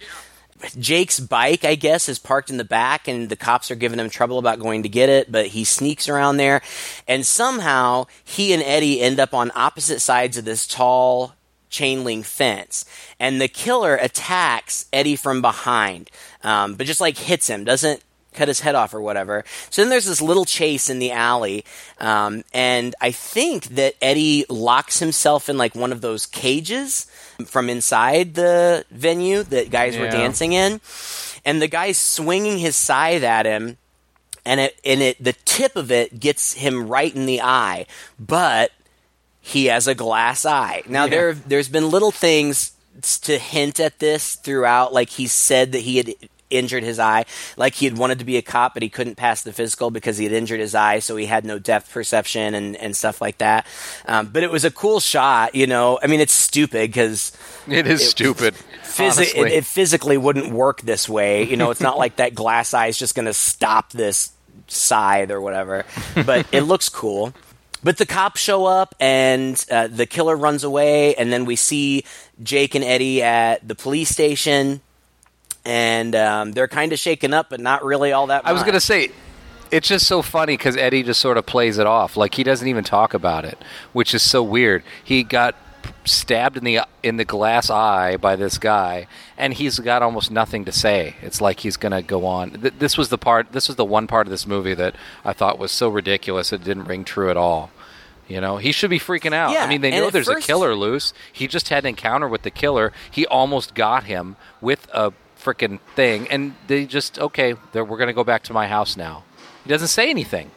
Jake's 0.78 1.20
bike, 1.20 1.64
I 1.64 1.74
guess, 1.74 2.08
is 2.08 2.18
parked 2.18 2.50
in 2.50 2.56
the 2.56 2.64
back, 2.64 3.08
and 3.08 3.28
the 3.28 3.36
cops 3.36 3.70
are 3.70 3.76
giving 3.76 3.98
him 3.98 4.10
trouble 4.10 4.38
about 4.38 4.58
going 4.58 4.82
to 4.82 4.88
get 4.88 5.08
it, 5.08 5.30
but 5.30 5.48
he 5.48 5.64
sneaks 5.64 6.08
around 6.08 6.36
there, 6.36 6.62
and 7.06 7.24
somehow 7.24 8.06
he 8.24 8.52
and 8.52 8.62
Eddie 8.62 9.00
end 9.00 9.20
up 9.20 9.34
on 9.34 9.52
opposite 9.54 10.00
sides 10.00 10.36
of 10.36 10.44
this 10.44 10.66
tall 10.66 11.34
chain 11.70 12.04
link 12.04 12.24
fence, 12.24 12.84
and 13.20 13.40
the 13.40 13.48
killer 13.48 13.96
attacks 13.96 14.86
Eddie 14.92 15.16
from 15.16 15.42
behind, 15.42 16.10
um, 16.42 16.74
but 16.74 16.86
just 16.86 17.00
like 17.00 17.18
hits 17.18 17.48
him, 17.48 17.64
doesn't 17.64 18.02
cut 18.38 18.48
his 18.48 18.60
head 18.60 18.74
off 18.74 18.94
or 18.94 19.00
whatever. 19.00 19.44
So 19.70 19.82
then 19.82 19.90
there's 19.90 20.06
this 20.06 20.20
little 20.22 20.44
chase 20.44 20.88
in 20.88 20.98
the 20.98 21.10
alley, 21.12 21.64
um, 21.98 22.44
and 22.54 22.94
I 23.00 23.10
think 23.10 23.64
that 23.76 23.94
Eddie 24.00 24.44
locks 24.48 24.98
himself 25.00 25.48
in 25.48 25.58
like 25.58 25.74
one 25.74 25.92
of 25.92 26.00
those 26.00 26.26
cages 26.26 27.06
from 27.46 27.68
inside 27.68 28.34
the 28.34 28.84
venue 28.90 29.42
that 29.44 29.70
guys 29.70 29.96
were 29.96 30.08
dancing 30.10 30.52
in, 30.52 30.80
and 31.44 31.60
the 31.60 31.68
guy's 31.68 31.98
swinging 31.98 32.58
his 32.58 32.76
scythe 32.76 33.22
at 33.22 33.46
him 33.46 33.76
and 34.44 34.60
it 34.60 34.80
and 34.84 35.02
it 35.02 35.22
the 35.22 35.34
tip 35.44 35.76
of 35.76 35.90
it 35.90 36.18
gets 36.20 36.54
him 36.54 36.88
right 36.88 37.14
in 37.14 37.26
the 37.26 37.40
eye, 37.42 37.86
but 38.18 38.70
he 39.40 39.66
has 39.66 39.86
a 39.86 39.94
glass 39.94 40.46
eye. 40.46 40.82
Now 40.86 41.04
Yeah. 41.04 41.10
there 41.10 41.32
there's 41.34 41.68
been 41.68 41.90
little 41.90 42.10
things 42.12 42.72
to 43.22 43.38
hint 43.38 43.78
at 43.78 43.98
this 43.98 44.34
throughout 44.36 44.92
like 44.92 45.10
he 45.10 45.26
said 45.26 45.72
that 45.72 45.80
he 45.80 45.98
had 45.98 46.14
injured 46.50 46.82
his 46.82 46.98
eye 46.98 47.24
like 47.56 47.74
he 47.74 47.84
had 47.84 47.96
wanted 47.98 48.18
to 48.18 48.24
be 48.24 48.36
a 48.36 48.42
cop 48.42 48.74
but 48.74 48.82
he 48.82 48.88
couldn't 48.88 49.16
pass 49.16 49.42
the 49.42 49.52
physical 49.52 49.90
because 49.90 50.16
he 50.18 50.24
had 50.24 50.32
injured 50.32 50.60
his 50.60 50.74
eye 50.74 50.98
so 50.98 51.16
he 51.16 51.26
had 51.26 51.44
no 51.44 51.58
depth 51.58 51.90
perception 51.92 52.54
and, 52.54 52.76
and 52.76 52.96
stuff 52.96 53.20
like 53.20 53.38
that 53.38 53.66
um, 54.06 54.26
but 54.26 54.42
it 54.42 54.50
was 54.50 54.64
a 54.64 54.70
cool 54.70 55.00
shot 55.00 55.54
you 55.54 55.66
know 55.66 55.98
i 56.02 56.06
mean 56.06 56.20
it's 56.20 56.32
stupid 56.32 56.88
because 56.90 57.32
It 57.66 57.86
is 57.86 58.08
stupid. 58.08 58.54
Physi- 58.82 59.34
it, 59.36 59.52
it 59.52 59.64
physically 59.66 60.16
wouldn't 60.16 60.50
work 60.52 60.80
this 60.80 61.08
way. 61.08 61.44
You 61.44 61.56
know, 61.56 61.70
it's 61.70 61.80
not 61.82 61.98
like 61.98 62.16
that 62.16 62.34
glass 62.34 62.72
eye 62.74 62.86
is 62.86 62.98
just 62.98 63.14
going 63.14 63.26
to 63.26 63.34
stop 63.34 63.92
this 63.92 64.32
scythe 64.66 65.30
or 65.30 65.40
whatever. 65.40 65.84
But 66.14 66.46
it 66.50 66.62
looks 66.62 66.88
cool. 66.88 67.32
but 67.84 67.96
the 67.98 68.06
cops 68.06 68.40
show 68.40 68.64
up 68.66 68.94
and 68.98 69.62
uh, 69.70 69.86
the 69.88 70.06
killer 70.06 70.34
runs 70.34 70.64
away, 70.64 71.14
and 71.14 71.30
then 71.32 71.44
we 71.44 71.54
see 71.56 72.04
Jake 72.42 72.74
and 72.74 72.82
Eddie 72.82 73.22
at 73.22 73.66
the 73.68 73.74
police 73.76 74.08
station, 74.08 74.80
and 75.68 76.16
um, 76.16 76.52
they're 76.52 76.66
kind 76.66 76.92
of 76.92 76.98
shaken 76.98 77.34
up, 77.34 77.50
but 77.50 77.60
not 77.60 77.84
really 77.84 78.10
all 78.10 78.26
that. 78.28 78.42
Much. 78.42 78.50
I 78.50 78.52
was 78.54 78.62
gonna 78.62 78.80
say, 78.80 79.10
it's 79.70 79.86
just 79.86 80.06
so 80.06 80.22
funny 80.22 80.56
because 80.56 80.76
Eddie 80.76 81.02
just 81.02 81.20
sort 81.20 81.36
of 81.36 81.44
plays 81.46 81.76
it 81.78 81.86
off, 81.86 82.16
like 82.16 82.34
he 82.34 82.42
doesn't 82.42 82.66
even 82.66 82.84
talk 82.84 83.12
about 83.14 83.44
it, 83.44 83.58
which 83.92 84.14
is 84.14 84.22
so 84.22 84.42
weird. 84.42 84.82
He 85.04 85.22
got 85.22 85.54
stabbed 86.04 86.56
in 86.56 86.64
the 86.64 86.80
in 87.02 87.18
the 87.18 87.24
glass 87.24 87.68
eye 87.68 88.16
by 88.16 88.34
this 88.34 88.56
guy, 88.56 89.06
and 89.36 89.52
he's 89.52 89.78
got 89.78 90.02
almost 90.02 90.30
nothing 90.30 90.64
to 90.64 90.72
say. 90.72 91.16
It's 91.20 91.40
like 91.40 91.60
he's 91.60 91.76
gonna 91.76 92.02
go 92.02 92.24
on. 92.24 92.52
Th- 92.62 92.74
this 92.78 92.96
was 92.96 93.10
the 93.10 93.18
part. 93.18 93.52
This 93.52 93.68
was 93.68 93.76
the 93.76 93.84
one 93.84 94.06
part 94.06 94.26
of 94.26 94.30
this 94.30 94.46
movie 94.46 94.74
that 94.74 94.96
I 95.22 95.34
thought 95.34 95.58
was 95.58 95.70
so 95.70 95.90
ridiculous 95.90 96.50
it 96.50 96.64
didn't 96.64 96.84
ring 96.84 97.04
true 97.04 97.28
at 97.30 97.36
all. 97.36 97.70
You 98.26 98.42
know, 98.42 98.58
he 98.58 98.72
should 98.72 98.90
be 98.90 98.98
freaking 98.98 99.32
out. 99.32 99.52
Yeah, 99.52 99.64
I 99.64 99.68
mean, 99.68 99.80
they 99.82 99.90
know 99.90 100.10
there's 100.10 100.26
first- 100.26 100.44
a 100.44 100.46
killer 100.46 100.74
loose. 100.74 101.12
He 101.32 101.46
just 101.46 101.68
had 101.68 101.84
an 101.84 101.90
encounter 101.90 102.28
with 102.28 102.42
the 102.42 102.50
killer. 102.50 102.92
He 103.10 103.26
almost 103.26 103.74
got 103.74 104.04
him 104.04 104.36
with 104.60 104.86
a 104.92 105.12
freaking 105.42 105.78
thing, 105.96 106.28
and 106.28 106.54
they 106.66 106.86
just 106.86 107.18
okay. 107.18 107.54
We're 107.72 107.84
gonna 107.98 108.12
go 108.12 108.24
back 108.24 108.42
to 108.44 108.52
my 108.52 108.66
house 108.66 108.96
now. 108.96 109.24
He 109.64 109.70
doesn't 109.70 109.88
say 109.88 110.10
anything. 110.10 110.50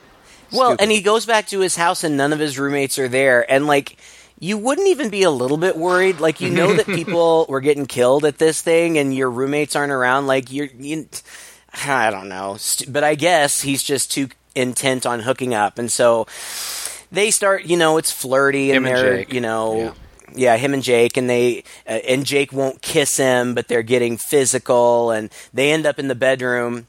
Well, 0.52 0.72
Stupid. 0.72 0.82
and 0.84 0.92
he 0.92 1.02
goes 1.02 1.26
back 1.26 1.48
to 1.48 1.60
his 1.60 1.76
house, 1.78 2.04
and 2.04 2.18
none 2.18 2.34
of 2.34 2.40
his 2.40 2.58
roommates 2.60 2.98
are 3.00 3.08
there, 3.08 3.50
and 3.52 3.68
like. 3.68 3.98
You 4.44 4.58
wouldn't 4.58 4.88
even 4.88 5.10
be 5.12 5.22
a 5.22 5.30
little 5.30 5.58
bit 5.58 5.78
worried, 5.78 6.20
like 6.20 6.42
you 6.42 6.50
know 6.50 6.74
that 6.74 6.86
people 6.98 7.46
were 7.48 7.62
getting 7.62 7.86
killed 7.86 8.26
at 8.26 8.40
this 8.40 8.60
thing, 8.60 8.98
and 8.98 9.14
your 9.14 9.30
roommates 9.30 9.76
aren't 9.76 9.92
around. 9.92 10.26
Like 10.26 10.52
you're, 10.52 10.66
you, 10.80 11.08
I 11.86 12.10
don't 12.10 12.28
know, 12.28 12.58
but 12.88 13.04
I 13.04 13.14
guess 13.14 13.62
he's 13.62 13.84
just 13.84 14.12
too 14.12 14.30
intent 14.56 15.06
on 15.06 15.20
hooking 15.20 15.54
up, 15.54 15.78
and 15.78 15.92
so 15.92 16.26
they 17.12 17.30
start. 17.30 17.66
You 17.66 17.78
know, 17.78 17.98
it's 17.98 18.12
flirty, 18.12 18.72
and 18.72 18.78
and 18.78 18.86
they're, 18.88 19.18
Jake. 19.18 19.32
you 19.32 19.42
know, 19.42 19.78
Yeah. 19.78 19.94
Yeah, 20.36 20.58
him 20.58 20.74
and 20.74 20.84
Jake, 20.84 21.18
and 21.18 21.30
they 21.30 21.64
uh, 21.88 22.00
and 22.08 22.26
Jake 22.26 22.54
won't 22.54 22.82
kiss 22.82 23.18
him, 23.18 23.54
but 23.54 23.68
they're 23.68 23.84
getting 23.84 24.18
physical, 24.18 25.12
and 25.12 25.32
they 25.54 25.72
end 25.72 25.86
up 25.86 26.00
in 26.00 26.08
the 26.08 26.16
bedroom. 26.16 26.88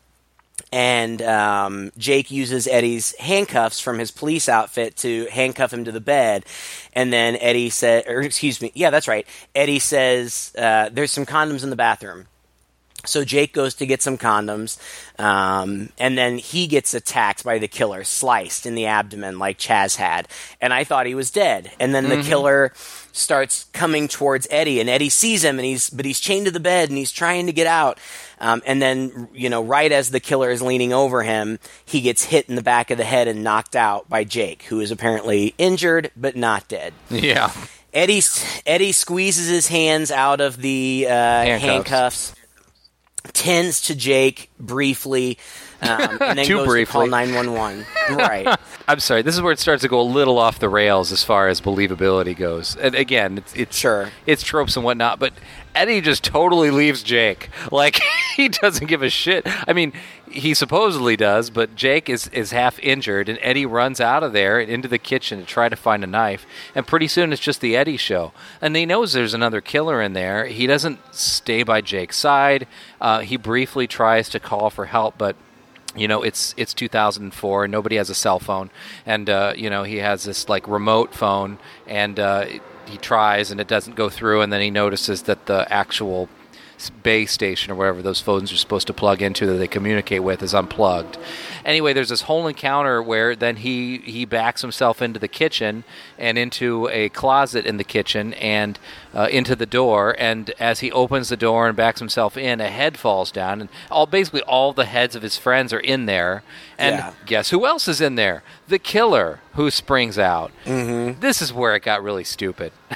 And 0.71 1.21
um, 1.21 1.93
Jake 1.99 2.31
uses 2.31 2.67
Eddie's 2.67 3.15
handcuffs 3.19 3.79
from 3.79 3.99
his 3.99 4.11
police 4.11 4.49
outfit 4.49 4.97
to 4.99 5.27
handcuff 5.31 5.73
him 5.73 5.85
to 5.85 5.93
the 5.93 6.01
bed. 6.01 6.47
And 6.95 7.13
then 7.13 7.37
Eddie 7.37 7.69
said, 7.69 8.05
or 8.07 8.23
excuse 8.23 8.63
me, 8.63 8.71
yeah, 8.75 8.89
that's 8.89 9.09
right. 9.09 9.27
Eddie 9.55 9.79
says, 9.81 10.53
uh, 10.57 10.89
"There's 10.91 11.11
some 11.11 11.27
condoms 11.27 11.63
in 11.63 11.71
the 11.71 11.77
bathroom." 11.77 12.27
So 13.05 13.25
Jake 13.25 13.53
goes 13.53 13.75
to 13.75 13.87
get 13.87 14.01
some 14.01 14.17
condoms, 14.17 14.79
um, 15.19 15.89
and 15.99 16.17
then 16.17 16.39
he 16.39 16.69
gets 16.69 16.95
attacked 16.95 17.43
by 17.43 17.59
the 17.59 17.67
killer, 17.67 18.05
sliced 18.05 18.65
in 18.65 18.77
the 18.77 18.87
abdomen 18.87 19.41
like 19.41 19.59
Chaz 19.59 19.97
had. 19.97 20.29
And 20.61 20.73
I 20.73 20.85
thought 20.85 21.07
he 21.07 21.15
was 21.17 21.31
dead. 21.31 21.73
And 21.81 21.93
then 21.93 22.09
the 22.09 22.23
killer 22.23 22.73
starts 23.11 23.65
coming 23.73 24.07
towards 24.07 24.47
Eddie, 24.51 24.81
and 24.81 24.89
Eddie 24.89 25.09
sees 25.09 25.43
him, 25.43 25.59
and 25.59 25.67
he's 25.67 25.91
but 25.91 26.05
he's 26.05 26.21
chained 26.21 26.47
to 26.47 26.53
the 26.53 26.61
bed, 26.61 26.91
and 26.91 26.99
he's 26.99 27.11
trying 27.13 27.47
to 27.47 27.53
get 27.53 27.67
out. 27.67 27.99
Um, 28.39 28.63
and 28.67 28.81
then 28.81 29.29
you 29.33 29.51
know, 29.51 29.65
right 29.65 29.91
as 29.91 30.11
the 30.11 30.21
killer 30.21 30.51
is 30.51 30.63
leaning 30.63 30.93
over 30.93 31.23
him, 31.23 31.59
he 31.85 32.01
gets 32.03 32.25
hit 32.25 32.49
in 32.49 32.55
the 32.55 32.63
back 32.63 32.91
of 32.91 32.99
the 32.99 33.05
head 33.05 33.27
and 33.27 33.43
knocked 33.43 33.75
out 33.75 34.09
by 34.09 34.23
Jake, 34.25 34.63
who 34.65 34.79
is 34.81 34.91
apparently 34.93 35.55
injured 35.59 36.13
but 36.17 36.37
not 36.37 36.69
dead. 36.69 36.95
Yeah. 37.11 37.53
Eddie 37.93 38.23
Eddie 38.65 38.93
squeezes 38.93 39.49
his 39.49 39.67
hands 39.69 40.11
out 40.11 40.41
of 40.41 40.57
the 40.57 41.07
uh, 41.09 41.13
handcuffs. 41.13 41.65
Handcuffs. 41.65 42.35
Tends 43.33 43.81
to 43.83 43.95
Jake 43.95 44.51
briefly, 44.59 45.39
um, 45.81 46.19
and 46.21 46.21
then 46.39 46.45
Too 46.47 46.57
goes 46.59 46.67
briefly. 46.67 46.85
to 46.87 46.93
call 46.93 47.07
nine 47.07 47.35
one 47.35 47.53
one. 47.53 47.87
Right. 48.11 48.47
I'm 48.89 49.01
sorry. 49.01 49.23
This 49.23 49.35
is 49.35 49.41
where 49.43 49.53
it 49.53 49.59
starts 49.59 49.83
to 49.83 49.89
go 49.89 50.01
a 50.01 50.03
little 50.03 50.39
off 50.39 50.59
the 50.59 50.69
rails 50.69 51.13
as 51.13 51.23
far 51.23 51.49
as 51.49 51.61
believability 51.61 52.37
goes. 52.37 52.77
And 52.77 52.95
again, 52.95 53.39
it's, 53.39 53.55
it's 53.55 53.77
Sure. 53.77 54.11
it's 54.27 54.43
tropes 54.43 54.77
and 54.77 54.85
whatnot, 54.85 55.19
but 55.21 55.33
Eddie 55.75 56.01
just 56.01 56.25
totally 56.25 56.71
leaves 56.71 57.03
Jake. 57.03 57.49
Like 57.71 58.01
he 58.37 58.49
doesn't 58.49 58.87
give 58.87 59.03
a 59.03 59.11
shit. 59.11 59.47
I 59.69 59.73
mean, 59.73 59.93
he 60.33 60.55
supposedly 60.55 61.17
does, 61.17 61.51
but 61.51 61.75
Jake 61.75 62.09
is 62.09 62.29
is 62.29 62.51
half 62.51 62.79
injured, 62.81 63.29
and 63.29 63.39
Eddie 63.43 63.67
runs 63.67 64.01
out 64.01 64.23
of 64.23 64.33
there 64.33 64.59
and 64.59 64.71
into 64.71 64.89
the 64.89 64.99
kitchen 64.99 65.39
to 65.39 65.47
try 65.47 65.69
to 65.69 65.77
find 65.77 66.03
a 66.03 66.07
knife. 66.07 66.47
And 66.75 66.87
pretty 66.87 67.09
soon, 67.09 67.33
it's 67.33 67.43
just 67.43 67.61
the 67.61 67.77
Eddie 67.77 67.97
show. 67.97 68.33
And 68.61 68.75
he 68.75 68.87
knows 68.87 69.13
there's 69.13 69.35
another 69.35 69.61
killer 69.61 70.01
in 70.03 70.13
there. 70.13 70.47
He 70.47 70.67
doesn't 70.67 70.99
stay 71.15 71.63
by 71.63 71.81
Jake's 71.81 72.19
side. 72.19 72.67
Uh, 73.01 73.21
he 73.21 73.37
briefly 73.37 73.87
tries 73.87 74.29
to 74.31 74.41
call 74.41 74.71
for 74.71 74.87
help, 74.87 75.17
but 75.19 75.37
you 75.95 76.09
know 76.09 76.23
it's 76.23 76.55
it's 76.57 76.73
2004 76.73 77.65
and 77.65 77.73
nobody 77.73 77.97
has 77.97 78.09
a 78.09 78.15
cell 78.15 78.39
phone 78.39 78.71
and 79.05 79.29
uh, 79.29 79.53
you 79.55 79.69
know 79.69 79.83
he 79.83 79.99
has 79.99 80.25
this 80.25 80.49
like 80.49 80.67
remote 80.67 81.15
phone 81.15 81.59
and 81.87 82.19
uh, 82.19 82.47
he 82.87 82.97
tries 82.97 83.51
and 83.51 83.61
it 83.61 83.69
doesn't 83.69 83.95
go 83.95 84.09
through 84.09 84.41
and 84.41 84.53
then 84.53 84.63
he 84.63 84.71
notices 84.71 85.23
that 85.23 85.47
the 85.47 85.71
actual 85.71 86.31
base 86.91 87.33
station 87.33 87.73
or 87.73 87.75
whatever 87.75 88.03
those 88.03 88.21
phones 88.21 88.53
are 88.53 88.57
supposed 88.57 88.87
to 88.87 88.93
plug 88.93 89.23
into 89.23 89.47
that 89.47 89.55
they 89.55 89.69
communicate 89.69 90.23
with 90.23 90.43
is 90.43 90.55
unplugged 90.55 91.19
anyway 91.65 91.93
there's 91.93 92.09
this 92.09 92.23
whole 92.23 92.47
encounter 92.47 93.03
where 93.03 93.35
then 93.37 93.57
he 93.57 93.99
he 93.99 94.25
backs 94.25 94.61
himself 94.63 95.01
into 95.03 95.19
the 95.19 95.29
kitchen 95.29 95.85
and 96.19 96.37
into 96.39 96.89
a 96.89 97.09
closet 97.11 97.65
in 97.67 97.77
the 97.77 97.85
kitchen 97.85 98.35
and 98.35 98.79
uh, 99.15 99.29
into 99.31 99.55
the 99.57 99.67
door 99.67 100.15
and 100.19 100.51
as 100.59 100.81
he 100.81 100.91
opens 100.93 101.29
the 101.29 101.37
door 101.37 101.67
and 101.69 101.77
backs 101.77 101.99
himself 102.01 102.37
in 102.37 102.61
a 102.61 102.69
head 102.69 102.97
falls 102.97 103.31
down 103.31 103.61
and 103.61 103.69
all 103.91 104.07
basically 104.07 104.43
all 104.43 104.73
the 104.73 104.85
heads 104.87 105.15
of 105.15 105.23
his 105.23 105.37
friends 105.37 105.73
are 105.73 105.81
in 105.81 106.07
there 106.07 106.43
and 106.79 106.97
Yeah. 106.97 107.13
guess 107.27 107.51
who 107.51 107.67
else 107.67 107.87
is 107.89 108.01
in 108.01 108.15
there 108.17 108.43
the 108.69 108.79
killer 108.79 109.41
who 109.55 109.71
springs 109.71 110.19
out 110.19 110.51
mm-hmm. 110.65 111.21
this 111.21 111.43
is 111.43 111.53
where 111.53 111.75
it 111.75 111.83
got 111.83 112.03
really 112.03 112.25
stupid 112.25 112.73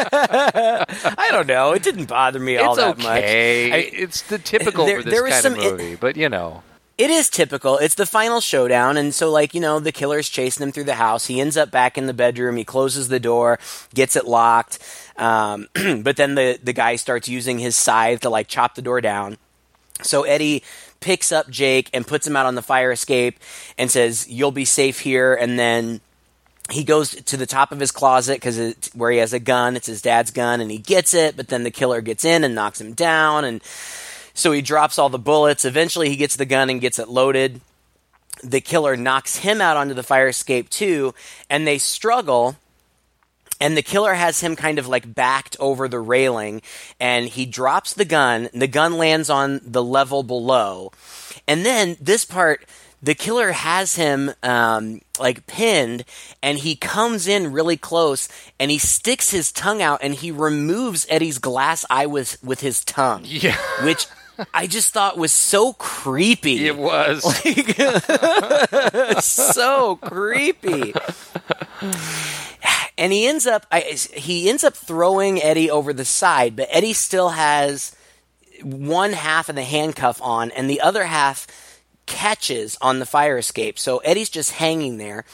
I 0.00 1.28
don't 1.30 1.46
know. 1.46 1.72
It 1.72 1.82
didn't 1.82 2.06
bother 2.06 2.38
me 2.38 2.56
all 2.56 2.74
it's 2.74 2.82
that 2.82 2.98
much. 2.98 3.06
I- 3.24 3.90
it's 3.92 4.22
the 4.22 4.38
typical 4.38 4.86
there- 4.86 5.02
for 5.02 5.10
this 5.10 5.20
kind 5.20 5.34
some- 5.42 5.52
of 5.54 5.58
movie 5.58 5.94
but 5.96 6.16
you 6.16 6.28
know 6.28 6.62
It 6.98 7.10
is 7.10 7.30
typical. 7.30 7.78
It's 7.78 7.94
the 7.94 8.06
final 8.06 8.40
showdown, 8.40 8.96
and 8.96 9.14
so 9.14 9.30
like 9.30 9.54
you 9.54 9.60
know, 9.60 9.78
the 9.78 9.92
killer's 9.92 10.28
chasing 10.28 10.64
him 10.64 10.72
through 10.72 10.84
the 10.84 10.94
house. 10.94 11.26
He 11.26 11.40
ends 11.40 11.56
up 11.56 11.70
back 11.70 11.96
in 11.96 12.06
the 12.06 12.12
bedroom. 12.12 12.56
He 12.56 12.64
closes 12.64 13.06
the 13.06 13.20
door, 13.20 13.60
gets 13.94 14.16
it 14.16 14.26
locked, 14.26 14.80
um, 15.16 15.68
but 16.02 16.16
then 16.16 16.34
the 16.34 16.58
the 16.60 16.72
guy 16.72 16.96
starts 16.96 17.28
using 17.28 17.60
his 17.60 17.76
scythe 17.76 18.20
to 18.22 18.30
like 18.30 18.48
chop 18.48 18.74
the 18.74 18.82
door 18.82 19.00
down. 19.00 19.38
So 20.02 20.24
Eddie 20.24 20.64
picks 20.98 21.30
up 21.30 21.48
Jake 21.48 21.88
and 21.94 22.04
puts 22.04 22.26
him 22.26 22.34
out 22.34 22.46
on 22.46 22.56
the 22.56 22.62
fire 22.62 22.90
escape 22.90 23.38
and 23.78 23.92
says, 23.92 24.26
"You'll 24.28 24.50
be 24.50 24.64
safe 24.64 24.98
here." 24.98 25.34
And 25.34 25.56
then 25.56 26.00
he 26.68 26.82
goes 26.82 27.10
to 27.10 27.36
the 27.36 27.46
top 27.46 27.70
of 27.70 27.78
his 27.78 27.92
closet 27.92 28.34
because 28.34 28.74
where 28.92 29.12
he 29.12 29.18
has 29.18 29.32
a 29.32 29.38
gun. 29.38 29.76
It's 29.76 29.86
his 29.86 30.02
dad's 30.02 30.32
gun, 30.32 30.60
and 30.60 30.68
he 30.68 30.78
gets 30.78 31.14
it. 31.14 31.36
But 31.36 31.46
then 31.46 31.62
the 31.62 31.70
killer 31.70 32.00
gets 32.00 32.24
in 32.24 32.42
and 32.42 32.56
knocks 32.56 32.80
him 32.80 32.92
down, 32.94 33.44
and 33.44 33.62
so 34.38 34.52
he 34.52 34.62
drops 34.62 35.00
all 35.00 35.08
the 35.08 35.18
bullets. 35.18 35.64
Eventually, 35.64 36.08
he 36.08 36.16
gets 36.16 36.36
the 36.36 36.46
gun 36.46 36.70
and 36.70 36.80
gets 36.80 37.00
it 37.00 37.08
loaded. 37.08 37.60
The 38.44 38.60
killer 38.60 38.96
knocks 38.96 39.38
him 39.38 39.60
out 39.60 39.76
onto 39.76 39.94
the 39.94 40.04
fire 40.04 40.28
escape 40.28 40.70
too, 40.70 41.12
and 41.50 41.66
they 41.66 41.78
struggle. 41.78 42.54
And 43.60 43.76
the 43.76 43.82
killer 43.82 44.14
has 44.14 44.40
him 44.40 44.54
kind 44.54 44.78
of 44.78 44.86
like 44.86 45.12
backed 45.12 45.56
over 45.58 45.88
the 45.88 45.98
railing, 45.98 46.62
and 47.00 47.26
he 47.26 47.46
drops 47.46 47.94
the 47.94 48.04
gun. 48.04 48.48
The 48.54 48.68
gun 48.68 48.96
lands 48.96 49.28
on 49.28 49.60
the 49.64 49.82
level 49.82 50.22
below, 50.22 50.92
and 51.48 51.66
then 51.66 51.96
this 52.00 52.24
part, 52.24 52.64
the 53.02 53.16
killer 53.16 53.50
has 53.50 53.96
him 53.96 54.30
um, 54.44 55.00
like 55.18 55.48
pinned, 55.48 56.04
and 56.40 56.58
he 56.58 56.76
comes 56.76 57.26
in 57.26 57.52
really 57.52 57.76
close, 57.76 58.28
and 58.60 58.70
he 58.70 58.78
sticks 58.78 59.32
his 59.32 59.50
tongue 59.50 59.82
out, 59.82 59.98
and 60.00 60.14
he 60.14 60.30
removes 60.30 61.08
Eddie's 61.10 61.38
glass 61.38 61.84
eye 61.90 62.06
with 62.06 62.40
with 62.44 62.60
his 62.60 62.84
tongue, 62.84 63.22
yeah 63.24 63.56
which 63.82 64.06
I 64.54 64.66
just 64.66 64.92
thought 64.92 65.18
was 65.18 65.32
so 65.32 65.72
creepy 65.74 66.66
it 66.66 66.76
was 66.76 67.24
so 69.24 69.96
creepy. 69.96 70.94
And 72.96 73.12
he 73.12 73.26
ends 73.26 73.46
up 73.46 73.66
I, 73.70 73.80
he 73.80 74.48
ends 74.48 74.64
up 74.64 74.74
throwing 74.74 75.42
Eddie 75.42 75.70
over 75.70 75.92
the 75.92 76.04
side, 76.04 76.56
but 76.56 76.68
Eddie 76.70 76.92
still 76.92 77.30
has 77.30 77.94
one 78.62 79.12
half 79.12 79.48
of 79.48 79.54
the 79.54 79.62
handcuff 79.62 80.20
on 80.20 80.50
and 80.50 80.68
the 80.68 80.80
other 80.80 81.04
half 81.04 81.46
catches 82.06 82.76
on 82.80 82.98
the 82.98 83.06
fire 83.06 83.38
escape. 83.38 83.78
So 83.78 83.98
Eddie's 83.98 84.30
just 84.30 84.52
hanging 84.52 84.98
there. 84.98 85.24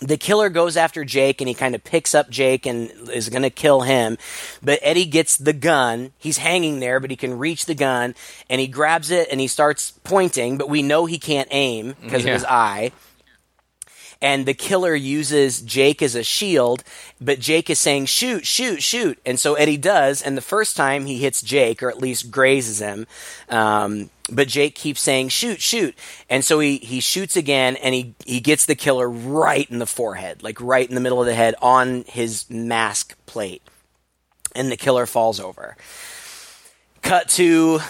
The 0.00 0.16
killer 0.16 0.48
goes 0.48 0.76
after 0.76 1.04
Jake 1.04 1.40
and 1.40 1.48
he 1.48 1.54
kind 1.54 1.74
of 1.74 1.82
picks 1.82 2.14
up 2.14 2.30
Jake 2.30 2.66
and 2.66 2.90
is 3.10 3.28
going 3.28 3.42
to 3.42 3.50
kill 3.50 3.80
him. 3.82 4.16
But 4.62 4.78
Eddie 4.82 5.06
gets 5.06 5.36
the 5.36 5.52
gun. 5.52 6.12
He's 6.18 6.38
hanging 6.38 6.80
there, 6.80 7.00
but 7.00 7.10
he 7.10 7.16
can 7.16 7.36
reach 7.38 7.66
the 7.66 7.74
gun 7.74 8.14
and 8.48 8.60
he 8.60 8.66
grabs 8.68 9.10
it 9.10 9.28
and 9.30 9.40
he 9.40 9.46
starts 9.48 9.92
pointing, 10.04 10.56
but 10.58 10.68
we 10.68 10.82
know 10.82 11.06
he 11.06 11.18
can't 11.18 11.48
aim 11.50 11.96
because 12.00 12.24
Yeah. 12.24 12.30
of 12.30 12.34
his 12.34 12.44
eye. 12.44 12.92
And 14.20 14.46
the 14.46 14.54
killer 14.54 14.94
uses 14.94 15.60
Jake 15.60 16.02
as 16.02 16.14
a 16.14 16.24
shield, 16.24 16.82
but 17.20 17.38
Jake 17.38 17.70
is 17.70 17.78
saying 17.78 18.06
shoot, 18.06 18.46
shoot, 18.46 18.82
shoot, 18.82 19.18
and 19.24 19.38
so 19.38 19.54
Eddie 19.54 19.76
does, 19.76 20.22
and 20.22 20.36
the 20.36 20.42
first 20.42 20.76
time 20.76 21.06
he 21.06 21.18
hits 21.18 21.40
Jake 21.40 21.82
or 21.82 21.88
at 21.88 21.98
least 21.98 22.30
grazes 22.30 22.80
him. 22.80 23.06
Um, 23.48 24.10
but 24.30 24.48
Jake 24.48 24.74
keeps 24.74 25.00
saying 25.00 25.28
shoot, 25.30 25.60
shoot, 25.60 25.96
and 26.28 26.44
so 26.44 26.58
he 26.60 26.78
he 26.78 27.00
shoots 27.00 27.36
again, 27.36 27.76
and 27.76 27.94
he 27.94 28.14
he 28.26 28.40
gets 28.40 28.66
the 28.66 28.74
killer 28.74 29.08
right 29.08 29.70
in 29.70 29.78
the 29.78 29.86
forehead, 29.86 30.42
like 30.42 30.60
right 30.60 30.88
in 30.88 30.94
the 30.94 31.00
middle 31.00 31.20
of 31.20 31.26
the 31.26 31.34
head 31.34 31.54
on 31.62 32.04
his 32.08 32.48
mask 32.50 33.16
plate, 33.26 33.62
and 34.54 34.70
the 34.70 34.76
killer 34.76 35.06
falls 35.06 35.40
over. 35.40 35.76
Cut 37.00 37.28
to 37.30 37.80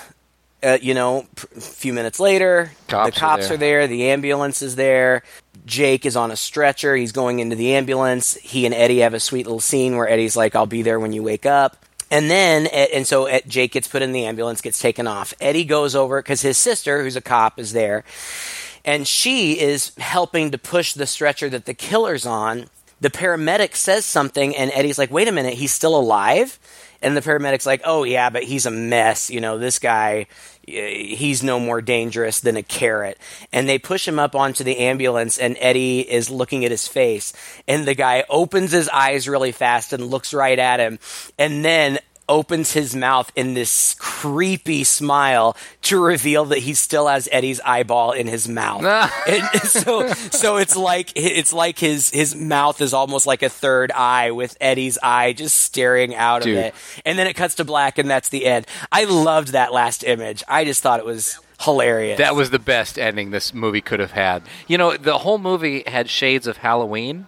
uh, 0.62 0.78
you 0.80 0.94
know, 0.94 1.26
a 1.56 1.60
few 1.60 1.92
minutes 1.92 2.18
later, 2.18 2.72
Cops 2.88 3.10
the 3.10 3.16
are 3.16 3.20
cops 3.20 3.46
there. 3.46 3.54
are 3.54 3.58
there. 3.58 3.86
The 3.86 4.10
ambulance 4.10 4.62
is 4.62 4.76
there. 4.76 5.22
Jake 5.68 6.04
is 6.04 6.16
on 6.16 6.32
a 6.32 6.36
stretcher. 6.36 6.96
He's 6.96 7.12
going 7.12 7.38
into 7.38 7.54
the 7.54 7.74
ambulance. 7.74 8.34
He 8.36 8.66
and 8.66 8.74
Eddie 8.74 9.00
have 9.00 9.14
a 9.14 9.20
sweet 9.20 9.46
little 9.46 9.60
scene 9.60 9.96
where 9.96 10.08
Eddie's 10.08 10.36
like, 10.36 10.56
"I'll 10.56 10.66
be 10.66 10.82
there 10.82 10.98
when 10.98 11.12
you 11.12 11.22
wake 11.22 11.46
up." 11.46 11.84
And 12.10 12.30
then, 12.30 12.66
and 12.66 13.06
so 13.06 13.28
Jake 13.46 13.72
gets 13.72 13.86
put 13.86 14.00
in 14.00 14.12
the 14.12 14.24
ambulance, 14.24 14.62
gets 14.62 14.78
taken 14.78 15.06
off. 15.06 15.34
Eddie 15.40 15.64
goes 15.64 15.94
over 15.94 16.22
because 16.22 16.40
his 16.40 16.56
sister, 16.56 17.02
who's 17.02 17.16
a 17.16 17.20
cop, 17.20 17.60
is 17.60 17.72
there, 17.72 18.02
and 18.82 19.06
she 19.06 19.60
is 19.60 19.92
helping 19.98 20.50
to 20.50 20.58
push 20.58 20.94
the 20.94 21.06
stretcher 21.06 21.50
that 21.50 21.66
the 21.66 21.74
killer's 21.74 22.24
on. 22.24 22.70
The 23.00 23.10
paramedic 23.10 23.76
says 23.76 24.06
something, 24.06 24.56
and 24.56 24.72
Eddie's 24.72 24.98
like, 24.98 25.10
"Wait 25.10 25.28
a 25.28 25.32
minute, 25.32 25.54
he's 25.54 25.72
still 25.72 25.94
alive." 25.94 26.58
And 27.00 27.16
the 27.16 27.20
paramedic's 27.20 27.66
like, 27.66 27.82
"Oh 27.84 28.04
yeah, 28.04 28.30
but 28.30 28.42
he's 28.44 28.66
a 28.66 28.70
mess. 28.70 29.30
You 29.30 29.40
know, 29.40 29.58
this 29.58 29.78
guy, 29.78 30.26
eh, 30.66 31.14
he's 31.14 31.42
no 31.42 31.60
more 31.60 31.80
dangerous 31.80 32.40
than 32.40 32.56
a 32.56 32.62
carrot." 32.62 33.18
And 33.52 33.68
they 33.68 33.78
push 33.78 34.06
him 34.06 34.18
up 34.18 34.34
onto 34.34 34.64
the 34.64 34.78
ambulance, 34.78 35.38
and 35.38 35.56
Eddie 35.60 36.00
is 36.00 36.30
looking 36.30 36.64
at 36.64 36.70
his 36.70 36.88
face, 36.88 37.32
and 37.66 37.86
the 37.86 37.94
guy 37.94 38.24
opens 38.28 38.72
his 38.72 38.88
eyes 38.88 39.28
really 39.28 39.52
fast 39.52 39.92
and 39.92 40.06
looks 40.06 40.34
right 40.34 40.58
at 40.58 40.80
him, 40.80 40.98
and 41.38 41.64
then 41.64 41.98
opens 42.28 42.72
his 42.72 42.94
mouth 42.94 43.32
in 43.34 43.54
this 43.54 43.94
creepy 43.98 44.84
smile 44.84 45.56
to 45.82 45.98
reveal 45.98 46.44
that 46.46 46.58
he 46.58 46.74
still 46.74 47.08
has 47.08 47.28
Eddie's 47.32 47.60
eyeball 47.60 48.12
in 48.12 48.26
his 48.26 48.48
mouth. 48.48 48.84
and 49.28 49.62
so 49.62 50.08
so 50.08 50.56
it's 50.56 50.76
like 50.76 51.12
it's 51.16 51.52
like 51.52 51.78
his 51.78 52.10
his 52.10 52.34
mouth 52.34 52.80
is 52.80 52.92
almost 52.92 53.26
like 53.26 53.42
a 53.42 53.48
third 53.48 53.90
eye 53.92 54.30
with 54.30 54.56
Eddie's 54.60 54.98
eye 55.02 55.32
just 55.32 55.56
staring 55.60 56.14
out 56.14 56.42
Dude. 56.42 56.58
of 56.58 56.64
it. 56.64 56.74
And 57.04 57.18
then 57.18 57.26
it 57.26 57.34
cuts 57.34 57.56
to 57.56 57.64
black 57.64 57.98
and 57.98 58.08
that's 58.08 58.28
the 58.28 58.46
end. 58.46 58.66
I 58.92 59.04
loved 59.04 59.48
that 59.48 59.72
last 59.72 60.04
image. 60.04 60.42
I 60.48 60.64
just 60.64 60.82
thought 60.82 61.00
it 61.00 61.06
was 61.06 61.38
hilarious. 61.60 62.18
That 62.18 62.34
was 62.34 62.50
the 62.50 62.58
best 62.58 62.98
ending 62.98 63.30
this 63.30 63.52
movie 63.52 63.80
could 63.80 64.00
have 64.00 64.12
had. 64.12 64.42
You 64.66 64.78
know, 64.78 64.96
the 64.96 65.18
whole 65.18 65.38
movie 65.38 65.82
had 65.86 66.08
shades 66.08 66.46
of 66.46 66.58
Halloween 66.58 67.26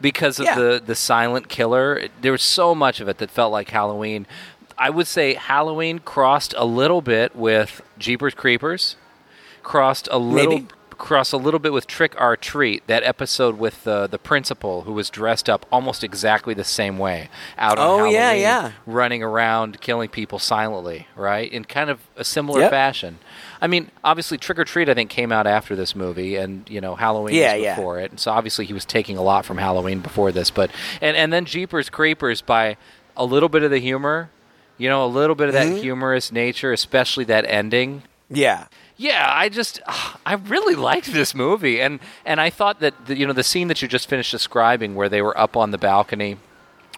because 0.00 0.38
of 0.38 0.46
Yeah. 0.46 0.54
the 0.56 0.82
the 0.84 0.94
silent 0.94 1.48
killer. 1.48 2.08
There 2.20 2.32
was 2.32 2.42
so 2.42 2.74
much 2.74 3.00
of 3.00 3.08
it 3.08 3.18
that 3.18 3.30
felt 3.30 3.52
like 3.52 3.70
Halloween. 3.70 4.26
I 4.78 4.88
would 4.90 5.06
say 5.06 5.34
Halloween 5.34 5.98
crossed 5.98 6.54
a 6.56 6.64
little 6.64 7.02
bit 7.02 7.36
with 7.36 7.82
Jeepers 7.98 8.34
Creepers, 8.34 8.96
crossed 9.62 10.08
a 10.10 10.18
little 10.18 10.52
Maybe. 10.54 10.68
Crossed 11.00 11.32
a 11.32 11.38
little 11.38 11.58
bit 11.58 11.72
with 11.72 11.86
Trick 11.86 12.14
'r 12.18 12.36
Treat, 12.36 12.86
that 12.86 13.02
episode 13.04 13.58
with 13.58 13.84
the 13.84 14.06
the 14.06 14.18
principal 14.18 14.82
who 14.82 14.92
was 14.92 15.08
dressed 15.08 15.48
up 15.48 15.64
almost 15.72 16.04
exactly 16.04 16.52
the 16.52 16.62
same 16.62 16.98
way 16.98 17.30
out 17.56 17.78
on 17.78 17.86
Oh, 17.86 17.96
Halloween, 17.96 18.12
yeah, 18.14 18.32
yeah. 18.32 18.72
running 18.86 19.22
around 19.22 19.80
killing 19.80 20.10
people 20.10 20.38
silently, 20.38 21.08
right? 21.16 21.50
In 21.50 21.64
kind 21.64 21.88
of 21.88 22.00
a 22.16 22.22
similar 22.22 22.60
Yep. 22.60 22.70
fashion. 22.70 23.18
I 23.62 23.66
mean, 23.66 23.90
obviously, 24.04 24.36
Trick 24.36 24.58
'r 24.58 24.64
Treat 24.64 24.90
I 24.90 24.94
think 24.94 25.08
came 25.08 25.32
out 25.32 25.46
after 25.46 25.74
this 25.74 25.96
movie, 25.96 26.36
and 26.36 26.68
you 26.68 26.82
know 26.82 26.96
Halloween 26.96 27.34
Yeah, 27.34 27.54
was 27.54 27.62
yeah. 27.62 27.74
before 27.76 27.98
it, 27.98 28.10
and 28.10 28.20
so 28.20 28.30
obviously 28.32 28.66
he 28.66 28.74
was 28.74 28.84
taking 28.84 29.16
a 29.16 29.22
lot 29.22 29.46
from 29.46 29.56
Halloween 29.56 30.00
before 30.00 30.30
this. 30.32 30.50
But 30.50 30.70
and 31.00 31.16
and 31.16 31.32
then 31.32 31.46
Jeepers 31.46 31.88
Creepers 31.88 32.42
by 32.42 32.76
a 33.16 33.24
little 33.24 33.48
bit 33.48 33.62
of 33.62 33.70
the 33.70 33.80
humor, 33.80 34.28
you 34.76 34.90
know, 34.90 35.02
a 35.02 35.08
little 35.08 35.34
bit 35.34 35.48
of 35.48 35.54
that 35.54 35.66
Mm-hmm. 35.68 35.76
humorous 35.82 36.30
nature, 36.30 36.72
especially 36.74 37.24
that 37.24 37.46
ending. 37.48 38.02
yeah. 38.28 38.66
Yeah, 39.00 39.26
I 39.32 39.48
just 39.48 39.80
I 40.26 40.34
really 40.34 40.74
liked 40.74 41.10
this 41.10 41.34
movie, 41.34 41.80
and 41.80 42.00
and 42.26 42.38
I 42.38 42.50
thought 42.50 42.80
that 42.80 43.06
the, 43.06 43.16
you 43.16 43.26
know 43.26 43.32
the 43.32 43.42
scene 43.42 43.68
that 43.68 43.80
you 43.80 43.88
just 43.88 44.10
finished 44.10 44.30
describing, 44.30 44.94
where 44.94 45.08
they 45.08 45.22
were 45.22 45.36
up 45.40 45.56
on 45.56 45.70
the 45.70 45.78
balcony 45.78 46.36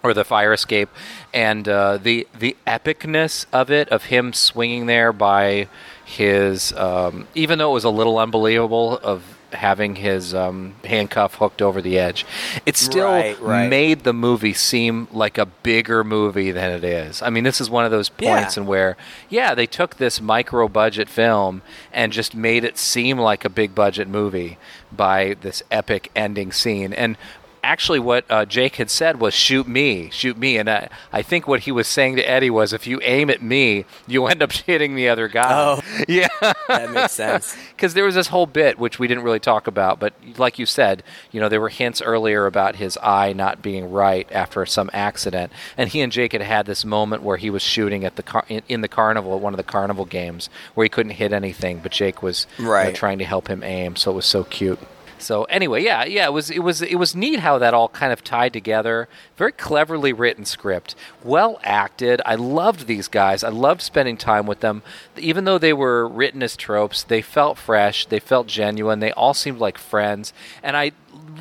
or 0.03 0.13
the 0.13 0.25
fire 0.25 0.51
escape, 0.51 0.89
and 1.33 1.65
uh, 1.69 1.95
the 1.95 2.27
the 2.37 2.57
epicness 2.67 3.45
of 3.53 3.71
it, 3.71 3.87
of 3.87 4.03
him 4.03 4.33
swinging 4.33 4.87
there 4.87 5.13
by 5.13 5.69
his, 6.03 6.73
um, 6.73 7.25
even 7.35 7.57
though 7.57 7.71
it 7.71 7.75
was 7.75 7.85
a 7.85 7.89
little 7.89 8.17
unbelievable 8.17 8.97
of 8.97 9.32
having 9.53 9.95
his 9.95 10.33
um, 10.33 10.75
handcuff 10.83 11.35
hooked 11.35 11.61
over 11.61 11.81
the 11.81 11.97
edge, 11.99 12.25
it 12.65 12.75
still 12.75 13.05
Right, 13.11 13.39
right. 13.41 13.69
made 13.69 14.03
the 14.03 14.13
movie 14.13 14.53
seem 14.53 15.07
like 15.11 15.37
a 15.37 15.45
bigger 15.45 16.03
movie 16.03 16.51
than 16.51 16.71
it 16.71 16.83
is. 16.83 17.21
I 17.21 17.29
mean, 17.29 17.43
this 17.43 17.61
is 17.61 17.69
one 17.69 17.85
of 17.85 17.91
those 17.91 18.11
Yeah. 18.19 18.35
points 18.39 18.57
in 18.57 18.65
where, 18.65 18.97
yeah, 19.29 19.55
they 19.55 19.65
took 19.67 19.97
this 19.97 20.19
micro 20.19 20.67
budget 20.67 21.09
film 21.09 21.61
and 21.91 22.11
just 22.11 22.35
made 22.35 22.63
it 22.63 22.77
seem 22.77 23.17
like 23.17 23.45
a 23.45 23.49
big 23.49 23.73
budget 23.75 24.07
movie 24.07 24.57
by 24.91 25.35
this 25.41 25.63
epic 25.71 26.11
ending 26.15 26.51
scene. 26.51 26.93
And 26.93 27.17
actually, 27.63 27.99
what 27.99 28.25
uh, 28.29 28.45
Jake 28.45 28.75
had 28.75 28.89
said 28.89 29.19
was, 29.19 29.33
shoot 29.33 29.67
me, 29.67 30.09
shoot 30.11 30.37
me. 30.37 30.57
And 30.57 30.69
I, 30.69 30.89
I 31.11 31.21
think 31.21 31.47
what 31.47 31.61
he 31.61 31.71
was 31.71 31.87
saying 31.87 32.17
to 32.17 32.29
Eddie 32.29 32.49
was, 32.49 32.73
if 32.73 32.85
you 32.85 32.99
aim 33.03 33.29
at 33.29 33.41
me, 33.41 33.85
you 34.07 34.25
end 34.27 34.43
up 34.43 34.51
hitting 34.51 34.95
the 34.95 35.09
other 35.09 35.27
guy. 35.27 35.51
Oh. 35.51 35.81
yeah. 36.07 36.27
That 36.67 36.91
makes 36.91 37.13
sense. 37.13 37.55
Because 37.73 37.95
there 37.95 38.05
was 38.05 38.15
this 38.15 38.27
whole 38.27 38.45
bit 38.45 38.79
which 38.79 38.97
we 38.97 39.07
didn't 39.07 39.25
really 39.25 39.41
talk 39.41 39.67
about, 39.67 39.99
but 39.99 40.13
like 40.37 40.57
you 40.57 40.65
said, 40.65 41.03
you 41.33 41.41
know, 41.41 41.49
there 41.49 41.59
were 41.59 41.67
hints 41.69 42.01
earlier 42.01 42.45
about 42.45 42.77
his 42.77 42.97
eye 43.01 43.33
not 43.33 43.61
being 43.61 43.91
right 43.91 44.25
after 44.31 44.65
some 44.65 44.89
accident, 44.93 45.51
and 45.75 45.89
he 45.89 45.99
and 45.99 46.09
Jake 46.09 46.31
had 46.31 46.41
had 46.41 46.65
this 46.65 46.85
moment 46.85 47.23
where 47.23 47.35
he 47.35 47.49
was 47.49 47.61
shooting 47.61 48.05
at 48.05 48.15
the 48.15 48.23
car- 48.23 48.45
in, 48.47 48.61
in 48.69 48.79
the 48.81 48.87
carnival 48.87 49.35
at 49.35 49.41
one 49.41 49.51
of 49.51 49.57
the 49.57 49.63
carnival 49.63 50.05
games 50.05 50.49
where 50.75 50.85
he 50.85 50.89
couldn't 50.89 51.13
hit 51.13 51.33
anything, 51.33 51.79
but 51.79 51.91
Jake 51.91 52.23
was 52.23 52.47
you 52.57 52.65
know, 52.65 52.91
trying 52.93 53.17
to 53.17 53.25
help 53.25 53.49
him 53.49 53.63
aim, 53.63 53.97
so 53.97 54.11
it 54.11 54.15
was 54.15 54.25
so 54.25 54.45
cute. 54.45 54.79
So 55.17 55.43
anyway, 55.45 55.83
yeah, 55.83 56.03
yeah, 56.05 56.25
it 56.25 56.33
was 56.33 56.49
it 56.49 56.59
was 56.59 56.81
it 56.81 56.95
was 56.95 57.15
neat 57.15 57.39
how 57.39 57.57
that 57.57 57.73
all 57.73 57.89
kind 57.89 58.11
of 58.11 58.23
tied 58.23 58.53
together. 58.53 59.07
Very 59.37 59.51
cleverly 59.51 60.13
written 60.13 60.45
script, 60.45 60.95
well 61.23 61.59
acted. 61.63 62.21
I 62.25 62.35
loved 62.35 62.87
these 62.87 63.07
guys. 63.07 63.43
I 63.43 63.49
loved 63.49 63.81
spending 63.81 64.17
time 64.17 64.45
with 64.45 64.59
them. 64.59 64.83
Even 65.17 65.45
though 65.45 65.57
they 65.57 65.73
were 65.73 66.07
written 66.07 66.43
as 66.43 66.55
tropes, 66.57 67.03
they 67.03 67.21
felt 67.21 67.57
fresh. 67.57 68.05
They 68.05 68.19
felt 68.19 68.47
genuine. 68.47 68.99
They 68.99 69.11
all 69.11 69.33
seemed 69.33 69.59
like 69.59 69.77
friends, 69.77 70.33
and 70.61 70.75
I 70.75 70.91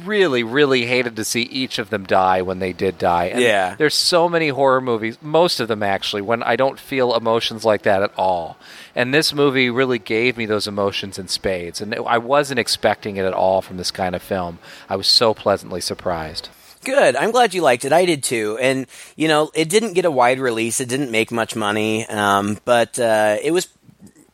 really, 0.05 0.43
really 0.43 0.87
hated 0.87 1.16
to 1.16 1.24
see 1.24 1.43
each 1.43 1.78
of 1.78 1.91
them 1.91 2.05
die 2.05 2.43
when 2.43 2.59
they 2.59 2.72
did 2.72 2.99
die. 2.99 3.26
And 3.26 3.41
Yeah. 3.41 3.74
there's 3.76 3.95
so 3.95 4.28
many 4.28 4.49
horror 4.49 4.80
movies, 4.80 5.16
most 5.22 5.61
of 5.61 5.68
them 5.68 5.83
actually, 5.83 6.22
when 6.22 6.43
I 6.43 6.57
don't 6.57 6.78
feel 6.80 7.14
emotions 7.14 7.64
like 7.64 7.83
that 7.83 8.03
at 8.03 8.12
all. 8.16 8.57
And 8.95 9.14
this 9.14 9.33
movie 9.33 9.70
really 9.70 9.99
gave 9.99 10.37
me 10.37 10.47
those 10.47 10.66
emotions 10.66 11.18
in 11.18 11.28
spades. 11.28 11.80
And 11.80 11.95
I 12.07 12.18
wasn't 12.18 12.59
expecting 12.61 13.16
it 13.16 13.24
at 13.24 13.33
all 13.33 13.62
from 13.62 13.76
this 13.76 13.91
kind 13.91 14.14
of 14.14 14.22
film. 14.22 14.59
I 14.89 14.97
was 14.97 15.07
so 15.07 15.35
pleasantly 15.35 15.80
surprised. 15.80 16.49
Good. 16.85 17.14
I'm 17.14 17.30
glad 17.30 17.55
you 17.55 17.62
liked 17.62 17.85
it. 17.85 17.93
I 17.93 18.05
did 18.05 18.24
too. 18.24 18.59
And 18.61 18.87
you 19.14 19.28
know, 19.28 19.51
it 19.55 19.68
didn't 19.68 19.93
get 19.93 20.05
a 20.05 20.11
wide 20.11 20.41
release. 20.41 20.80
It 20.80 20.89
didn't 20.89 21.12
make 21.12 21.30
much 21.30 21.55
money, 21.55 22.07
um, 22.09 22.59
but 22.64 22.99
uh, 22.99 23.37
it 23.41 23.53
was 23.53 23.68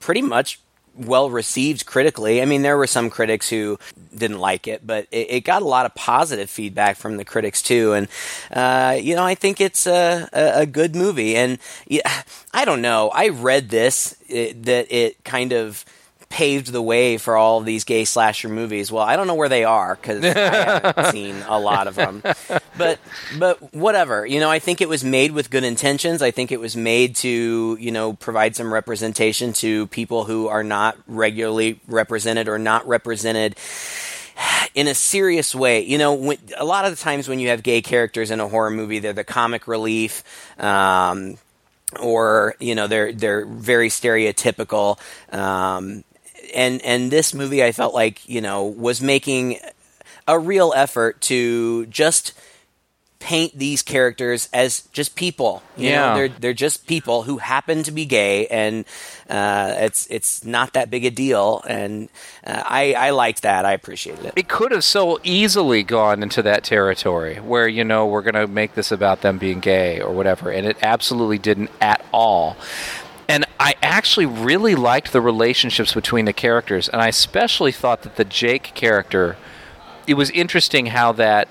pretty 0.00 0.22
much 0.22 0.58
well 0.98 1.30
received 1.30 1.86
critically. 1.86 2.42
I 2.42 2.44
mean, 2.44 2.62
there 2.62 2.76
were 2.76 2.86
some 2.86 3.10
critics 3.10 3.48
who 3.48 3.78
didn't 4.16 4.38
like 4.38 4.66
it, 4.66 4.86
but 4.86 5.06
it, 5.10 5.30
it 5.30 5.40
got 5.44 5.62
a 5.62 5.66
lot 5.66 5.86
of 5.86 5.94
positive 5.94 6.50
feedback 6.50 6.96
from 6.96 7.16
the 7.16 7.24
critics 7.24 7.62
too. 7.62 7.92
And 7.92 8.08
uh, 8.50 8.98
you 9.00 9.14
know, 9.14 9.24
I 9.24 9.34
think 9.34 9.60
it's 9.60 9.86
a, 9.86 10.28
a, 10.32 10.66
good 10.66 10.94
movie. 10.94 11.36
And 11.36 11.58
yeah, 11.86 12.22
I 12.52 12.64
don't 12.64 12.82
know. 12.82 13.10
I 13.10 13.28
read 13.28 13.68
this 13.68 14.16
it, 14.28 14.64
that 14.64 14.92
it 14.94 15.22
kind 15.24 15.52
of 15.52 15.84
paved 16.28 16.72
the 16.72 16.82
way 16.82 17.16
for 17.16 17.36
all 17.36 17.58
of 17.58 17.64
these 17.64 17.84
gay 17.84 18.04
slasher 18.04 18.48
movies. 18.48 18.92
Well, 18.92 19.02
I 19.02 19.16
don't 19.16 19.26
know 19.26 19.34
where 19.34 19.48
they 19.48 19.64
are 19.64 19.96
because 19.96 20.24
I 20.24 20.28
haven't 20.28 21.06
seen 21.12 21.36
a 21.48 21.58
lot 21.58 21.86
of 21.86 21.94
them. 21.94 22.22
But 22.76 22.98
but 23.38 23.74
whatever, 23.74 24.26
you 24.26 24.40
know, 24.40 24.50
I 24.50 24.58
think 24.58 24.80
it 24.80 24.88
was 24.88 25.04
made 25.04 25.32
with 25.32 25.50
good 25.50 25.64
intentions. 25.64 26.22
I 26.22 26.30
think 26.30 26.52
it 26.52 26.60
was 26.60 26.76
made 26.76 27.16
to 27.16 27.76
you 27.80 27.90
know 27.90 28.12
provide 28.12 28.56
some 28.56 28.72
representation 28.72 29.52
to 29.54 29.86
people 29.88 30.24
who 30.24 30.48
are 30.48 30.64
not 30.64 30.98
regularly 31.06 31.80
represented 31.88 32.48
or 32.48 32.58
not 32.58 32.86
represented 32.86 33.56
in 34.74 34.86
a 34.86 34.94
serious 34.94 35.54
way. 35.54 35.84
You 35.84 35.98
know, 35.98 36.14
when, 36.14 36.38
a 36.56 36.64
lot 36.64 36.84
of 36.84 36.90
the 36.90 37.02
times 37.02 37.28
when 37.28 37.38
you 37.38 37.48
have 37.48 37.62
gay 37.62 37.82
characters 37.82 38.30
in 38.30 38.40
a 38.40 38.48
horror 38.48 38.70
movie, 38.70 38.98
they're 38.98 39.12
the 39.12 39.24
comic 39.24 39.66
relief. 39.66 40.22
Um, 40.60 41.38
or 41.98 42.54
you 42.60 42.74
know 42.74 42.86
they're 42.86 43.12
they're 43.12 43.46
very 43.46 43.88
stereotypical 43.88 44.98
um, 45.32 46.04
and 46.54 46.80
and 46.82 47.10
this 47.10 47.34
movie 47.34 47.62
I 47.64 47.72
felt 47.72 47.94
like 47.94 48.28
you 48.28 48.40
know 48.40 48.64
was 48.64 49.00
making 49.00 49.58
a 50.26 50.38
real 50.38 50.72
effort 50.76 51.20
to 51.22 51.86
just 51.86 52.32
paint 53.20 53.58
these 53.58 53.82
characters 53.82 54.48
as 54.52 54.82
just 54.92 55.16
people. 55.16 55.60
You 55.76 55.90
Yeah. 55.90 56.08
know, 56.10 56.14
they're 56.14 56.28
they're 56.28 56.52
just 56.54 56.86
people 56.86 57.24
who 57.24 57.38
happen 57.38 57.82
to 57.82 57.90
be 57.90 58.04
gay, 58.04 58.46
and 58.46 58.84
uh, 59.28 59.74
it's 59.78 60.06
it's 60.08 60.44
not 60.44 60.74
that 60.74 60.88
big 60.88 61.04
a 61.04 61.10
deal. 61.10 61.60
And 61.66 62.10
uh, 62.46 62.62
I 62.64 62.92
I 62.92 63.10
liked 63.10 63.42
that. 63.42 63.64
I 63.64 63.72
appreciated 63.72 64.26
it. 64.26 64.32
it 64.36 64.48
could 64.48 64.70
have 64.70 64.84
so 64.84 65.18
easily 65.24 65.82
gone 65.82 66.22
into 66.22 66.42
that 66.42 66.62
territory 66.62 67.36
where 67.40 67.66
you 67.66 67.82
know 67.82 68.06
we're 68.06 68.22
going 68.22 68.34
to 68.34 68.46
make 68.46 68.74
this 68.74 68.92
about 68.92 69.22
them 69.22 69.36
being 69.38 69.58
gay 69.58 70.00
or 70.00 70.12
whatever 70.12 70.50
and 70.50 70.64
it 70.66 70.76
absolutely 70.82 71.38
didn't 71.38 71.70
at 71.80 72.04
all 72.12 72.56
and 73.28 73.44
i 73.60 73.74
actually 73.82 74.26
really 74.26 74.74
liked 74.74 75.12
the 75.12 75.20
relationships 75.20 75.94
between 75.94 76.24
the 76.24 76.32
characters 76.32 76.88
and 76.88 77.00
i 77.00 77.08
especially 77.08 77.72
thought 77.72 78.02
that 78.02 78.16
the 78.16 78.24
jake 78.24 78.72
character 78.74 79.36
it 80.06 80.14
was 80.14 80.30
interesting 80.30 80.86
how 80.86 81.12
that 81.12 81.48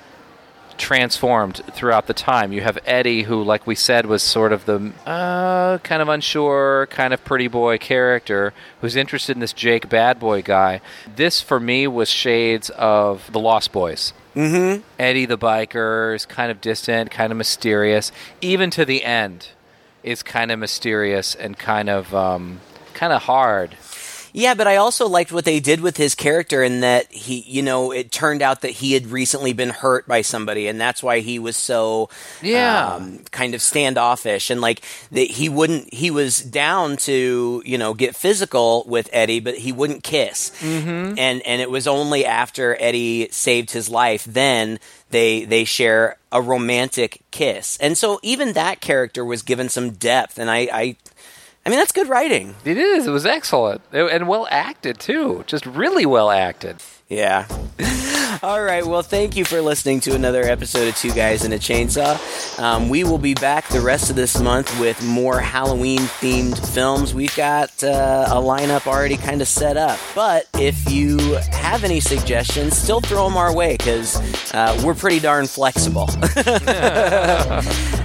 transformed 0.78 1.61
throughout 1.71 2.07
the 2.07 2.13
time. 2.13 2.51
You 2.53 2.61
have 2.61 2.78
Eddie, 2.86 3.23
who, 3.23 3.43
like 3.43 3.67
we 3.67 3.75
said, 3.75 4.05
was 4.05 4.23
sort 4.23 4.53
of 4.53 4.65
the 4.65 4.93
uh, 5.05 5.80
kind 5.80 6.01
of 6.01 6.09
unsure, 6.09 6.88
kind 6.89 7.13
of 7.13 7.23
pretty 7.25 7.47
boy 7.47 7.78
character 7.78 8.53
who's 8.82 8.95
interested 8.95 9.36
in 9.36 9.39
this 9.39 9.53
Jake 9.53 9.89
bad 9.89 10.19
boy 10.19 10.41
guy. 10.41 10.82
This, 11.15 11.41
for 11.41 11.59
me, 11.59 11.88
was 11.88 12.09
shades 12.09 12.69
of 12.71 13.32
the 13.32 13.39
Lost 13.39 13.71
Boys. 13.71 14.13
Mm-hmm. 14.36 14.84
Eddie 14.99 15.25
the 15.25 15.38
biker 15.38 16.15
is 16.15 16.25
kind 16.25 16.51
of 16.51 16.61
distant, 16.61 17.09
kind 17.11 17.32
of 17.32 17.38
mysterious. 17.38 18.11
Even 18.39 18.69
to 18.71 18.86
the 18.86 19.03
end, 19.03 19.49
is 20.08 20.24
kind 20.24 20.51
of 20.51 20.60
mysterious 20.60 21.36
and 21.36 21.58
kind 21.58 21.89
of 21.89 22.14
um, 22.16 22.62
kind 22.93 23.14
of 23.14 23.22
hard. 23.24 23.76
Yeah, 24.34 24.53
but 24.53 24.68
I 24.68 24.76
also 24.76 25.08
liked 25.08 25.32
what 25.32 25.45
they 25.45 25.60
did 25.60 25.82
with 25.82 25.97
his 25.97 26.14
character 26.14 26.62
in 26.62 26.82
that 26.82 27.12
he, 27.12 27.39
you 27.47 27.64
know, 27.64 27.91
it 27.91 28.12
turned 28.12 28.43
out 28.43 28.62
that 28.62 28.70
he 28.70 28.93
had 28.93 29.08
recently 29.08 29.51
been 29.51 29.70
hurt 29.70 30.08
by 30.08 30.22
somebody, 30.22 30.68
and 30.68 30.80
that's 30.80 31.01
why 31.01 31.22
he 31.22 31.39
was 31.39 31.58
so, 31.58 32.10
Yeah. 32.43 32.95
um, 32.95 33.20
kind 33.32 33.55
of 33.55 33.64
standoffish, 33.64 34.51
and 34.51 34.62
like 34.62 34.82
that 35.12 35.32
he 35.32 35.49
wouldn't, 35.49 35.91
he 35.91 36.12
was 36.12 36.39
down 36.41 36.97
to, 36.97 37.64
you 37.66 37.78
know, 37.80 37.95
get 37.95 38.16
physical 38.16 38.84
with 38.86 39.10
Eddie, 39.12 39.39
but 39.39 39.55
he 39.58 39.72
wouldn't 39.72 40.03
kiss, 40.03 40.51
mm-hmm. 40.60 41.18
and 41.18 41.41
and 41.41 41.62
it 41.62 41.72
was 41.72 41.88
only 41.88 42.24
after 42.24 42.78
Eddie 42.80 43.30
saved 43.32 43.72
his 43.72 43.89
life 43.89 44.24
then 44.26 44.78
they 45.10 45.45
they 45.45 45.64
share 45.64 46.18
a 46.32 46.41
romantic 46.41 47.22
kiss, 47.32 47.78
and 47.78 47.97
so 47.97 48.20
even 48.24 48.53
that 48.53 48.82
character 48.82 49.24
was 49.24 49.41
given 49.41 49.70
some 49.70 49.91
depth, 49.91 50.38
and 50.38 50.49
I. 50.49 50.68
I 50.72 50.97
I 51.66 51.70
mean, 51.70 51.80
that's 51.80 51.91
good 51.91 52.08
writing. 52.08 52.55
It 52.64 52.78
is. 52.78 53.08
It 53.08 53.12
was 53.12 53.26
excellent 53.26 53.82
and 53.91 54.30
well 54.30 54.47
acted 54.49 55.01
too. 55.01 55.43
Just 55.47 55.66
really 55.66 56.05
well 56.05 56.32
acted. 56.32 56.78
Yeah. 57.10 57.47
All 58.43 58.62
right. 58.62 58.86
Well, 58.86 59.01
thank 59.01 59.36
you 59.36 59.43
for 59.45 59.62
listening 59.62 59.99
to 60.01 60.14
another 60.14 60.43
episode 60.43 60.88
of 60.89 60.95
Two 60.95 61.12
Guys 61.12 61.43
and 61.45 61.51
a 61.53 61.58
Chainsaw. 61.58 62.60
Um, 62.60 62.89
we 62.89 63.03
will 63.03 63.18
be 63.18 63.34
back 63.34 63.68
the 63.70 63.82
rest 63.82 64.12
of 64.12 64.16
this 64.16 64.39
month 64.39 64.80
with 64.80 65.03
more 65.03 65.39
Halloween 65.39 65.97
themed 65.99 66.60
films. 66.74 67.16
We've 67.16 67.36
got 67.36 67.84
uh, 67.84 68.28
a 68.30 68.36
lineup 68.36 68.86
already 68.86 69.18
kind 69.18 69.41
of 69.41 69.47
set 69.47 69.76
up. 69.78 69.97
But 70.14 70.45
if 70.60 70.91
you 70.91 71.18
have 71.51 71.84
any 71.84 71.99
suggestions, 71.99 72.78
still 72.78 73.01
throw 73.01 73.24
them 73.24 73.38
our 73.38 73.55
way 73.55 73.76
because 73.78 74.18
uh, 74.53 74.80
we're 74.86 74.93
pretty 74.95 75.20
darn 75.20 75.47
flexible. 75.47 76.08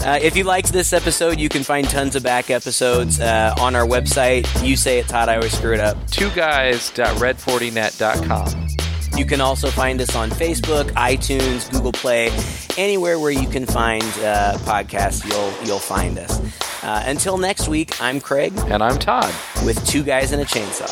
Uh, 0.03 0.19
if 0.21 0.37
you 0.37 0.43
liked 0.43 0.73
this 0.73 0.93
episode, 0.93 1.39
you 1.39 1.49
can 1.49 1.63
find 1.63 1.89
tons 1.89 2.17
of 2.17 2.25
back 2.25 2.51
episodes 2.51 3.21
uh, 3.21 3.55
on 3.61 3.77
our 3.77 3.87
website. 3.87 4.45
You 4.67 4.77
say 4.77 4.99
it, 4.99 5.07
Todd. 5.07 5.29
I 5.29 5.37
always 5.37 5.57
screw 5.57 5.75
it 5.75 5.79
up. 5.79 5.97
Two 6.11 6.29
guys.red40net.com. 6.31 8.92
You 9.17 9.25
can 9.27 9.41
also 9.41 9.69
find 9.71 10.01
us 10.01 10.17
on 10.17 10.31
Facebook, 10.31 10.91
iTunes, 10.93 11.71
Google 11.71 11.93
Play, 11.93 12.31
anywhere 12.77 13.19
where 13.21 13.31
you 13.31 13.47
can 13.49 13.67
find 13.67 14.03
uh, 14.03 14.57
podcasts. 14.61 15.25
You'll 15.29 15.53
you'll 15.67 15.79
find 15.79 16.19
us. 16.19 16.41
Uh, 16.83 17.03
until 17.07 17.39
next 17.39 17.69
week, 17.69 18.01
I'm 18.03 18.21
Craig 18.21 18.53
And 18.67 18.83
I'm 18.83 18.99
Todd. 18.99 19.33
with 19.65 19.85
two 19.87 20.03
guys 20.03 20.33
and 20.33 20.43
a 20.43 20.45
chainsaw. 20.45 20.91